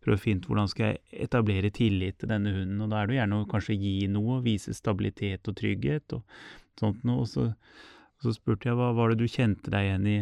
prøve 0.04 0.18
å 0.18 0.22
finne 0.24 0.42
ut 0.44 0.48
hvordan 0.50 0.68
skal 0.70 0.90
jeg 0.92 1.24
etablere 1.28 1.70
tillit 1.74 2.18
til 2.20 2.28
denne 2.30 2.52
hunden, 2.54 2.82
og 2.84 2.90
da 2.92 3.00
er 3.02 3.06
det 3.08 3.16
jo 3.16 3.20
gjerne 3.22 3.40
å 3.40 3.48
kanskje 3.50 3.78
gi 3.80 3.94
noe, 4.12 4.42
vise 4.44 4.74
stabilitet 4.76 5.48
og 5.50 5.56
trygghet 5.56 6.14
og 6.18 6.22
sånt 6.80 7.02
noe. 7.08 7.24
Og 7.24 7.28
så, 7.32 7.48
og 7.54 8.28
så 8.28 8.34
spurte 8.36 8.68
jeg 8.70 8.76
hva 8.78 8.92
var 8.96 9.10
det 9.14 9.18
du 9.22 9.26
kjente 9.30 9.72
deg 9.72 9.88
igjen 9.90 10.06
i 10.12 10.18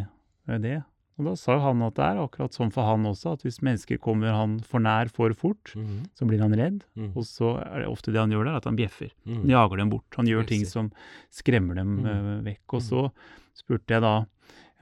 det? 0.63 0.79
Og 1.21 1.27
da 1.29 1.35
sa 1.37 1.59
han 1.61 1.83
at 1.85 1.95
det 1.99 2.05
er 2.07 2.19
akkurat 2.23 2.55
sånn 2.57 2.71
for 2.73 2.89
han 2.89 3.05
også, 3.05 3.35
at 3.37 3.43
hvis 3.45 3.59
mennesker 3.63 3.99
kommer 4.01 4.33
han 4.33 4.55
for 4.65 4.81
nær 4.81 5.11
for 5.13 5.35
fort, 5.37 5.75
Mm. 5.77 6.07
så 6.17 6.27
blir 6.27 6.41
han 6.41 6.55
redd, 6.57 6.85
Mm. 6.97 7.11
og 7.15 7.23
så 7.29 7.51
er 7.61 7.81
det 7.85 7.89
ofte 7.93 8.11
det 8.15 8.19
han 8.23 8.31
gjør 8.33 8.45
der, 8.49 8.57
at 8.57 8.65
han 8.65 8.77
bjeffer. 8.77 9.11
Mm. 9.29 9.37
Han 9.43 9.49
jager 9.53 9.77
dem 9.77 9.91
bort. 9.91 10.09
Han 10.17 10.27
gjør 10.27 10.47
ting 10.49 10.65
som 10.65 10.91
skremmer 11.31 11.75
dem 11.77 12.07
eh, 12.07 12.41
vekk. 12.49 12.75
Og 12.75 12.81
så 12.83 13.11
spurte 13.55 13.93
jeg 13.93 14.01
da 14.03 14.25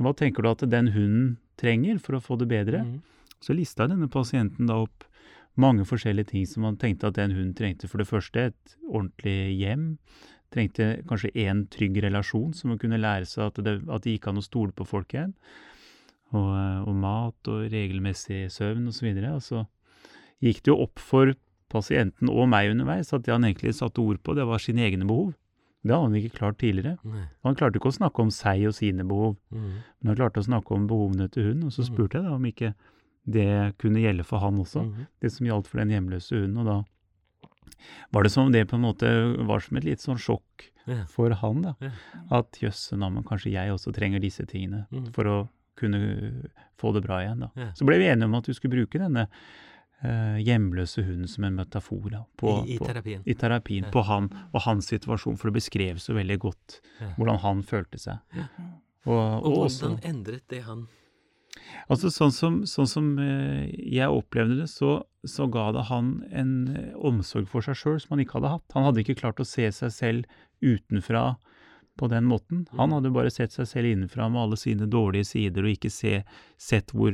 hva 0.00 0.14
tenker 0.16 0.42
du 0.42 0.48
at 0.48 0.62
den 0.70 0.86
hunden 0.94 1.36
trenger 1.58 1.98
for 2.00 2.14
å 2.16 2.22
få 2.22 2.38
det 2.38 2.48
bedre? 2.48 2.86
Mm. 3.40 3.46
Så 3.46 3.56
lista 3.56 3.86
denne 3.88 4.08
pasienten 4.12 4.66
da 4.68 4.82
opp 4.84 5.04
mange 5.56 5.84
forskjellige 5.84 6.30
ting 6.30 6.46
som 6.46 6.62
man 6.62 6.76
tenkte 6.76 7.08
at 7.08 7.14
den 7.16 7.32
hunden 7.32 7.54
trengte. 7.54 7.88
For 7.88 7.98
det 7.98 8.08
første 8.08 8.46
et 8.50 8.76
ordentlig 8.88 9.56
hjem. 9.58 9.96
Trengte 10.50 11.02
kanskje 11.06 11.30
én 11.38 11.68
trygg 11.70 12.00
relasjon, 12.02 12.52
som 12.54 12.70
hun 12.70 12.78
kunne 12.78 12.98
lære 12.98 13.26
seg 13.26 13.46
at 13.46 13.60
det, 13.64 13.82
at 13.88 14.02
det 14.02 14.16
gikk 14.18 14.28
an 14.28 14.40
å 14.40 14.42
stole 14.42 14.72
på 14.72 14.86
folk 14.86 15.12
igjen. 15.14 15.34
Og, 16.32 16.86
og 16.86 16.94
mat 16.94 17.50
og 17.50 17.68
regelmessig 17.72 18.48
søvn 18.50 18.88
osv. 18.90 19.10
Og 19.34 19.42
så 19.42 19.64
gikk 20.42 20.62
det 20.62 20.72
jo 20.72 20.80
opp 20.86 20.98
for 21.02 21.34
pasienten 21.70 22.30
og 22.30 22.48
meg 22.50 22.72
underveis 22.72 23.12
at 23.14 23.22
det 23.26 23.32
han 23.34 23.46
egentlig 23.46 23.76
satte 23.78 24.02
ord 24.02 24.18
på, 24.26 24.34
det 24.34 24.46
var 24.46 24.58
sine 24.62 24.82
egne 24.88 25.06
behov. 25.06 25.32
Det 25.82 25.94
hadde 25.94 26.10
han 26.10 26.16
ikke 26.18 26.36
klart 26.36 26.58
tidligere. 26.60 26.98
Nei. 27.08 27.26
Han 27.46 27.54
klarte 27.56 27.78
ikke 27.80 27.88
å 27.92 27.96
snakke 27.96 28.20
om 28.20 28.30
seg 28.34 28.66
og 28.68 28.74
sine 28.76 29.06
behov. 29.06 29.36
Mm. 29.54 29.68
Men 30.02 30.10
han 30.10 30.18
klarte 30.18 30.42
å 30.42 30.48
snakke 30.48 30.74
om 30.76 30.88
behovene 30.90 31.30
til 31.32 31.46
hunden, 31.46 31.70
og 31.70 31.72
så 31.72 31.82
Mhm. 31.82 31.88
spurte 31.94 32.18
jeg 32.18 32.24
da 32.24 32.34
om 32.34 32.44
ikke 32.44 32.74
det 33.28 33.76
kunne 33.78 34.00
gjelde 34.02 34.24
for 34.24 34.38
han 34.42 34.58
også, 34.62 34.86
Mm. 34.86 35.06
det 35.20 35.32
som 35.32 35.46
gjaldt 35.46 35.68
for 35.68 35.78
den 35.82 35.90
hjemløse 35.90 36.34
hunden. 36.40 36.58
Og 36.58 36.66
da 36.66 36.78
var 38.12 38.22
det 38.22 38.32
som 38.32 38.46
om 38.46 38.52
det 38.52 38.66
på 38.68 38.76
en 38.76 38.84
måte 38.84 39.08
var 39.46 39.60
som 39.60 39.76
et 39.76 39.84
litt 39.84 40.00
sånn 40.00 40.18
sjokk 40.20 40.66
yeah. 40.88 41.06
for 41.06 41.30
han, 41.30 41.62
da. 41.62 41.74
yeah. 41.80 41.92
At 42.30 42.58
jøsse 42.60 42.96
navn, 42.96 43.22
kanskje 43.24 43.52
jeg 43.52 43.72
også 43.72 43.92
trenger 43.96 44.20
disse 44.20 44.44
tingene 44.46 44.86
mm. 44.90 45.12
for 45.16 45.24
å 45.30 45.38
kunne 45.80 46.50
få 46.80 46.92
det 46.92 47.02
bra 47.06 47.22
igjen, 47.22 47.40
da. 47.46 47.50
Yeah. 47.56 47.72
Så 47.74 47.86
ble 47.88 47.98
vi 48.00 48.08
enige 48.10 48.28
om 48.28 48.34
at 48.36 48.44
du 48.48 48.52
skulle 48.56 48.74
bruke 48.76 49.00
denne 49.00 49.26
eh, 50.02 50.36
hjemløse 50.44 51.04
hunden 51.06 51.28
som 51.28 51.44
en 51.44 51.56
metafor 51.56 52.10
da, 52.10 52.24
på, 52.36 52.52
I, 52.66 52.74
I 52.74 52.78
på, 52.80 52.88
terapien. 52.90 53.22
i 53.24 53.34
terapien 53.34 53.88
på 53.92 54.02
han 54.08 54.28
og 54.52 54.60
hans 54.66 54.90
situasjon, 54.92 55.38
for 55.40 55.48
det 55.48 55.60
beskrev 55.60 56.00
så 56.02 56.16
veldig 56.16 56.38
godt 56.42 56.80
hvordan 57.16 57.40
han 57.44 57.62
følte 57.64 58.00
seg. 58.00 58.18
Og, 59.06 59.16
Og 59.16 59.46
og 59.46 59.58
også, 59.64 59.86
hvordan 59.86 60.00
endret 60.04 60.44
det 60.52 60.64
han 60.66 60.88
altså 61.90 62.10
sånn 62.14 62.32
som, 62.32 62.58
sånn 62.66 62.86
som 62.90 63.06
eh, 63.18 63.70
jeg 63.90 64.08
opplevde 64.08 64.60
det, 64.62 64.68
så, 64.70 65.02
så 65.26 65.48
ga 65.50 65.70
det 65.76 65.86
han 65.90 66.12
en 66.30 66.52
eh, 66.76 66.92
omsorg 66.96 67.48
for 67.50 67.62
seg 67.66 67.76
sjøl 67.80 68.00
som 68.00 68.14
han 68.16 68.24
ikke 68.24 68.38
hadde 68.38 68.52
hatt. 68.56 68.76
Han 68.76 68.86
hadde 68.88 69.02
ikke 69.04 69.18
klart 69.20 69.40
å 69.42 69.48
se 69.48 69.66
seg 69.74 69.90
selv 69.92 70.24
utenfra 70.62 71.36
på 71.98 72.08
den 72.08 72.24
måten. 72.30 72.66
Han 72.78 72.90
Mm. 72.90 72.94
hadde 72.96 73.12
bare 73.12 73.30
sett 73.34 73.52
seg 73.52 73.66
selv 73.68 73.90
innenfra 73.90 74.30
med 74.30 74.40
alle 74.40 74.56
sine 74.56 74.86
dårlige 74.88 75.26
sider, 75.34 75.66
og 75.66 75.74
ikke 75.74 75.90
se, 75.92 76.22
sett 76.56 76.94
hvor, 76.96 77.12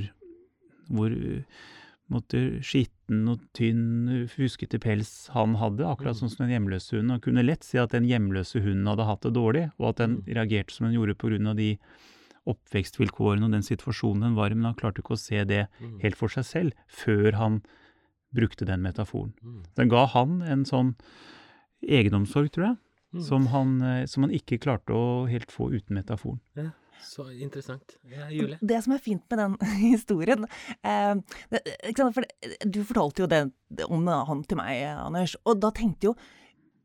hvor 0.89 1.11
uh, 1.11 1.41
måtte, 2.13 2.61
skitten 2.63 3.25
og 3.33 3.41
tynn, 3.57 4.29
fuskete 4.31 4.79
pels 4.79 5.29
han 5.35 5.57
hadde, 5.59 5.83
akkurat 5.83 6.15
Mm. 6.15 6.21
sånn 6.21 6.31
som 6.31 6.47
den 6.47 6.55
hjemløse 6.55 6.93
hunden. 6.95 7.11
Han 7.17 7.21
kunne 7.25 7.43
lett 7.43 7.65
se 7.65 7.79
at 7.83 7.91
den 7.91 8.07
hjemløse 8.07 8.63
hunden 8.63 8.87
hadde 8.87 9.09
hatt 9.09 9.23
det 9.27 9.33
dårlig, 9.35 9.73
og 9.81 9.89
at 9.89 9.97
den 9.97 10.19
Mm. 10.19 10.35
reagerte 10.37 10.71
som 10.71 10.87
den 10.87 10.95
gjorde 10.95 11.49
av 11.49 11.57
de 11.57 11.79
oppvekstvilkårene 12.47 13.45
og 13.49 13.53
den 13.57 13.63
situasjonen 13.67 14.23
den 14.29 14.37
var 14.39 14.51
i, 14.53 14.55
men 14.59 14.71
han 14.71 14.79
klarte 14.79 15.03
ikke 15.03 15.17
å 15.17 15.21
se 15.21 15.45
det 15.45 15.67
Mm. 15.81 16.01
helt 16.03 16.17
for 16.17 16.29
seg 16.29 16.45
selv 16.45 16.73
før 16.89 17.33
han 17.35 17.63
brukte 18.35 18.67
den 18.67 18.83
metaforen. 18.83 19.33
Mm. 19.43 19.63
Den 19.77 19.89
ga 19.89 20.07
han 20.07 20.43
en 20.43 20.65
sånn 20.65 20.95
egenomsorg, 21.83 22.51
tror 22.53 22.67
jeg, 22.67 22.77
Mm. 23.15 23.23
som, 23.23 23.47
han, 23.47 23.83
eh, 23.83 24.07
som 24.07 24.23
han 24.25 24.33
ikke 24.35 24.59
klarte 24.61 24.93
å 24.93 25.29
helt 25.31 25.51
få 25.51 25.71
uten 25.73 25.95
metaforen. 25.97 26.41
Ja, 26.57 26.71
så 27.01 27.25
interessant. 27.41 27.97
Ja, 28.05 28.27
Julie? 28.29 28.59
Det 28.61 28.83
som 28.85 28.93
er 28.93 28.99
fint 28.99 29.23
med 29.31 29.39
den 29.39 29.57
historien 29.95 30.45
eh, 30.83 31.15
det, 31.51 31.63
ikke 31.85 31.97
sant? 32.03 32.15
For 32.15 32.25
Du 32.69 32.83
fortalte 32.85 33.23
jo 33.23 33.27
det, 33.31 33.53
det 33.71 33.87
om 33.89 34.07
han 34.07 34.43
til 34.45 34.57
meg, 34.59 34.83
Anders. 34.99 35.37
Og 35.47 35.61
da 35.61 35.71
tenkte 35.71 36.11
jo 36.11 36.17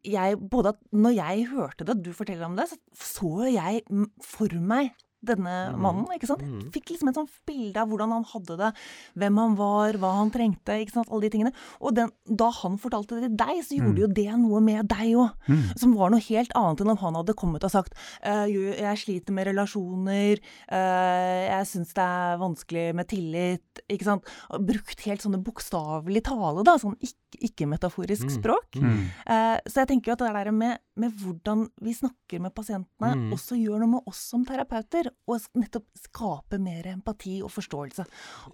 jeg 0.04 0.38
både 0.50 0.70
at 0.74 0.80
når 0.94 1.14
jeg 1.16 1.48
hørte 1.52 1.86
det, 1.86 2.04
du 2.04 2.12
forteller 2.14 2.46
om 2.46 2.56
det, 2.56 2.70
så 2.70 2.78
så 2.96 3.52
jeg 3.52 3.84
for 4.24 4.48
meg 4.60 4.94
denne 5.24 5.72
Mhm. 5.74 5.80
mannen. 5.82 6.06
ikke 6.16 6.28
sant? 6.28 6.42
Jeg 6.42 6.72
fikk 6.72 6.90
liksom 6.92 7.10
et 7.10 7.16
sånt 7.16 7.30
bilde 7.46 7.78
av 7.78 7.88
hvordan 7.90 8.12
han 8.12 8.24
hadde 8.24 8.58
det, 8.58 8.74
hvem 9.18 9.38
han 9.38 9.56
var, 9.56 9.94
hva 9.94 10.16
han 10.18 10.32
trengte, 10.32 10.74
ikke 10.82 10.92
sant, 10.94 11.08
alle 11.12 11.22
de 11.22 11.30
tingene. 11.30 11.54
Og 11.80 11.94
den, 11.96 12.10
da 12.28 12.50
han 12.52 12.78
fortalte 12.78 13.20
det 13.22 13.30
til 13.30 13.38
deg, 13.38 13.64
så 13.64 13.78
gjorde 13.78 13.96
Mm. 13.96 14.00
jo 14.00 14.08
det 14.08 14.40
noe 14.40 14.60
med 14.62 14.88
deg 14.88 15.14
òg. 15.16 15.32
Mm. 15.48 15.78
Som 15.80 15.94
var 15.96 16.10
noe 16.10 16.20
helt 16.20 16.52
annet 16.56 16.82
enn 16.82 16.90
om 16.90 16.98
han 16.98 17.14
hadde 17.16 17.34
kommet 17.36 17.64
og 17.64 17.72
sagt 17.72 17.94
eh, 18.24 18.46
jeg 18.48 18.98
sliter 18.98 19.32
med 19.32 19.48
relasjoner, 19.48 20.40
eh, 20.70 21.50
jeg 21.50 21.66
syns 21.68 21.94
det 21.94 22.04
er 22.04 22.38
vanskelig 22.42 22.96
med 22.96 23.08
tillit, 23.08 23.82
ikke 23.90 24.04
sant. 24.08 24.26
Og 24.50 24.66
brukt 24.66 25.00
helt 25.02 25.22
sånne 25.22 25.42
bokstavelig 25.44 26.24
tale, 26.24 26.64
da, 26.64 26.78
sånn 26.78 26.98
ikke- 27.00 27.18
ikke-metaforisk 27.42 28.26
Mm. 28.28 28.42
språk. 28.42 28.72
Mm. 28.76 29.08
Eh, 29.28 29.60
så 29.68 29.74
jeg 29.86 29.88
tenker 29.88 30.06
jo 30.08 30.12
at 30.14 30.20
det 30.20 30.34
der 30.46 30.52
med 30.52 30.80
med 30.98 31.14
hvordan 31.18 31.70
vi 31.82 31.94
snakker 31.94 32.40
med 32.42 32.54
pasientene, 32.54 33.16
Mm. 33.16 33.32
også 33.34 33.56
gjør 33.58 33.80
noe 33.80 33.88
med 33.88 34.02
oss 34.06 34.18
som 34.18 34.46
terapeuter. 34.46 35.10
Og 35.28 35.40
nettopp 35.60 35.86
skape 36.00 36.60
mer 36.62 36.88
empati 36.94 37.42
og 37.44 37.52
forståelse 37.54 38.06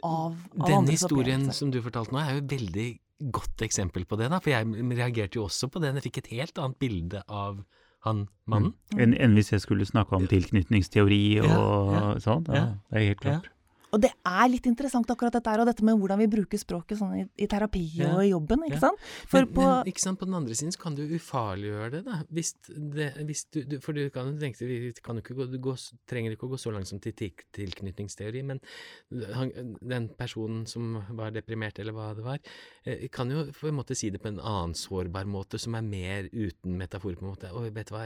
av, 0.03 0.35
av 0.59 0.67
Den 0.67 0.87
historien 0.91 1.49
som 1.53 1.71
du 1.73 1.81
fortalte 1.81 2.13
nå, 2.15 2.21
er 2.21 2.37
jo 2.37 2.43
et 2.45 2.53
veldig 2.57 2.87
godt 3.33 3.63
eksempel 3.65 4.05
på 4.05 4.17
det, 4.19 4.29
da. 4.29 4.39
For 4.43 4.53
jeg 4.53 4.67
reagerte 4.93 5.39
jo 5.39 5.47
også 5.47 5.71
på 5.73 5.81
den. 5.81 5.97
Jeg 5.97 6.05
fikk 6.09 6.17
et 6.21 6.31
helt 6.37 6.59
annet 6.61 6.77
bilde 6.79 7.23
av 7.27 7.63
han 8.05 8.27
mannen. 8.45 8.73
Enn 8.95 9.15
en 9.17 9.33
hvis 9.35 9.51
jeg 9.51 9.63
skulle 9.63 9.85
snakke 9.89 10.15
om 10.15 10.27
tilknytningsteori 10.29 11.21
og 11.41 11.49
Ja, 11.49 11.61
ja, 11.97 12.09
sånn. 12.23 12.45
Ja. 12.53 12.65
Det 12.91 12.99
er 13.01 13.07
helt 13.09 13.23
Ja. 13.25 13.39
klart. 13.39 13.49
Og 13.97 14.03
det 14.05 14.11
er 14.29 14.47
litt 14.53 14.67
interessant 14.69 15.09
akkurat 15.09 15.33
dette 15.33 15.49
her, 15.49 15.63
og 15.63 15.69
dette 15.71 15.81
med 15.87 15.97
hvordan 15.97 16.19
vi 16.21 16.27
bruker 16.29 16.61
språket 16.61 16.99
sånn 16.99 17.15
i, 17.17 17.23
i 17.41 17.47
terapi 17.49 17.81
Ja. 17.97 18.11
og 18.13 18.21
i 18.23 18.29
jobben, 18.29 18.63
ikke 18.67 18.77
Ja. 18.77 18.83
sant. 18.87 18.99
For 19.27 19.41
men, 19.43 19.53
på 19.57 19.65
men 19.65 19.89
ikke 19.91 20.03
sant, 20.05 20.19
på 20.21 20.27
den 20.29 20.37
andre 20.37 20.53
siden 20.59 20.71
så 20.75 20.79
kan 20.83 20.95
du 20.95 21.01
ufarliggjøre 21.17 21.91
det, 21.97 22.03
da. 22.05 22.19
Hvis 22.31 22.53
det, 22.69 23.09
hvis 23.25 23.45
du, 23.51 23.63
du, 23.63 23.79
for 23.81 23.97
du 23.97 24.03
kan 24.13 24.29
tenke 24.39 24.67
vi 24.69 24.93
kan 25.01 25.17
ikke 25.17 25.33
gå, 25.35 25.49
du 25.51 25.57
gå, 25.57 25.73
trenger 26.07 26.35
ikke 26.37 26.45
å 26.47 26.53
gå 26.53 26.59
så 26.61 26.71
langt 26.75 26.87
som 26.87 26.99
til 27.01 27.13
til- 27.17 27.33
tilknytningsteori, 27.57 28.43
men 28.45 28.61
den 29.09 30.09
personen 30.17 30.65
som 30.69 31.03
var 31.17 31.31
deprimert, 31.35 31.79
eller 31.79 31.93
hva 31.95 32.11
det 32.15 32.23
var, 32.25 32.39
eh, 32.85 33.07
kan 33.09 33.29
jo 33.31 33.45
på 33.51 33.67
en 33.69 33.75
måte 33.79 33.95
si 33.97 34.09
det 34.09 34.21
på 34.21 34.27
en 34.29 34.39
annen 34.39 34.73
sårbar 34.77 35.25
måte, 35.25 35.59
som 35.59 35.75
er 35.75 35.81
mer 35.81 36.29
uten 36.33 36.77
metafor, 36.77 37.15
på 37.17 37.23
en 37.25 37.33
måte. 37.33 37.51
Og 37.53 37.71
vet 37.73 37.87
du 37.89 37.95
hva, 37.95 38.05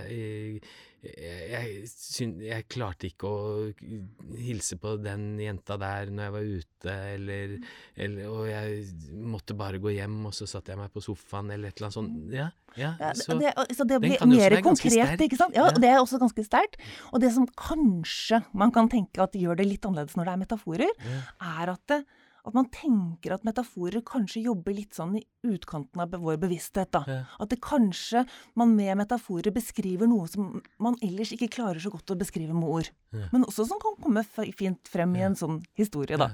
jeg, 1.02 1.88
syn- 1.90 2.38
jeg 2.46 2.68
klarte 2.70 3.08
ikke 3.10 3.26
å 3.26 4.36
hilse 4.38 4.78
på 4.82 4.92
den 5.02 5.40
jenta 5.42 5.78
der 5.82 6.12
når 6.14 6.28
jeg 6.28 6.34
var 6.36 6.50
ute, 6.52 6.96
eller, 7.16 7.56
eller 7.98 8.30
Og 8.30 8.46
jeg 8.50 8.84
måtte 9.18 9.56
bare 9.58 9.82
gå 9.82 9.96
hjem, 9.96 10.20
og 10.30 10.34
så 10.38 10.46
satte 10.50 10.74
jeg 10.76 10.82
meg 10.82 10.94
på 10.94 11.02
sofaen, 11.02 11.50
eller 11.56 11.70
et 11.72 11.82
eller 11.82 11.90
annet 11.90 11.98
sånt. 11.98 12.36
Ja, 12.38 12.48
ja, 12.78 12.94
så 13.18 13.36
det, 13.42 13.52
så 13.76 13.84
det 13.90 13.98
blir 14.00 14.22
mer 14.30 14.56
konkret, 14.64 15.20
ikke 15.26 15.38
sant? 15.42 15.58
Ja, 15.58 15.66
Ja. 15.66 15.74
og 15.74 15.82
det 15.84 15.90
er 15.90 16.00
også 16.00 16.22
ganske 16.22 16.46
sterkt. 16.46 16.78
Og 17.12 17.20
det 17.26 17.34
som 17.36 17.48
kanskje 17.58 18.44
man 18.54 18.72
kan 18.72 18.88
tenke 18.90 19.22
at 19.26 19.34
gjør 19.34 19.58
det 19.60 19.68
litt 19.68 19.86
annerledes 19.90 20.16
når 20.16 20.30
det 20.30 20.34
er 20.38 20.44
metaforer, 20.46 20.94
ja. 21.02 21.22
er 21.62 21.74
at, 21.74 21.82
det, 21.92 22.04
at 22.48 22.56
man 22.58 22.70
tenker 22.74 23.36
at 23.36 23.46
metaforer 23.48 24.04
kanskje 24.06 24.46
jobber 24.48 24.76
litt 24.76 24.98
sånn 24.98 25.16
i 25.20 25.24
utkanten 25.48 26.02
av 26.02 26.16
vår 26.16 26.40
bevissthet. 26.42 26.92
da. 26.94 27.04
Ja. 27.08 27.22
At 27.42 27.54
det 27.54 27.62
kanskje 27.64 28.26
man 28.58 28.76
med 28.78 28.98
metaforer 29.04 29.54
beskriver 29.54 30.10
noe 30.10 30.28
som 30.32 30.62
man 30.82 30.98
ellers 31.06 31.34
ikke 31.36 31.52
klarer 31.58 31.82
så 31.84 31.94
godt 31.94 32.14
å 32.14 32.20
beskrive 32.20 32.56
med 32.58 32.70
ord. 32.70 32.92
Ja. 33.14 33.30
Men 33.34 33.46
også 33.46 33.68
som 33.70 33.82
kan 33.82 33.98
komme 34.02 34.26
fint 34.26 34.90
frem 34.90 35.16
i 35.20 35.26
en 35.28 35.38
sånn 35.38 35.62
historie, 35.78 36.20
da. 36.22 36.34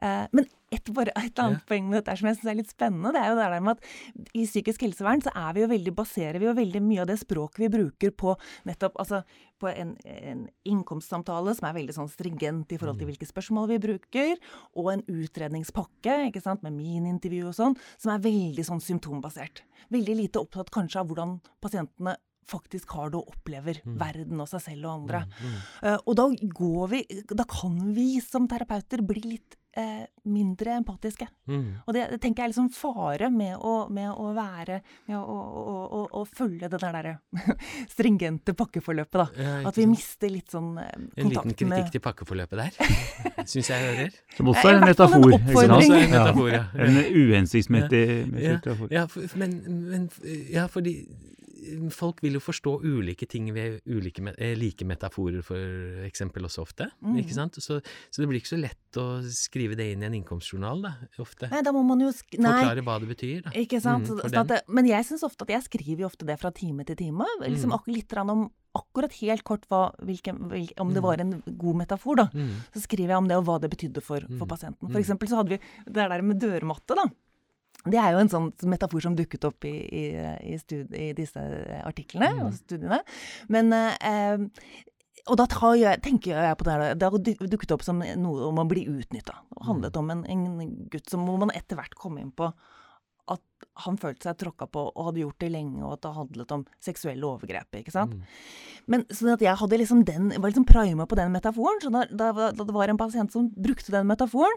Eh, 0.00 0.26
men 0.32 0.46
et, 0.70 0.90
bare, 0.94 1.12
et 1.18 1.42
annet 1.42 1.62
poeng 1.66 1.88
med 1.88 1.98
dette 1.98 2.14
som 2.18 2.28
jeg 2.30 2.38
syns 2.38 2.50
er 2.52 2.58
litt 2.60 2.70
spennende, 2.70 3.10
det 3.14 3.22
er 3.22 3.32
jo 3.32 3.38
det 3.38 3.46
der 3.50 3.64
med 3.66 3.78
at 3.78 4.34
i 4.38 4.44
psykisk 4.46 4.84
helsevern 4.86 5.22
så 5.24 5.32
vi 5.56 5.66
veldig, 5.66 5.94
baserer 5.96 6.38
vi 6.38 6.46
jo 6.46 6.56
veldig 6.56 6.82
mye 6.84 7.02
av 7.02 7.10
det 7.10 7.18
språket 7.20 7.64
vi 7.64 7.72
bruker 7.72 8.14
på 8.14 8.36
nettopp 8.68 9.00
altså 9.02 9.22
på 9.60 9.68
en, 9.68 9.92
en 10.06 10.46
innkomstsamtale 10.68 11.56
som 11.58 11.68
er 11.68 11.76
veldig 11.76 11.96
sånn 11.96 12.12
stringent 12.12 12.72
i 12.72 12.78
forhold 12.80 13.02
til 13.02 13.10
hvilke 13.10 13.28
spørsmål 13.28 13.68
vi 13.74 13.80
bruker, 13.82 14.32
og 14.78 14.92
en 14.94 15.04
utredningspakke 15.10 16.16
ikke 16.30 16.42
sant, 16.44 16.64
med 16.64 16.78
min-intervju 16.78 17.50
og 17.50 17.58
sånn, 17.58 17.76
som 18.00 18.14
er 18.14 18.24
veldig 18.24 18.64
sånn 18.70 18.82
symptombasert. 18.84 19.64
Veldig 19.92 20.16
lite 20.22 20.40
opptatt 20.40 20.72
kanskje 20.72 21.02
av 21.02 21.10
hvordan 21.10 21.38
pasientene 21.60 22.16
faktisk 22.50 22.96
har 22.96 23.12
det 23.12 23.20
og 23.20 23.30
opplever 23.34 23.80
verden 24.00 24.42
og 24.42 24.48
seg 24.50 24.64
selv 24.64 24.88
og 24.88 25.02
andre. 25.02 25.22
Eh, 25.84 25.98
og 26.00 26.16
da 26.18 26.26
går 26.60 26.90
vi 26.90 27.00
Da 27.30 27.46
kan 27.48 27.76
vi 27.94 28.08
som 28.24 28.48
terapeuter 28.50 29.04
bli 29.06 29.22
litt 29.36 29.59
eh, 29.76 30.06
mindre 30.22 30.72
empatiske. 30.72 31.26
Mm. 31.46 31.80
Og 31.86 31.94
det, 31.94 32.06
det 32.12 32.18
tenker 32.22 32.42
jeg 32.42 32.48
er 32.48 32.52
liksom 32.52 32.70
fare 32.74 33.30
med 33.32 33.56
å, 33.56 33.74
med 33.90 34.10
å 34.10 34.30
være 34.36 34.80
Med 35.08 35.16
å, 35.16 35.22
å, 35.22 35.76
å, 35.98 36.02
å 36.20 36.24
følge 36.28 36.68
det 36.70 36.80
der 36.82 36.94
derre 36.94 37.14
stringente 37.94 38.54
pakkeforløpet, 38.58 39.18
da. 39.18 39.26
Ja, 39.38 39.54
At 39.70 39.78
vi 39.78 39.86
mister 39.90 40.32
litt 40.32 40.52
sånn 40.52 40.76
eh, 40.82 40.92
En 41.16 41.32
liten 41.32 41.54
kritikk 41.54 41.70
med 41.70 41.90
til 41.94 42.04
pakkeforløpet 42.04 42.62
der, 42.62 42.94
syns 43.50 43.72
jeg 43.72 43.86
hører. 43.86 44.20
Som 44.36 44.52
også 44.52 44.68
er 44.68 44.78
en 44.78 44.86
metafor. 44.86 45.24
en 45.24 45.30
metafor. 45.30 45.40
ikke 45.40 45.64
sant? 45.64 45.74
oppfordring. 45.78 45.96
En 45.96 46.14
metafor, 46.14 46.52
ja. 46.54 46.62
En 46.86 47.02
uhensiktsmessig 47.20 48.04
Ja, 48.40 48.56
ja, 48.90 49.04
for, 49.10 49.38
men, 49.40 49.58
men 49.90 50.08
Ja, 50.50 50.66
fordi 50.70 50.94
folk 51.94 52.20
vil 52.24 52.36
jo 52.38 52.40
forstå 52.42 52.72
ulike 52.82 53.26
ting 53.30 53.50
ved 53.54 53.80
ulike 53.86 54.22
eh, 54.38 54.54
like 54.58 54.84
metaforer, 54.88 55.42
for 55.46 55.56
eksempel, 56.06 56.46
også 56.48 56.62
ofte. 56.64 56.90
Mm. 57.04 57.18
Ikke 57.22 57.36
sant? 57.36 57.58
Så, 57.62 57.80
så 58.10 58.22
det 58.22 58.28
blir 58.30 58.40
ikke 58.40 58.54
så 58.54 58.60
lett 58.60 59.00
å 59.00 59.06
skrive 59.30 59.76
det 59.78 59.90
inn 59.92 60.02
i 60.02 60.08
en 60.08 60.16
innkomstjournal, 60.20 60.82
da, 60.82 60.92
ofte. 61.22 61.50
Nei, 61.52 61.62
da 61.66 61.72
må 61.76 61.82
man 61.86 62.00
jo. 62.00 62.10
Forklare 62.12 62.84
hva 62.86 62.98
det 63.02 63.10
betyr, 63.12 63.42
da. 63.46 63.50
Ikke 63.60 63.80
sant? 63.82 64.08
Mm, 64.08 64.22
sånn 64.26 64.40
at 64.56 64.68
men 64.68 64.88
jeg 64.90 65.06
syns 65.10 65.22
ofte 65.26 65.46
at 65.46 65.54
jeg 65.56 65.66
skriver 65.68 66.04
jo 66.06 66.10
ofte 66.10 66.26
det 66.28 66.38
fra 66.40 66.50
time 66.54 66.84
til 66.88 66.96
time. 66.96 67.26
Liksom 67.44 67.70
Mm. 67.70 67.86
litt 67.94 68.12
om 68.20 68.50
akkurat 68.76 69.12
helt 69.18 69.42
kort 69.42 69.64
hva, 69.68 69.90
hvilken, 69.98 70.36
hvilken, 70.50 70.78
om 70.78 70.92
det 70.94 71.00
Mm. 71.02 71.06
var 71.06 71.20
en 71.20 71.42
god 71.58 71.76
metafor, 71.76 72.16
da. 72.16 72.26
Mm. 72.32 72.50
Så 72.74 72.82
skriver 72.86 73.08
jeg 73.08 73.18
om 73.18 73.26
det 73.28 73.36
og 73.36 73.44
hva 73.44 73.60
det 73.60 73.70
betydde 73.70 74.00
for, 74.02 74.20
for 74.20 74.46
Mm. 74.46 74.48
pasienten. 74.48 74.90
For 74.92 75.00
eksempel 75.00 75.28
så 75.28 75.36
hadde 75.42 75.48
vi 75.50 75.58
det 75.86 75.94
der 76.08 76.22
med 76.22 76.38
dørmatte, 76.40 76.94
da. 76.94 77.04
Det 77.86 77.96
er 77.96 78.12
jo 78.12 78.20
en 78.20 78.28
sånn 78.28 78.50
metafor 78.68 79.00
som 79.00 79.14
dukket 79.16 79.44
opp 79.48 79.64
i, 79.64 79.72
i, 79.88 80.04
i, 80.52 80.58
stud, 80.60 80.92
i 80.92 81.12
disse 81.16 81.40
artiklene 81.86 82.28
Mm. 82.34 82.42
og 82.46 82.54
studiene. 82.58 82.98
Men 83.48 83.72
eh, 83.72 84.44
og 85.30 85.36
da 85.36 85.44
tar 85.52 85.74
jeg, 85.76 86.00
tenker 86.02 86.32
jeg 86.36 86.56
på 86.58 86.64
det 86.66 86.74
her, 86.74 86.94
det 86.98 87.06
har 87.08 87.48
dukket 87.52 87.72
opp 87.76 87.82
som 87.84 88.00
noe 88.00 88.46
om 88.48 88.60
å 88.62 88.66
bli 88.68 88.86
utnytta. 88.88 89.34
Det 89.52 89.66
handlet 89.68 89.96
om 90.00 90.10
en, 90.10 90.22
en 90.26 90.70
gutt 90.90 91.10
som 91.12 91.24
hvor 91.28 91.38
man 91.42 91.52
etter 91.54 91.76
hvert 91.78 91.94
kom 91.94 92.16
inn 92.18 92.32
på 92.32 92.48
at 93.30 93.42
han 93.84 93.98
følte 94.00 94.28
seg 94.28 94.38
tråkka 94.40 94.68
på 94.72 94.86
og 94.90 95.08
hadde 95.08 95.22
gjort 95.22 95.40
det 95.42 95.50
lenge, 95.54 95.80
og 95.84 95.96
at 95.96 96.04
det 96.04 96.14
handlet 96.16 96.54
om 96.56 96.64
seksuelle 96.82 97.26
overgrep. 97.26 97.80
ikke 97.80 97.94
sant? 97.94 98.16
Mm. 98.16 98.24
Men 98.90 99.04
sånn 99.12 99.34
at 99.34 99.44
jeg 99.44 99.58
hadde 99.60 99.80
liksom 99.80 100.04
den, 100.08 100.30
var 100.36 100.52
liksom 100.52 100.68
prima 100.68 101.06
på 101.06 101.18
den 101.18 101.34
metaforen. 101.34 101.82
Så 101.82 101.92
da, 101.94 102.06
da, 102.10 102.32
da 102.50 102.66
det 102.66 102.76
var 102.76 102.92
en 102.92 103.00
pasient 103.00 103.34
som 103.34 103.50
brukte 103.54 103.94
den 103.94 104.08
metaforen, 104.10 104.56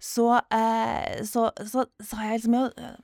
så, 0.00 0.32
eh, 0.52 1.20
så, 1.28 1.50
så 1.68 1.84
sa 2.00 2.24
jeg 2.24 2.40
liksom 2.40 2.56
jeg, 2.56 2.94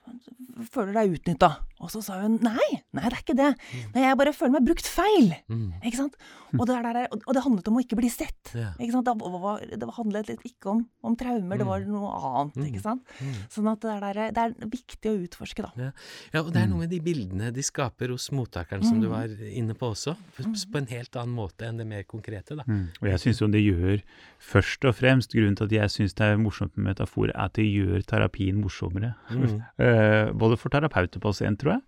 føler 0.72 0.94
deg 0.97 1.16
utnytta. 1.18 1.51
Og 1.84 1.90
så 1.92 2.01
sa 2.01 2.16
hun 2.22 2.38
nei, 2.40 2.68
nei 2.97 3.05
det 3.05 3.18
er 3.18 3.20
ikke 3.20 3.36
det. 3.36 3.51
Nei, 3.92 4.07
jeg 4.07 4.16
bare 4.16 4.32
føler 4.32 4.55
meg 4.55 4.64
brukt 4.64 4.88
feil. 4.88 5.34
Mm. 5.53 5.74
Ikke 5.84 5.99
sant? 5.99 6.16
Og 6.57 6.62
det, 6.64 6.78
der, 6.86 6.97
der, 6.97 7.11
og 7.18 7.34
det 7.36 7.42
handlet 7.44 7.68
om 7.68 7.76
å 7.76 7.82
ikke 7.84 7.99
bli 7.99 8.09
sett. 8.12 8.53
Yeah. 8.55 8.72
Ikke 8.80 8.94
sant? 8.94 9.09
Det, 9.11 9.32
var, 9.44 9.61
det 9.61 9.90
handlet 9.99 10.30
litt 10.32 10.47
ikke 10.49 10.72
om, 10.72 10.82
om 11.05 11.18
traumer, 11.20 11.61
det 11.61 11.68
var 11.68 11.84
noe 11.84 12.14
annet. 12.16 12.57
Mm. 12.57 12.68
ikke 12.70 12.84
sant? 12.86 13.12
Mm. 13.20 13.36
Sånn 13.53 13.70
at 13.74 13.84
det 13.84 13.92
er, 13.92 14.07
der, 14.07 14.32
det 14.32 14.47
er 14.47 14.72
viktig 14.72 15.12
å 15.12 15.18
utforske, 15.37 15.62
da. 15.62 15.72
Ja. 15.76 15.91
ja, 16.32 16.43
og 16.43 16.53
det 16.55 16.62
er 16.62 16.70
noe 16.70 16.84
med 16.84 16.93
de 16.93 17.01
bildene 17.05 17.51
de 17.55 17.64
skaper 17.64 18.12
hos 18.14 18.30
mottakeren, 18.34 18.84
som 18.84 19.01
du 19.03 19.09
var 19.11 19.30
inne 19.51 19.76
på 19.76 19.93
også, 19.93 20.16
på, 20.37 20.47
på 20.72 20.80
en 20.80 20.89
helt 20.91 21.16
annen 21.16 21.37
måte 21.37 21.66
enn 21.68 21.80
det 21.80 21.87
mer 21.89 22.05
konkrete, 22.09 22.57
da. 22.59 22.64
Mm. 22.66 22.89
Og 23.03 23.11
jeg 23.11 23.22
syns 23.22 23.43
jo 23.43 23.51
det 23.53 23.62
gjør 23.62 24.03
først 24.43 24.87
og 24.89 24.97
fremst 24.97 25.34
Grunnen 25.37 25.57
til 25.59 25.68
at 25.68 25.74
jeg 25.74 25.93
syns 25.93 26.16
det 26.16 26.26
er 26.26 26.41
morsomt 26.41 26.76
med 26.76 26.93
metafor, 26.93 27.28
er 27.28 27.49
at 27.49 27.57
det 27.59 27.66
gjør 27.66 28.05
terapien 28.07 28.61
morsommere. 28.62 29.14
Mm. 29.30 29.45
Eh, 29.87 30.30
både 30.32 30.57
for 30.57 30.72
terapeuter 30.72 31.20
og 31.20 31.22
pasient, 31.26 31.59
tror 31.61 31.74
jeg. 31.74 31.82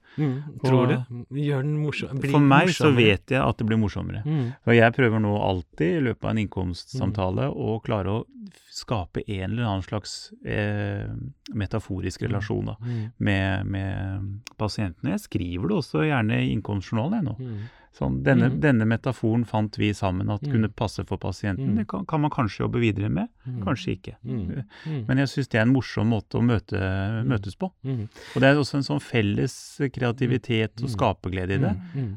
Tror 0.64 0.87
du? 0.91 0.95
Gjør 1.39 1.62
den 1.62 1.77
morsom? 1.83 2.19
blir 2.21 2.31
For 2.35 2.41
meg 2.43 2.69
så 2.75 2.91
vet 2.97 3.31
jeg 3.35 3.41
at 3.43 3.59
det 3.61 3.66
blir 3.69 3.79
morsommere. 3.81 4.23
Mm. 4.27 4.53
Og 4.66 4.75
jeg 4.75 4.95
prøver 4.97 5.23
nå 5.25 5.35
alltid 5.43 5.97
i 5.99 6.05
løpet 6.09 6.25
av 6.25 6.31
en 6.35 6.43
innkomstsamtale 6.45 7.49
å 7.55 7.79
klare 7.85 8.14
å 8.21 8.25
skape 8.73 9.23
en 9.27 9.51
eller 9.51 9.64
annen 9.66 9.83
slags 9.85 10.33
eh, 10.47 11.09
metaforisk 11.55 12.23
relasjon 12.27 12.66
da, 12.71 12.77
Mm. 12.81 13.11
med, 13.19 13.66
med 13.66 14.29
pasientene. 14.57 15.11
Jeg 15.16 15.25
skriver 15.27 15.69
det 15.69 15.77
også 15.83 16.05
gjerne 16.07 16.39
i 16.45 16.53
innkomstjournalen. 16.55 17.19
Jeg, 17.19 17.25
nå. 17.25 17.59
Sånn, 17.99 18.21
denne, 18.23 18.47
mm. 18.53 18.61
denne 18.63 18.87
metaforen 18.87 19.45
fant 19.45 19.75
vi 19.81 19.89
sammen 19.97 20.29
at 20.31 20.43
Mm. 20.43 20.53
kunne 20.53 20.69
passe 20.71 21.05
for 21.09 21.19
pasienten. 21.19 21.73
Mm. 21.73 21.77
Det 21.81 21.87
kan, 21.89 22.05
kan 22.07 22.21
man 22.21 22.31
kanskje 22.31 22.61
jobbe 22.63 22.79
videre 22.79 23.09
med, 23.11 23.29
Mm. 23.47 23.63
kanskje 23.65 23.97
ikke. 23.97 24.15
Mm. 24.25 24.65
Mm. 24.87 25.05
Men 25.09 25.19
jeg 25.19 25.27
syns 25.33 25.49
det 25.49 25.59
er 25.59 25.63
en 25.67 25.73
morsom 25.75 26.07
måte 26.13 26.39
å 26.39 26.43
møte, 26.45 26.79
møtes 27.27 27.57
på. 27.59 27.73
Og 27.83 28.39
det 28.41 28.45
er 28.53 28.55
også 28.61 28.77
en 28.79 28.87
sånn 28.87 29.03
felles 29.03 29.57
kreativitet 29.91 30.81
og 30.83 30.89
skaperglede 30.93 31.57
i 31.59 31.59
det. 31.59 31.75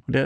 Det. 0.07 0.25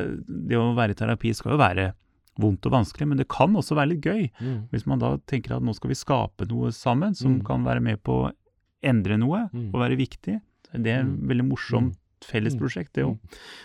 Det 0.49 0.58
å 0.60 0.74
være 0.76 0.91
i 0.91 0.99
terapi 0.99 1.34
skal 1.36 1.53
jo 1.56 1.58
være 1.62 1.93
vondt 2.38 2.66
og 2.68 2.74
vanskelig, 2.76 3.08
men 3.08 3.18
det 3.22 3.30
kan 3.32 3.53
også 3.56 3.76
være 3.78 3.93
litt 3.93 4.01
gøy. 4.03 4.30
Hvis 4.74 4.86
man 4.86 4.99
da 4.99 5.16
tenker 5.26 5.56
at 5.56 5.64
nå 5.64 5.74
skal 5.78 5.88
vi 5.93 5.95
skape 5.95 6.47
noe 6.49 6.72
sammen 6.76 7.16
som 7.16 7.39
kan 7.47 7.64
være 7.64 7.82
med 7.82 8.03
på 8.03 8.26
å 8.26 8.32
endre 8.84 9.18
noe 9.18 9.45
og 9.53 9.80
være 9.80 9.95
viktig. 9.97 10.41
Det 10.76 10.91
er 10.91 11.03
Mm. 11.03 11.28
veldig 11.30 11.47
morsomt. 11.47 11.95
Felles 12.22 12.55
Mm. 12.55 12.59
prosjekt, 12.59 12.93
det 12.93 13.03
òg. 13.03 13.18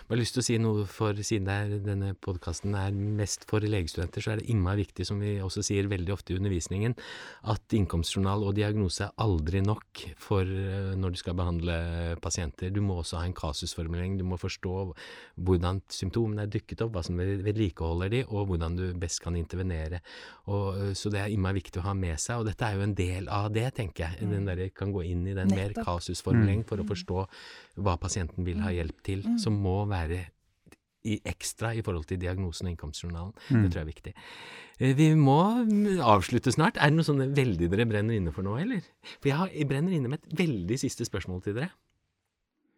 Bare 0.09 0.19
lyst 0.19 0.33
til 0.33 0.41
å 0.41 0.45
si 0.45 0.57
noe 0.57 0.85
for 0.85 1.13
siden 1.13 1.45
det 1.45 1.53
er, 1.53 1.79
denne 1.79 2.13
podkasten 2.15 2.75
er 2.75 2.91
mest 2.91 3.45
for 3.47 3.59
legestudenter, 3.59 4.21
så 4.21 4.31
er 4.33 4.37
det 4.37 4.49
innmari 4.49 4.85
viktig, 4.85 5.05
som 5.05 5.19
vi 5.19 5.39
også 5.39 5.63
sier 5.63 5.87
veldig 5.87 6.11
ofte 6.11 6.33
i 6.33 6.37
undervisningen, 6.37 6.95
at 7.43 7.61
innkomstjournal 7.69 8.43
og 8.43 8.55
diagnose 8.55 9.01
er 9.01 9.11
aldri 9.17 9.61
nok 9.61 10.15
for 10.17 10.41
eh, 10.41 10.95
når 10.95 11.11
du 11.11 11.17
skal 11.17 11.33
behandle 11.33 12.17
pasienter. 12.21 12.71
Du 12.71 12.81
må 12.81 13.01
også 13.01 13.17
ha 13.17 13.25
en 13.25 13.33
kasusformulering, 13.33 14.17
du 14.17 14.23
må 14.23 14.37
forstå 14.37 14.93
hvordan 15.39 15.81
symptomene 15.87 16.43
er 16.43 16.47
dykket 16.47 16.81
opp, 16.81 16.93
hva 16.93 17.03
som 17.03 17.17
vedlikeholder 17.17 18.09
de, 18.09 18.23
og 18.27 18.47
hvordan 18.47 18.75
du 18.75 18.93
best 18.93 19.21
kan 19.21 19.35
intervenere. 19.35 20.01
Og, 20.47 20.75
eh, 20.77 20.93
så 20.93 21.09
det 21.09 21.21
er 21.21 21.29
innmari 21.29 21.61
viktig 21.61 21.79
å 21.81 21.87
ha 21.87 21.93
med 21.93 22.19
seg, 22.19 22.39
og 22.39 22.45
dette 22.45 22.65
er 22.65 22.75
jo 22.75 22.81
en 22.81 22.95
del 22.95 23.29
av 23.29 23.51
det, 23.53 23.73
tenker 23.75 24.09
jeg. 24.09 24.29
Den 24.31 24.45
der, 24.45 24.69
kan 24.75 24.91
gå 24.91 25.03
inn 25.05 25.27
i 25.27 25.33
den 25.33 25.49
mer 25.49 25.73
kasusformulering 25.73 26.63
for 26.67 26.77
å 26.77 26.85
forstå 26.87 27.27
hva 27.81 27.97
pasienten 27.99 28.45
vil 28.45 28.50
ha 28.59 28.71
hjelp 28.75 29.01
til, 29.07 29.23
som 29.39 29.55
må 29.63 29.85
være 29.87 30.25
i 31.03 31.15
ekstra 31.25 31.71
i 31.73 31.81
forhold 31.81 32.05
til 32.09 32.19
diagnosen 32.21 32.67
og 32.67 32.73
innkomstjournalen. 32.75 33.31
Mm. 33.49 33.61
Det 33.63 33.69
tror 33.71 33.79
jeg 33.79 33.85
er 33.85 33.89
viktig. 33.89 34.11
Eh, 34.79 34.91
Vi 34.97 35.07
må 35.17 35.39
mm, 35.65 36.01
avslutte 36.05 36.51
snart. 36.53 36.77
Er 36.77 36.91
det 36.91 36.99
noe 36.99 37.07
sånn 37.07 37.23
veldig 37.33 37.69
dere 37.71 37.87
brenner 37.89 38.17
inne 38.19 38.33
for 38.35 38.45
nå, 38.45 38.57
eller? 38.61 38.83
For 39.17 39.31
jeg, 39.31 39.37
har, 39.39 39.53
jeg 39.55 39.69
brenner 39.71 39.95
inne 39.97 40.11
med 40.11 40.21
et 40.21 40.35
veldig 40.43 40.77
siste 40.77 41.07
spørsmål 41.07 41.41
til 41.47 41.57
dere. 41.57 41.71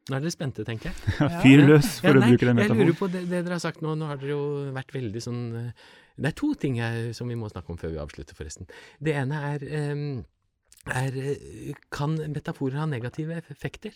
Nå 0.10 0.18
er 0.18 0.24
dere 0.24 0.32
spente, 0.36 0.64
tenker 0.68 0.92
jeg. 0.92 1.18
Fyr 1.44 1.66
løs, 1.68 1.98
for 2.04 2.12
Ja, 2.12 2.20
å 2.20 2.30
bruke 2.30 2.48
den 2.48 2.58
metaforen. 2.60 2.80
Jeg 2.80 2.90
lurer 2.90 3.00
på 3.00 3.12
det, 3.12 3.26
det 3.32 3.44
dere 3.44 3.58
har 3.58 3.64
sagt 3.64 3.84
nå. 3.84 3.96
Nå 4.00 4.08
har 4.08 4.20
dere 4.22 4.36
jo 4.36 4.48
vært 4.76 4.96
veldig 4.96 5.24
sånn 5.24 5.44
eh, 5.60 5.86
Det 6.16 6.32
er 6.32 6.38
to 6.40 6.54
ting 6.60 6.80
jeg, 6.80 7.12
som 7.20 7.32
vi 7.32 7.38
må 7.40 7.52
snakke 7.52 7.72
om 7.76 7.80
før 7.80 7.94
vi 7.96 8.02
avslutter, 8.04 8.36
forresten. 8.40 8.72
Det 9.04 9.16
ene 9.20 9.44
er, 9.52 9.64
eh, 9.68 10.02
er 10.96 11.20
Kan 11.92 12.16
metaforer 12.36 12.80
ha 12.84 12.88
negative 12.88 13.40
effekter? 13.52 13.96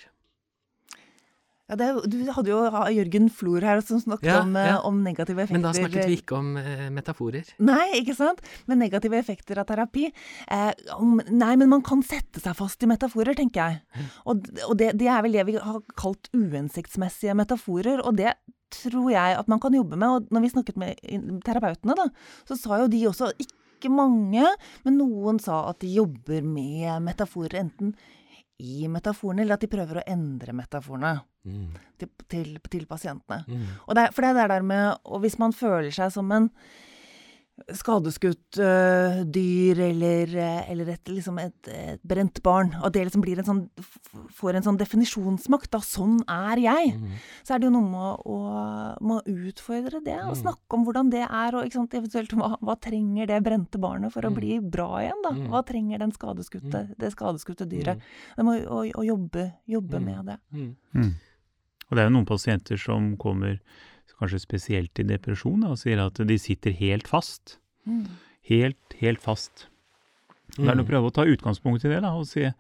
Ja, 1.68 1.76
det, 1.76 1.88
du 2.07 2.22
hadde 2.32 2.51
jo 2.53 2.59
Jørgen 2.95 3.26
Flor 3.34 3.65
her 3.68 3.82
som 3.84 3.99
snakket 3.99 4.30
Ja, 4.30 4.39
om, 4.45 4.55
eh, 4.55 4.70
ja. 4.70 4.78
om 4.88 5.01
negative 5.03 5.43
effekter. 5.43 5.57
Men 5.57 5.65
da 5.65 5.74
snakket 5.76 6.07
vi 6.07 6.15
ikke 6.22 6.38
om 6.38 6.53
eh, 6.61 6.86
metaforer. 6.95 7.49
Nei, 7.59 7.99
ikke 7.99 8.15
sant? 8.15 8.39
Men 8.72 8.80
negative 8.80 9.20
effekter 9.20 9.59
av 9.59 9.68
terapi 9.68 10.05
eh, 10.07 10.72
om, 10.95 11.18
Nei, 11.28 11.55
men 11.59 11.68
man 11.74 11.84
kan 11.84 12.03
sette 12.07 12.39
seg 12.39 12.55
fast 12.55 12.84
i 12.84 12.88
metaforer, 12.88 13.36
tenker 13.36 13.68
jeg. 13.68 14.07
Og, 14.24 14.47
og 14.70 14.78
det, 14.80 14.93
det 15.01 15.11
er 15.11 15.26
vel 15.26 15.36
det 15.36 15.47
vi 15.49 15.57
har 15.59 15.84
kalt 15.99 16.32
uhensiktsmessige 16.32 17.36
metaforer, 17.36 17.99
og 17.99 18.15
det 18.15 18.38
tror 18.72 19.11
jeg 19.11 19.36
at 19.36 19.51
man 19.51 19.59
kan 19.59 19.76
jobbe 19.76 19.99
med. 19.99 20.07
Og 20.07 20.32
når 20.32 20.47
vi 20.47 20.55
snakket 20.55 20.80
med 20.80 21.07
terapeutene, 21.43 21.99
da, 21.99 22.07
så 22.47 22.55
sa 22.59 22.80
jo 22.80 22.88
de 22.91 23.03
også 23.11 23.34
ikke 23.43 23.91
mange, 23.91 24.55
men 24.88 25.01
noen 25.03 25.43
sa 25.43 25.65
at 25.70 25.84
de 25.84 25.91
jobber 25.99 26.47
med 26.47 27.03
metaforer 27.05 27.59
enten 27.59 27.91
i 28.59 28.87
metaforene, 28.89 29.41
eller 29.43 29.53
at 29.53 29.61
de 29.61 29.67
prøver 29.69 29.99
å 30.01 30.07
endre 30.07 30.53
metaforene 30.53 31.19
Mm. 31.47 31.69
til, 31.97 32.09
til, 32.27 32.47
til 32.69 32.85
pasientene. 32.85 33.45
Mm. 33.47 33.67
Og 33.87 33.95
det, 33.95 34.01
er- 34.03 34.11
for 34.11 34.21
det 34.25 34.29
er 34.33 34.33
det 34.41 34.47
der 34.49 34.63
med 34.67 34.97
Og 35.05 35.21
hvis 35.23 35.37
man 35.39 35.53
føler 35.55 35.91
seg 35.95 36.11
som 36.11 36.29
en 36.35 36.49
skadeskutt 37.73 38.59
uh, 38.61 39.23
dyr 39.25 39.79
eller, 39.89 40.27
øh, 40.37 40.69
eller 40.71 40.89
et, 40.93 41.09
liksom 41.09 41.39
et, 41.41 41.67
et 41.67 42.01
brent 42.05 42.41
barn, 42.45 42.69
og 42.83 42.93
det 42.93 43.03
liksom 43.07 43.23
blir 43.25 43.39
en 43.41 43.47
sånn 43.47 43.61
får 44.37 44.55
en 44.59 44.63
sånn 44.67 44.77
definisjonsmakt, 44.79 45.71
da 45.73 45.79
sånn 45.83 46.19
er 46.29 46.61
jeg, 46.63 46.93
Mm. 46.97 47.15
så 47.43 47.55
er 47.55 47.59
det 47.59 47.67
jo 47.67 47.73
noe 47.73 47.89
med 47.89 48.21
å, 48.25 48.37
med 49.01 49.17
å 49.17 49.35
utfordre 49.49 50.03
det, 50.05 50.15
og 50.23 50.35
Mm. 50.35 50.41
snakke 50.43 50.77
om 50.77 50.85
hvordan 50.85 51.09
det 51.11 51.23
er, 51.25 51.55
og 51.55 51.65
ikke 51.65 51.73
sant, 51.79 51.93
eventuelt 51.97 52.29
hva, 52.37 52.57
hva 52.61 52.75
trenger 52.79 53.27
det 53.27 53.43
brente 53.43 53.77
barnet 53.81 54.13
for 54.13 54.21
å 54.21 54.29
Mm. 54.31 54.35
bli 54.35 54.59
bra 54.59 54.89
igjen, 55.01 55.21
da? 55.23 55.31
Mm. 55.31 55.47
Hva 55.49 55.65
trenger 55.65 55.99
den 55.99 56.11
skadeskutte, 56.11 56.95
det 56.97 57.11
skadeskutte 57.15 57.67
dyret? 57.67 57.99
Det 58.37 58.45
må 58.45 58.53
å, 58.65 58.85
å 58.93 59.03
jobbe, 59.05 59.53
jobbe 59.67 59.99
Mm. 59.99 60.05
med 60.05 60.25
det. 60.25 60.37
Mm. 60.53 61.15
Og 61.89 61.95
det 61.95 61.99
er 61.99 62.09
jo 62.09 62.15
noen 62.15 62.25
pasienter 62.27 62.77
som 62.77 63.15
kommer 63.17 63.59
kanskje 64.20 64.39
spesielt 64.41 64.99
i 64.99 65.03
depresjon 65.03 65.61
da, 65.61 65.68
og 65.70 65.78
sier 65.78 65.99
at 66.05 66.13
de 66.28 66.38
sitter 66.38 66.72
helt 66.74 67.07
fast. 67.07 67.57
Mm. 67.88 68.05
Helt, 68.49 68.93
helt 68.99 69.20
fast. 69.22 69.68
Det 70.57 70.65
er 70.70 70.76
Mm. 70.76 70.86
å 70.86 70.88
prøve 70.88 71.07
å 71.09 71.13
ta 71.13 71.24
utgangspunkt 71.28 71.84
i 71.86 71.89
det 71.89 72.01
da, 72.01 72.13
og 72.15 72.26
si 72.26 72.39
ja, 72.41 72.53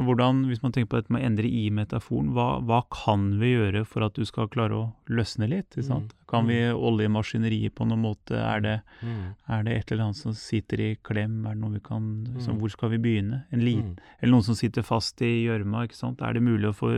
hvordan, 0.00 0.46
hvis 0.46 0.62
man 0.62 0.72
tenker 0.72 0.88
på 0.88 0.96
dette 1.02 1.10
med 1.10 1.20
å 1.20 1.26
endre 1.26 1.44
i 1.50 1.68
metaforen, 1.70 2.30
hva, 2.32 2.62
hva 2.64 2.82
kan 2.88 3.38
vi 3.40 3.50
gjøre 3.56 3.84
for 3.84 4.04
at 4.06 4.14
du 4.14 4.24
skal 4.24 4.46
klare 4.48 4.70
å 4.72 4.92
løsne 5.10 5.48
litt? 5.50 5.68
Ikke 5.74 5.84
sant? 5.84 6.14
Mm. 6.14 6.26
Kan 6.28 6.46
vi 6.46 6.60
olje 6.72 7.10
maskineriet 7.10 7.74
på 7.74 7.84
noen 7.86 8.00
måte? 8.00 8.30
Er 8.38 8.60
det, 8.60 8.82
Mm. 9.02 9.34
er 9.50 9.62
det 9.64 9.72
et 9.76 9.92
eller 9.92 10.04
annet 10.04 10.16
som 10.16 10.32
sitter 10.32 10.80
i 10.80 10.96
klem? 11.02 11.44
Er 11.44 11.50
det 11.54 11.60
noe 11.60 11.72
vi 11.74 11.80
kan, 11.80 12.24
så 12.38 12.54
Mm. 12.54 12.58
hvor 12.60 12.70
skal 12.70 12.88
vi 12.90 12.98
begynne? 12.98 13.44
En 13.52 13.60
liten, 13.60 13.96
Mm. 13.96 13.98
Eller 14.22 14.32
noen 14.32 14.44
som 14.44 14.54
sitter 14.54 14.82
fast 14.82 15.20
i 15.20 15.44
gjørma, 15.44 15.84
ikke 15.88 15.96
sant? 15.96 16.22
Er 16.22 16.32
det 16.32 16.42
mulig 16.42 16.70
å 16.70 16.74
få 16.74 16.90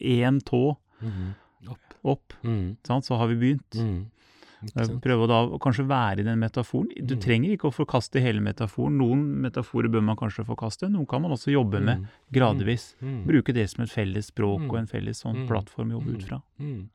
én 0.00 0.40
tå 0.44 0.76
Mm. 1.02 1.34
Opp. 2.04 2.32
Mm. 2.44 2.76
sant? 2.86 3.04
så 3.04 3.16
har 3.18 3.26
vi 3.28 3.36
begynt. 3.36 3.70
Mm. 3.76 4.06
Eh? 4.76 4.88
Prøve 5.00 5.24
å 5.24 5.28
da 5.28 5.58
kanskje 5.58 5.86
være 5.88 6.20
i 6.20 6.22
den 6.22 6.38
metaforen. 6.38 6.88
Du 7.06 7.14
Mm. 7.16 7.20
trenger 7.20 7.50
ikke 7.56 7.70
å 7.70 7.74
forkaste 7.74 8.20
hele 8.20 8.40
metaforen. 8.40 8.98
Noen 8.98 9.40
metaforer 9.40 9.88
bør 9.88 10.02
man 10.04 10.16
kanskje 10.16 10.44
forkaste, 10.44 10.88
noen 10.90 11.06
kan 11.08 11.22
man 11.22 11.30
også 11.32 11.50
jobbe 11.52 11.80
med 11.82 11.98
Mm. 12.00 12.06
gradvis. 12.32 12.94
Mm. 13.02 13.24
Bruke 13.26 13.54
det 13.54 13.70
som 13.70 13.82
et 13.84 13.90
felles 13.90 14.30
språk 14.30 14.60
Mm. 14.60 14.70
og 14.70 14.76
en 14.76 14.86
felles 14.86 15.22
sånn 15.24 15.36
Mm. 15.36 15.48
plattform 15.48 15.88
å 15.92 16.00
jobbe 16.00 16.10
ut 16.12 16.20
Mm. 16.20 16.28
fra. 16.28 16.42
Mm. 16.60 16.88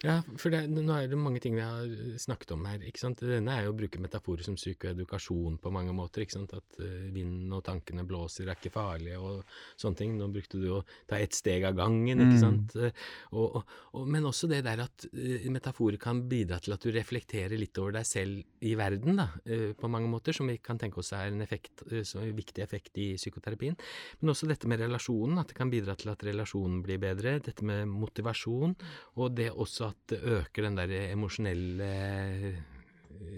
Ja, 0.00 0.20
for 0.40 0.48
det, 0.48 0.62
nå 0.72 0.94
er 0.96 1.10
det 1.10 1.18
mange 1.20 1.42
ting 1.44 1.56
vi 1.58 1.60
har 1.64 1.88
snakket 2.16 2.54
om 2.54 2.62
her. 2.64 2.80
ikke 2.88 3.02
sant? 3.02 3.20
Denne 3.20 3.52
er 3.52 3.66
jo 3.66 3.74
å 3.74 3.76
bruke 3.76 4.00
metaforer 4.00 4.46
som 4.46 4.56
psykoedukasjon 4.56 5.58
på 5.60 5.72
mange 5.74 5.92
måter. 5.92 6.24
ikke 6.24 6.38
sant? 6.38 6.54
At 6.56 6.78
uh, 6.80 7.10
vinden 7.12 7.52
og 7.52 7.64
tankene 7.66 8.06
blåser 8.08 8.48
er 8.48 8.56
ikke 8.56 8.72
farlige 8.72 9.18
og 9.20 9.42
sånne 9.76 10.00
ting. 10.00 10.14
Nå 10.16 10.30
brukte 10.32 10.60
du 10.62 10.70
å 10.78 10.80
ta 11.10 11.18
ett 11.20 11.36
steg 11.36 11.66
av 11.68 11.76
gangen, 11.76 12.16
ikke 12.16 12.30
Mm. 12.30 12.40
sant. 12.40 12.74
Mm. 12.78 13.04
Og, 13.36 13.56
og, 13.60 13.74
og, 13.92 14.08
men 14.08 14.24
også 14.30 14.48
det 14.48 14.62
der 14.64 14.80
at 14.86 15.04
uh, 15.12 15.50
metaforer 15.52 16.00
kan 16.00 16.22
bidra 16.30 16.60
til 16.64 16.72
at 16.72 16.80
du 16.80 16.90
reflekterer 16.96 17.58
litt 17.60 17.76
over 17.82 17.98
deg 17.98 18.08
selv 18.08 18.64
i 18.64 18.74
verden, 18.76 19.16
da, 19.20 19.28
eh, 19.44 19.72
på 19.76 19.88
mange 19.88 20.08
måter, 20.08 20.32
som 20.36 20.48
vi 20.48 20.56
kan 20.60 20.78
tenke 20.80 21.00
oss 21.00 21.12
er 21.16 21.28
en 21.30 21.40
effekt, 21.44 21.82
eh, 21.90 22.02
så 22.04 22.20
en 22.20 22.34
viktig 22.36 22.62
effekt 22.64 22.96
i 23.00 23.14
psykoterapien. 23.16 23.76
Men 24.20 24.32
også 24.34 24.48
dette 24.48 24.68
med 24.68 24.80
relasjonen, 24.80 25.38
at 25.40 25.48
det 25.52 25.56
kan 25.56 25.70
bidra 25.72 25.96
til 25.96 26.12
at 26.12 26.24
relasjonen 26.24 26.82
blir 26.84 27.00
bedre. 27.00 27.38
Dette 27.40 27.64
med 27.64 27.88
motivasjon, 27.88 28.76
og 29.16 29.34
det 29.36 29.50
også 29.52 29.89
at 29.90 29.98
det 30.12 30.20
øker 30.38 30.66
den 30.68 30.78
der 30.80 30.94
emosjonelle 31.12 31.90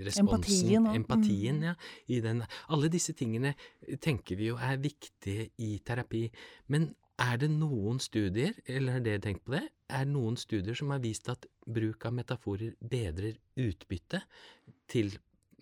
responsen. 0.07 0.69
Empatien. 0.69 0.87
Empatien, 0.95 1.57
Mm. 1.57 1.63
ja. 1.63 1.75
I 2.09 2.21
den. 2.21 2.43
Alle 2.69 2.89
disse 2.89 3.13
tingene 3.13 3.55
tenker 4.01 4.37
vi 4.37 4.47
jo 4.51 4.57
er 4.57 4.77
viktige 4.77 5.51
i 5.59 5.79
terapi. 5.85 6.31
Men 6.69 6.95
er 7.19 7.37
det 7.37 7.51
noen 7.51 7.99
studier, 8.01 8.55
eller 8.67 8.93
har 8.93 9.01
dere 9.05 9.21
tenkt 9.21 9.45
på 9.45 9.53
det, 9.57 9.69
er 9.91 10.05
det 10.05 10.13
noen 10.15 10.37
studier 10.37 10.75
som 10.75 10.91
har 10.91 11.03
vist 11.03 11.29
at 11.29 11.47
bruk 11.67 12.07
av 12.07 12.15
metaforer 12.17 12.73
bedrer 12.81 13.37
utbytte 13.61 14.23
til 14.89 15.13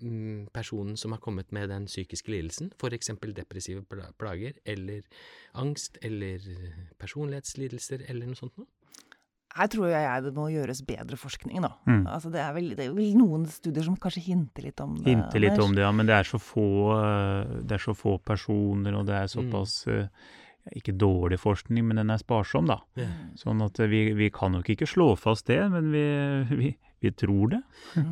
mm, 0.00 0.48
personen 0.54 0.96
som 0.96 1.12
har 1.12 1.20
kommet 1.20 1.50
med 1.52 1.68
den 1.68 1.86
psykiske 1.86 2.30
lidelsen, 2.32 2.72
f.eks. 2.80 3.10
depressive 3.34 3.84
plager, 4.18 4.52
eller 4.64 5.02
angst, 5.54 5.98
eller 6.02 6.38
personlighetslidelser, 6.98 8.06
eller 8.08 8.26
noe 8.30 8.38
sånt 8.38 8.56
noe? 8.56 8.66
Her 9.50 9.70
tror 9.72 9.88
jeg 9.90 10.24
det 10.26 10.30
må 10.36 10.46
gjøres 10.52 10.82
bedre 10.86 11.16
forskning, 11.18 11.62
da. 11.64 11.72
Mm. 11.88 12.04
Altså, 12.06 12.30
det, 12.30 12.42
er 12.42 12.52
vel, 12.54 12.68
det 12.78 12.84
er 12.86 12.92
vel 12.94 13.16
noen 13.18 13.48
studier 13.50 13.86
som 13.86 13.96
kanskje 13.98 14.22
hinter 14.28 14.68
litt 14.68 14.82
om 14.84 14.94
det. 15.00 15.08
Hinter 15.10 15.42
litt 15.42 15.58
om 15.62 15.74
det, 15.74 15.82
ja, 15.82 15.90
men 15.94 16.06
det 16.06 16.14
er 16.20 16.28
så 16.28 16.38
få, 16.42 16.68
eh, 16.98 17.56
det 17.64 17.78
er 17.78 17.82
så 17.82 17.96
få 17.98 18.18
personer, 18.22 18.94
og 18.98 19.08
det 19.10 19.18
er 19.18 19.32
såpass 19.32 19.82
mm. 19.88 20.06
Ikke 20.76 20.92
dårlig 20.92 21.38
forskning, 21.40 21.86
men 21.88 21.98
den 21.98 22.12
er 22.12 22.20
sparsom, 22.20 22.68
da. 22.68 22.76
Mm. 22.98 23.32
Sånn 23.40 23.62
at 23.64 23.80
eh, 23.80 23.88
vi, 23.90 24.02
vi 24.18 24.28
kan 24.34 24.52
nok 24.54 24.68
ikke 24.74 24.88
slå 24.88 25.14
fast 25.18 25.48
det, 25.48 25.58
men 25.72 25.88
vi, 25.94 26.04
vi, 26.50 26.72
vi 27.00 27.12
tror 27.16 27.54
det. 27.54 27.62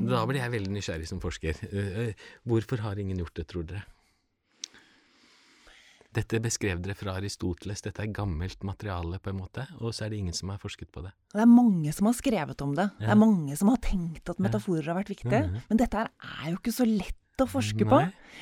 Da 0.09 0.25
blir 0.27 0.41
jeg 0.41 0.55
veldig 0.57 0.73
nysgjerrig 0.73 1.11
som 1.11 1.21
forsker. 1.23 1.61
Eh, 1.69 2.01
eh, 2.07 2.27
Hvorfor 2.49 2.83
har 2.87 2.99
ingen 2.99 3.21
gjort 3.21 3.37
det, 3.37 3.47
tror 3.53 3.69
dere? 3.69 3.85
Dette 6.17 6.41
beskrev 6.41 6.81
dere 6.81 6.97
fra 6.97 7.19
Aristoteles, 7.19 7.83
dette 7.85 8.01
er 8.01 8.13
gammelt 8.17 8.63
materiale 8.65 9.21
på 9.21 9.33
en 9.33 9.43
måte, 9.43 9.67
og 9.77 9.93
så 9.93 10.07
er 10.07 10.15
det 10.15 10.23
ingen 10.23 10.37
som 10.37 10.49
har 10.49 10.61
forsket 10.63 10.89
på 10.95 11.03
det. 11.05 11.13
Det 11.35 11.43
er 11.45 11.51
mange 11.53 11.93
som 11.93 12.09
har 12.09 12.17
skrevet 12.17 12.65
om 12.65 12.73
det. 12.79 12.89
Det 12.97 13.11
er 13.13 13.21
mange 13.21 13.57
som 13.61 13.69
har 13.69 13.81
tenkt 13.85 14.33
at 14.33 14.41
metaforer 14.41 14.89
har 14.89 14.97
vært 15.03 15.13
viktige. 15.13 15.45
Mhm. 15.45 15.65
Men 15.69 15.81
dette 15.85 16.07
er 16.09 16.47
jo 16.49 16.57
ikke 16.57 16.73
så 16.73 16.89
lett 16.89 17.17
å 17.39 17.47
forske 17.47 17.87
på. 17.87 17.99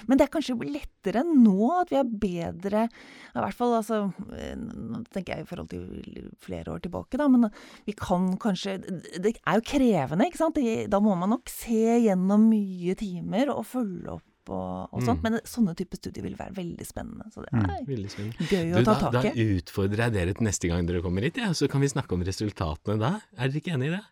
Men 0.08 0.18
det 0.18 0.26
er 0.26 0.32
kanskje 0.32 0.56
lettere 0.64 1.22
nå 1.26 1.68
at 1.80 1.90
vi 1.92 1.98
er 2.00 2.08
bedre 2.08 2.84
I 2.86 3.42
hvert 3.42 3.56
fall 3.56 3.74
altså 3.78 3.98
eh, 4.32 4.56
Nå 4.56 5.02
tenker 5.12 5.36
jeg 5.36 5.44
i 5.44 5.48
forhold 5.48 5.68
til 5.68 6.30
flere 6.40 6.72
år 6.72 6.80
tilbake, 6.84 7.18
da. 7.20 7.26
Men 7.28 7.48
vi 7.84 7.92
kan 7.96 8.34
kanskje 8.40 8.78
Det 9.20 9.34
er 9.36 9.58
jo 9.58 9.66
krevende, 9.68 10.28
ikke 10.28 10.40
sant. 10.40 10.60
Da 10.88 11.02
må 11.02 11.16
man 11.18 11.34
nok 11.34 11.52
se 11.52 11.98
gjennom 12.06 12.48
mye 12.48 12.96
timer 12.98 13.52
og 13.52 13.66
følge 13.68 14.16
opp 14.16 14.24
og, 14.52 14.88
og 14.92 15.02
sånt. 15.02 15.22
Mm. 15.22 15.26
Men 15.32 15.40
sånne 15.48 15.74
type 15.78 15.96
studier 15.98 16.22
vil 16.26 16.36
være 16.38 16.54
veldig 16.56 16.86
spennende. 16.86 17.28
Så 17.34 17.42
det 17.44 17.52
Mm. 17.52 17.64
er 17.64 17.82
mm. 17.82 18.08
spennende. 18.08 18.48
gøy 18.50 18.72
Du, 18.72 18.80
å 18.80 18.84
ta 18.84 18.94
da, 19.00 19.10
da 19.10 19.22
tak 19.22 19.36
i. 19.36 19.46
utfordrer 19.60 20.04
jeg 20.06 20.12
dere 20.12 20.34
til 20.34 20.44
neste 20.46 20.68
gang 20.68 20.86
dere 20.86 21.02
kommer 21.02 21.22
hit, 21.22 21.36
ja, 21.42 21.52
så 21.52 21.68
kan 21.70 21.80
vi 21.80 21.88
snakke 21.88 22.12
om 22.14 22.22
resultatene 22.26 22.98
da. 23.00 23.14
Er 23.38 23.48
dere 23.48 23.60
ikke 23.62 23.74
enig 23.74 23.92
i 23.92 23.96
det? 23.96 24.04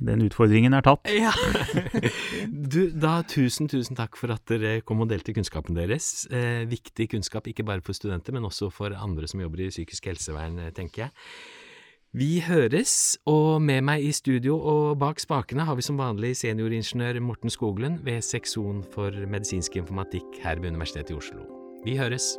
Den 0.00 0.22
utfordringen 0.24 0.72
er 0.72 0.80
tatt. 0.80 1.04
Ja. 1.12 1.32
Du, 2.70 2.88
da 2.94 3.20
tusen, 3.26 3.68
tusen 3.68 3.96
takk 3.98 4.16
for 4.16 4.32
at 4.32 4.44
dere 4.48 4.80
kom 4.86 5.02
og 5.04 5.10
delte 5.10 5.34
kunnskapen 5.36 5.76
deres. 5.76 6.26
Eh, 6.32 6.62
viktig 6.70 7.08
kunnskap, 7.12 7.48
ikke 7.50 7.64
bare 7.66 7.82
for 7.84 7.92
studenter, 7.96 8.32
men 8.32 8.46
også 8.48 8.70
for 8.72 8.94
andre 8.96 9.28
som 9.28 9.42
jobber 9.42 9.64
i 9.66 9.70
psykisk 9.72 10.06
helsevern, 10.10 10.58
eh, 10.62 10.70
tenker 10.76 11.06
jeg. 11.06 11.12
Vi 12.10 12.40
høres, 12.42 13.14
og 13.30 13.62
med 13.62 13.84
meg 13.86 14.02
i 14.02 14.10
studio 14.10 14.56
og 14.58 14.96
bak 14.98 15.22
spakene 15.22 15.62
har 15.62 15.78
vi 15.78 15.84
som 15.86 16.00
vanlig 16.00 16.32
senioringeniør 16.40 17.20
Morten 17.22 17.54
Skoglund 17.54 18.02
ved 18.02 18.18
seksjon 18.26 18.82
for 18.96 19.14
medisinsk 19.30 19.78
informatikk 19.78 20.42
her 20.42 20.58
ved 20.58 20.74
Universitetet 20.74 21.14
i 21.14 21.20
Oslo. 21.22 21.46
Vi 21.86 21.94
høres. 22.02 22.32